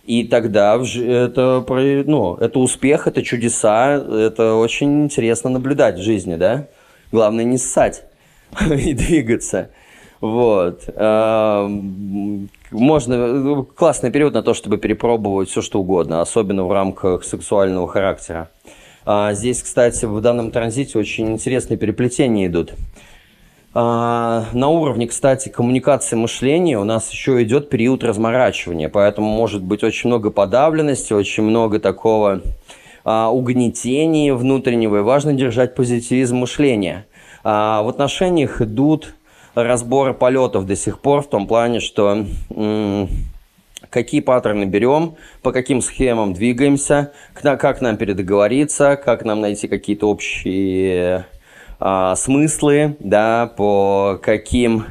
И 0.05 0.25
тогда 0.25 0.77
это, 0.77 1.65
ну, 2.07 2.35
это 2.35 2.59
успех, 2.59 3.07
это 3.07 3.23
чудеса, 3.23 3.95
это 3.95 4.55
очень 4.55 5.05
интересно 5.05 5.49
наблюдать 5.49 5.99
в 5.99 6.03
жизни, 6.03 6.35
да? 6.35 6.67
Главное 7.11 7.45
не 7.45 7.57
ссать 7.57 8.05
и 8.61 8.93
двигаться. 8.93 9.71
Вот. 10.21 10.89
Можно, 12.71 13.65
классный 13.77 14.11
период 14.11 14.35
на 14.35 14.43
то, 14.43 14.55
чтобы 14.55 14.79
перепробовать 14.79 15.49
все, 15.49 15.63
что 15.63 15.81
угодно, 15.81 16.21
особенно 16.21 16.65
в 16.65 16.73
рамках 16.73 17.25
сексуального 17.25 17.89
характера. 17.89 18.51
А 19.05 19.33
здесь, 19.35 19.63
кстати, 19.63 20.05
в 20.05 20.21
данном 20.21 20.51
транзите 20.51 20.99
очень 20.99 21.33
интересные 21.33 21.77
переплетения 21.77 22.47
идут. 22.47 22.75
А, 23.75 24.45
на 24.53 24.69
уровне, 24.69 25.07
кстати, 25.07 25.49
коммуникации 25.49 26.15
мышления 26.15 26.79
у 26.79 26.85
нас 26.85 27.11
еще 27.11 27.43
идет 27.43 27.71
период 27.71 28.05
разморачивания, 28.05 28.89
поэтому 28.91 29.29
может 29.29 29.63
быть 29.63 29.83
очень 29.83 30.09
много 30.09 30.31
подавленности, 30.31 31.15
очень 31.15 31.43
много 31.43 31.81
такого 31.81 32.43
а, 33.05 33.31
угнетении 33.31 34.31
внутреннего, 34.31 34.99
и 34.99 35.01
важно 35.01 35.33
держать 35.33 35.75
позитивизм 35.75 36.37
мышления. 36.37 37.07
А 37.45 37.83
в 37.83 37.89
отношениях 37.89 38.61
идут 38.61 39.15
разборы 39.55 40.15
полетов 40.15 40.67
до 40.67 40.77
сих 40.77 41.01
пор 41.01 41.23
в 41.23 41.29
том 41.29 41.47
плане, 41.47 41.81
что 41.81 42.27
какие 43.93 44.21
паттерны 44.21 44.65
берем, 44.65 45.17
по 45.43 45.53
каким 45.53 45.83
схемам 45.83 46.33
двигаемся, 46.33 47.13
как 47.35 47.81
нам 47.81 47.97
передоговориться, 47.97 48.97
как 48.97 49.25
нам 49.25 49.41
найти 49.41 49.69
какие-то 49.69 50.09
общие 50.09 51.27
а, 51.79 52.17
смыслы, 52.17 52.97
да, 53.01 53.53
по 53.57 54.19
каким 54.23 54.87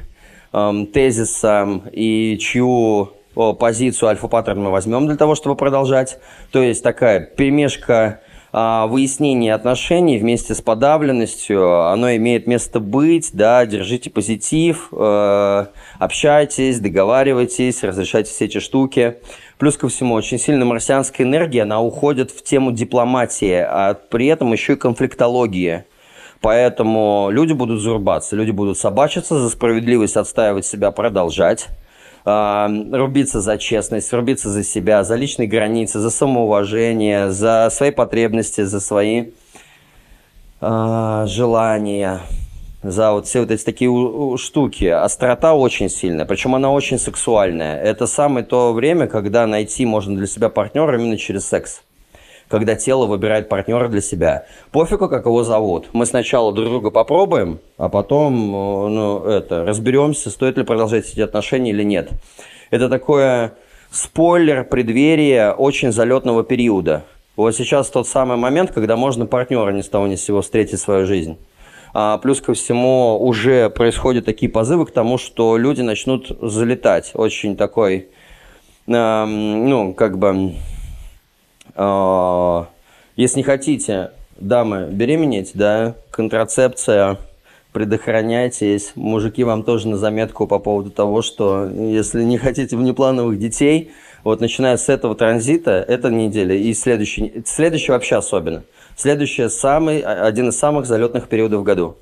эм, 0.54 0.86
тезисам 0.88 1.84
и 1.92 2.38
чью 2.40 3.14
позицию 3.60 4.10
альфа-паттерн 4.10 4.62
мы 4.62 4.72
возьмем 4.72 5.08
для 5.08 5.16
того, 5.16 5.36
чтобы 5.36 5.56
продолжать. 5.56 6.20
То 6.52 6.62
есть 6.62 6.84
такая 6.84 7.22
перемешка 7.22 8.20
выяснение 8.54 9.54
отношений 9.54 10.18
вместе 10.18 10.54
с 10.54 10.62
подавленностью, 10.62 11.88
оно 11.88 12.14
имеет 12.16 12.48
место 12.48 12.80
быть, 12.80 13.30
да, 13.34 13.66
держите 13.66 14.10
позитив, 14.10 14.90
э, 14.92 15.66
общайтесь, 16.00 16.80
договаривайтесь, 16.80 17.82
разрешайте 17.84 18.30
все 18.30 18.46
эти 18.46 18.60
штуки. 18.60 19.18
Плюс 19.58 19.78
ко 19.78 19.88
всему, 19.88 20.16
очень 20.16 20.38
сильно 20.38 20.66
марсианская 20.66 21.26
энергия, 21.26 21.62
она 21.62 21.82
уходит 21.82 22.32
в 22.32 22.44
тему 22.44 22.72
дипломатии, 22.72 23.64
а 23.66 23.94
при 23.94 24.28
этом 24.28 24.52
еще 24.52 24.74
и 24.74 24.76
конфликтологии. 24.76 25.86
Поэтому 26.42 27.30
люди 27.32 27.54
будут 27.54 27.80
зарубаться, 27.80 28.36
люди 28.36 28.52
будут 28.52 28.78
собачиться, 28.78 29.40
за 29.40 29.50
справедливость 29.50 30.18
отстаивать 30.18 30.66
себя, 30.66 30.92
продолжать. 30.92 31.68
Рубиться 32.24 33.42
за 33.42 33.58
честность, 33.58 34.14
рубиться 34.14 34.50
за 34.50 34.64
себя, 34.64 35.04
за 35.04 35.16
личные 35.16 35.48
границы, 35.48 36.00
за 36.00 36.10
самоуважение, 36.12 37.32
за 37.32 37.70
свои 37.72 37.92
потребности, 37.92 38.62
за 38.62 38.80
свои 38.80 39.32
э, 40.62 41.26
желания, 41.28 42.20
за 42.84 43.14
вот 43.14 43.26
все 43.26 43.40
вот 43.40 43.50
эти 43.50 43.64
такие 43.64 43.90
штуки. 44.38 44.86
Острота 44.86 45.56
очень 45.56 45.90
сильная, 45.90 46.26
причем 46.26 46.54
она 46.54 46.72
очень 46.72 47.00
сексуальная. 47.00 47.82
Это 47.82 48.06
самое 48.06 48.46
то 48.46 48.72
время, 48.74 49.08
когда 49.08 49.48
найти 49.48 49.86
можно 49.86 50.16
для 50.16 50.28
себя 50.28 50.50
партнера 50.50 51.00
именно 51.00 51.18
через 51.18 51.48
секс 51.48 51.82
когда 52.52 52.76
тело 52.76 53.06
выбирает 53.06 53.48
партнера 53.48 53.88
для 53.88 54.02
себя. 54.02 54.46
Пофигу, 54.72 55.08
как 55.08 55.26
его 55.26 55.44
зовут. 55.44 55.88
Мы 55.94 56.06
сначала 56.06 56.52
друг 56.52 56.68
друга 56.68 56.92
попробуем, 56.92 57.60
а 57.78 57.88
потом 57.88 58.34
э, 58.34 58.90
ну, 58.90 59.24
это, 59.24 59.66
разберемся, 59.66 60.30
стоит 60.30 60.58
ли 60.58 60.64
продолжать 60.64 61.10
эти 61.10 61.22
отношения 61.22 61.72
или 61.72 61.84
нет. 61.84 62.10
Это 62.70 62.90
такое 62.90 63.54
спойлер, 63.90 64.66
преддверие 64.66 65.54
очень 65.54 65.94
залетного 65.94 66.44
периода. 66.44 67.04
Вот 67.38 67.56
сейчас 67.56 67.90
тот 67.90 68.06
самый 68.06 68.36
момент, 68.36 68.72
когда 68.72 68.98
можно 68.98 69.26
партнера 69.26 69.72
ни 69.72 69.82
с 69.82 69.88
того 69.88 70.08
ни 70.08 70.16
с 70.16 70.24
сего 70.24 70.42
встретить 70.42 70.80
в 70.80 70.84
свою 70.84 71.08
жизнь. 71.08 71.38
А 71.94 72.18
плюс 72.18 72.42
ко 72.42 72.54
всему 72.54 73.18
уже 73.18 73.70
происходят 73.70 74.26
такие 74.26 74.52
позывы 74.52 74.86
к 74.86 74.92
тому, 74.92 75.18
что 75.18 75.56
люди 75.56 75.82
начнут 75.82 76.38
залетать. 76.42 77.12
Очень 77.14 77.56
такой, 77.56 78.10
э, 78.88 79.26
ну, 79.26 79.94
как 79.94 80.18
бы 80.18 80.54
если 81.76 83.38
не 83.38 83.44
хотите, 83.44 84.12
дамы, 84.38 84.88
беременеть, 84.92 85.52
да, 85.54 85.96
контрацепция, 86.12 87.18
предохраняйтесь. 87.72 88.92
Мужики 88.96 89.44
вам 89.44 89.64
тоже 89.64 89.88
на 89.88 89.98
заметку 89.98 90.48
по 90.48 90.60
поводу 90.60 90.92
того, 90.92 91.22
что 91.22 91.68
если 91.68 92.24
не 92.24 92.38
хотите 92.38 92.76
внеплановых 92.76 93.40
детей, 93.40 93.92
вот 94.24 94.42
начиная 94.42 94.78
с 94.78 94.90
этого 94.90 95.16
транзита, 95.16 95.84
эта 95.88 96.10
неделя 96.10 96.56
и 96.56 96.74
следующий, 96.74 97.44
следующий 97.46 97.92
вообще 97.92 98.18
особенно. 98.18 98.64
Следующий 98.96 99.48
самый, 99.50 100.02
один 100.02 100.50
из 100.50 100.60
самых 100.60 100.86
залетных 100.86 101.28
периодов 101.28 101.62
в 101.62 101.64
году 101.64 101.96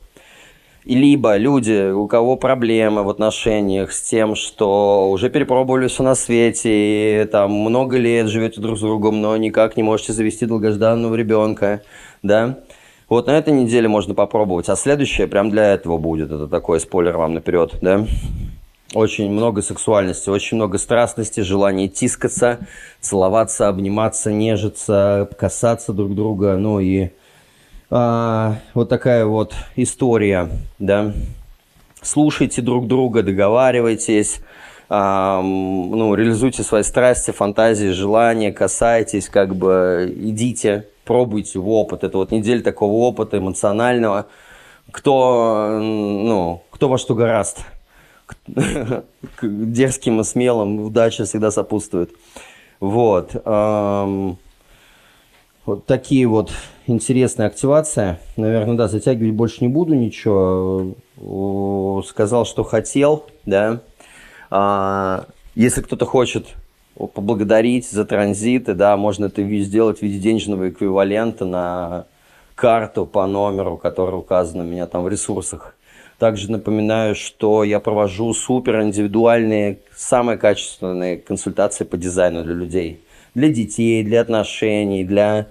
либо 0.86 1.38
люди, 1.38 1.92
у 1.92 2.08
кого 2.08 2.36
проблемы 2.36 3.04
в 3.04 3.10
отношениях 3.10 3.92
с 3.92 4.02
тем, 4.02 4.36
что 4.36 5.10
уже 5.12 5.30
перепробовали 5.30 5.88
все 5.88 6.04
на 6.04 6.16
свете, 6.16 7.24
и 7.24 7.26
там 7.26 7.52
много 7.52 7.98
лет 7.98 8.28
живете 8.28 8.62
друг 8.62 8.78
с 8.78 8.82
другом, 8.82 9.22
но 9.22 9.36
никак 9.38 9.78
не 9.78 9.84
можете 9.84 10.14
завести 10.14 10.46
долгожданного 10.46 11.16
ребенка, 11.16 11.82
да, 12.24 12.60
вот 13.10 13.28
на 13.28 13.38
этой 13.38 13.54
неделе 13.54 13.88
можно 13.88 14.14
попробовать, 14.14 14.70
а 14.70 14.76
следующее 14.76 15.28
прям 15.28 15.50
для 15.50 15.74
этого 15.74 15.98
будет, 15.98 16.32
это 16.32 16.48
такой 16.48 16.80
спойлер 16.80 17.18
вам 17.18 17.34
наперед, 17.34 17.76
да. 17.82 18.06
Очень 18.96 19.32
много 19.32 19.62
сексуальности, 19.62 20.30
очень 20.30 20.58
много 20.58 20.80
страстности, 20.80 21.42
желания 21.42 21.88
тискаться, 21.88 22.68
целоваться, 23.00 23.68
обниматься, 23.68 24.32
нежиться, 24.32 25.30
касаться 25.38 25.94
друг 25.94 26.16
друга, 26.16 26.58
ну 26.58 26.80
и 26.80 27.10
а, 27.92 28.58
вот 28.74 28.90
такая 28.90 29.26
вот 29.26 29.56
история, 29.76 30.50
да. 30.78 31.14
Слушайте 32.02 32.62
друг 32.62 32.88
друга, 32.88 33.24
договаривайтесь, 33.24 34.42
а, 34.90 35.42
ну, 35.42 36.14
реализуйте 36.16 36.64
свои 36.64 36.84
страсти, 36.84 37.32
фантазии, 37.32 37.88
желания, 37.88 38.52
касайтесь, 38.52 39.28
как 39.28 39.56
бы 39.56 40.14
идите, 40.16 40.88
пробуйте 41.04 41.60
в 41.60 41.68
опыт. 41.70 42.04
Это 42.04 42.18
вот 42.18 42.32
неделя 42.32 42.62
такого 42.62 42.94
опыта 42.94 43.40
эмоционального. 43.40 44.28
Кто, 44.92 45.80
ну, 45.82 46.64
кто 46.72 46.90
во 46.90 46.98
что 46.98 47.16
гораст. 47.16 47.66
Дерзким 49.42 50.22
и 50.22 50.24
смелым 50.24 50.80
удача 50.82 51.26
всегда 51.26 51.52
сопутствует. 51.52 52.12
Вот. 52.80 53.34
Вот 55.66 55.86
такие 55.86 56.26
вот 56.26 56.52
интересная 56.90 57.48
активация. 57.48 58.20
Наверное, 58.38 58.76
да, 58.76 58.88
затягивать 58.88 59.34
больше 59.34 59.58
не 59.62 59.68
буду 59.68 59.94
ничего. 59.94 60.96
Сказал, 62.06 62.46
что 62.46 62.64
хотел, 62.64 63.26
да. 63.46 63.82
А, 64.50 65.26
если 65.56 65.82
кто-то 65.82 66.06
хочет 66.06 66.48
поблагодарить 66.96 67.90
за 67.90 68.06
транзиты, 68.06 68.74
да, 68.74 68.98
можно 68.98 69.26
это 69.26 69.42
сделать 69.62 70.00
в 70.00 70.02
виде 70.02 70.20
денежного 70.20 70.70
эквивалента 70.70 71.46
на 71.46 72.06
карту 72.56 73.06
по 73.06 73.26
номеру, 73.26 73.78
который 73.78 74.20
указан 74.20 74.62
у 74.62 74.64
меня 74.64 74.86
там 74.86 75.04
в 75.04 75.10
ресурсах. 75.10 75.76
Также 76.18 76.52
напоминаю, 76.52 77.16
что 77.16 77.64
я 77.64 77.80
провожу 77.80 78.34
супер 78.34 78.82
индивидуальные, 78.82 79.80
самые 79.96 80.38
качественные 80.38 81.18
консультации 81.18 81.86
по 81.86 81.96
дизайну 81.96 82.44
для 82.44 82.54
людей. 82.54 83.00
Для 83.36 83.48
детей, 83.48 84.04
для 84.04 84.20
отношений, 84.20 85.06
для 85.06 85.48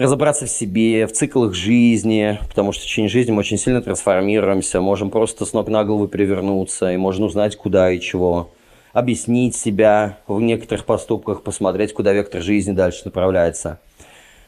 разобраться 0.00 0.46
в 0.46 0.50
себе, 0.50 1.06
в 1.06 1.12
циклах 1.12 1.52
жизни, 1.52 2.38
потому 2.48 2.72
что 2.72 2.82
в 2.82 2.86
течение 2.86 3.10
жизни 3.10 3.32
мы 3.32 3.40
очень 3.40 3.58
сильно 3.58 3.82
трансформируемся, 3.82 4.80
можем 4.80 5.10
просто 5.10 5.44
с 5.44 5.52
ног 5.52 5.68
на 5.68 5.84
голову 5.84 6.08
перевернуться, 6.08 6.90
и 6.90 6.96
можно 6.96 7.26
узнать, 7.26 7.56
куда 7.56 7.92
и 7.92 8.00
чего, 8.00 8.50
объяснить 8.94 9.54
себя 9.54 10.16
в 10.26 10.40
некоторых 10.40 10.86
поступках, 10.86 11.42
посмотреть, 11.42 11.92
куда 11.92 12.14
вектор 12.14 12.40
жизни 12.40 12.72
дальше 12.72 13.02
направляется. 13.04 13.78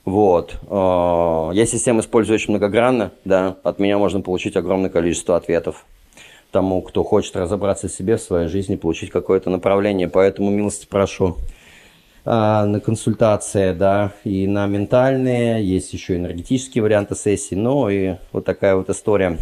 Вот. 0.07 0.55
Э, 0.69 1.51
я 1.53 1.67
систему 1.67 2.01
использую 2.01 2.37
очень 2.37 2.53
многогранно, 2.53 3.13
да, 3.27 3.57
от 3.63 3.79
меня 3.79 3.99
можно 3.99 4.23
получить 4.23 4.57
огромное 4.57 4.89
количество 4.89 5.37
ответов 5.37 5.85
тому, 6.51 6.81
кто 6.81 7.05
хочет 7.05 7.37
разобраться 7.37 7.89
в 7.89 7.93
себе, 7.93 8.17
в 8.17 8.23
своей 8.23 8.49
жизни, 8.49 8.77
получить 8.77 9.11
какое-то 9.11 9.51
направление. 9.51 10.09
Поэтому 10.09 10.51
милости 10.51 10.87
прошу. 10.89 11.37
А, 12.25 12.67
на 12.67 12.79
консультации, 12.79 13.73
да, 13.73 14.13
и 14.23 14.47
на 14.47 14.67
ментальные, 14.67 15.65
есть 15.65 15.93
еще 15.93 16.17
энергетические 16.17 16.83
варианты 16.83 17.17
сессий, 17.17 17.57
ну 17.57 17.89
и 17.89 18.15
вот 18.31 18.45
такая 18.45 18.77
вот 18.77 18.89
история. 18.91 19.39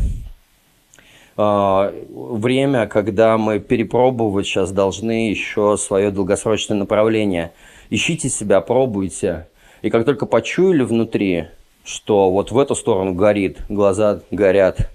А, 1.37 1.93
время, 2.11 2.87
когда 2.87 3.37
мы 3.37 3.59
перепробовать 3.59 4.47
сейчас 4.47 4.73
должны 4.73 5.29
еще 5.29 5.77
свое 5.77 6.11
долгосрочное 6.11 6.79
направление. 6.79 7.53
Ищите 7.91 8.31
себя, 8.31 8.63
пробуйте. 8.63 9.47
И 9.83 9.91
как 9.91 10.07
только 10.07 10.25
почуяли 10.25 10.83
внутри, 10.83 11.49
что 11.85 12.31
вот 12.31 12.51
в 12.51 12.59
эту 12.59 12.75
сторону 12.75 13.13
горит, 13.13 13.59
глаза 13.69 14.21
горят, 14.31 14.91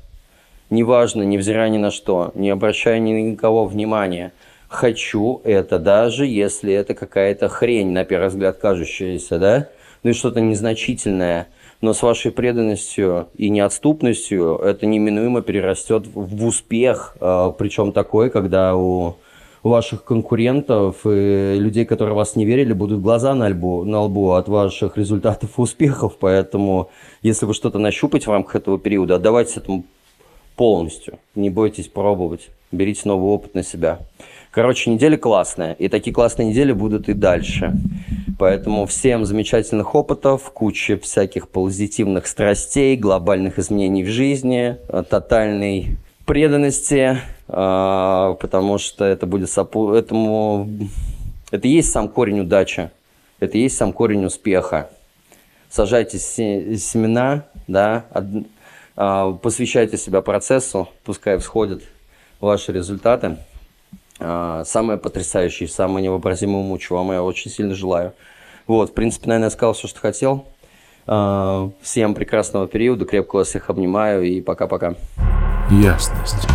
неважно, 0.72 1.22
невзирая 1.22 1.70
ни 1.70 1.78
на 1.78 1.92
что, 1.92 2.32
не 2.34 2.50
обращая 2.50 2.98
ни 2.98 3.30
на 3.30 3.36
кого 3.38 3.66
внимания– 3.66 4.34
хочу 4.76 5.41
это, 5.43 5.80
даже 5.80 6.26
если 6.26 6.73
это 6.73 6.93
какая-то 6.93 7.49
хрень, 7.49 7.91
на 7.91 8.05
первый 8.05 8.30
взгляд, 8.30 8.57
кажущаяся, 8.57 9.39
да, 9.39 9.69
ну 10.03 10.11
и 10.11 10.13
что-то 10.13 10.41
незначительное, 10.41 11.47
но 11.82 11.93
с 11.93 12.03
вашей 12.03 12.32
преданностью 12.32 13.28
и 13.36 13.49
неотступностью 13.49 14.57
это 14.57 14.86
неминуемо 14.86 15.41
перерастет 15.41 16.05
в 16.13 16.45
успех, 16.45 17.17
а, 17.19 17.51
причем 17.51 17.91
такой, 17.91 18.30
когда 18.30 18.76
у 18.76 19.17
ваших 19.63 20.03
конкурентов 20.03 20.97
и 21.05 21.55
людей, 21.57 21.86
которые 21.86 22.15
вас 22.15 22.36
не 22.36 22.45
верили, 22.45 22.73
будут 22.73 23.01
глаза 23.01 23.34
на 23.34 23.49
лбу, 23.49 23.84
на 23.84 24.01
лбу 24.01 24.34
от 24.34 24.47
ваших 24.47 24.95
результатов 24.95 25.57
и 25.57 25.61
успехов. 25.61 26.17
Поэтому, 26.19 26.89
если 27.23 27.47
вы 27.47 27.55
что-то 27.55 27.80
нащупаете 27.80 28.28
в 28.28 28.34
рамках 28.34 28.57
этого 28.57 28.78
периода, 28.78 29.15
отдавайтесь 29.15 29.57
этому 29.57 29.86
полностью. 30.55 31.17
Не 31.34 31.49
бойтесь 31.49 31.88
пробовать. 31.88 32.49
Берите 32.71 33.01
новый 33.05 33.32
опыт 33.32 33.55
на 33.55 33.63
себя. 33.63 33.99
Короче, 34.56 34.89
неделя 34.89 35.18
классная. 35.18 35.74
И 35.74 35.89
такие 35.89 36.14
классные 36.14 36.47
недели 36.47 36.72
будут 36.72 37.10
и 37.10 37.14
дальше. 37.14 37.74
Поэтому 38.39 38.86
всем 38.86 39.26
замечательных 39.26 39.93
опытов, 39.95 40.49
куча 40.53 40.97
всяких 40.97 41.49
позитивных 41.49 42.26
страстей, 42.26 42.95
глобальных 42.95 43.60
изменений 43.60 44.06
в 44.06 44.08
жизни, 44.08 44.78
э, 44.88 45.03
тотальной 45.10 45.97
преданности, 46.26 47.18
э, 47.49 48.36
потому 48.39 48.78
что 48.78 49.03
это 49.03 49.26
будет 49.26 49.49
сопу- 49.49 49.93
этому 49.93 50.70
это 51.51 51.68
и 51.68 51.72
есть 51.72 51.91
сам 51.91 52.08
корень 52.08 52.39
удачи, 52.39 52.91
это 53.41 53.58
и 53.58 53.64
есть 53.64 53.76
сам 53.76 53.91
корень 53.91 54.24
успеха. 54.24 54.89
Сажайте 55.70 56.18
се- 56.18 56.78
семена, 56.78 57.43
да, 57.68 58.06
а, 58.95 59.34
посвящайте 59.34 59.97
себя 59.97 60.22
процессу, 60.22 60.88
пускай 61.03 61.38
всходят 61.39 61.82
ваши 62.39 62.72
результаты. 62.72 63.36
А, 64.20 64.63
Самое 64.66 64.97
потрясающее, 64.97 65.68
самое 65.68 66.03
невообразимое, 66.05 66.78
чего 66.80 66.99
вам 66.99 67.11
я 67.11 67.24
очень 67.24 67.51
сильно 67.51 67.76
желаю. 67.76 68.13
Вот, 68.68 68.91
в 68.91 68.93
принципе, 68.93 69.28
наверное, 69.28 69.47
я 69.47 69.51
сказал 69.51 69.74
все, 69.74 69.88
что 69.88 69.99
хотел. 69.99 70.45
А, 71.07 71.70
Всем 71.82 72.16
прекрасного 72.16 72.68
периода, 72.68 73.05
крепко 73.05 73.38
вас 73.38 73.49
всех 73.49 73.70
обнимаю 73.70 74.24
и 74.24 74.41
пока-пока. 74.41 74.95
Ясность. 75.70 76.47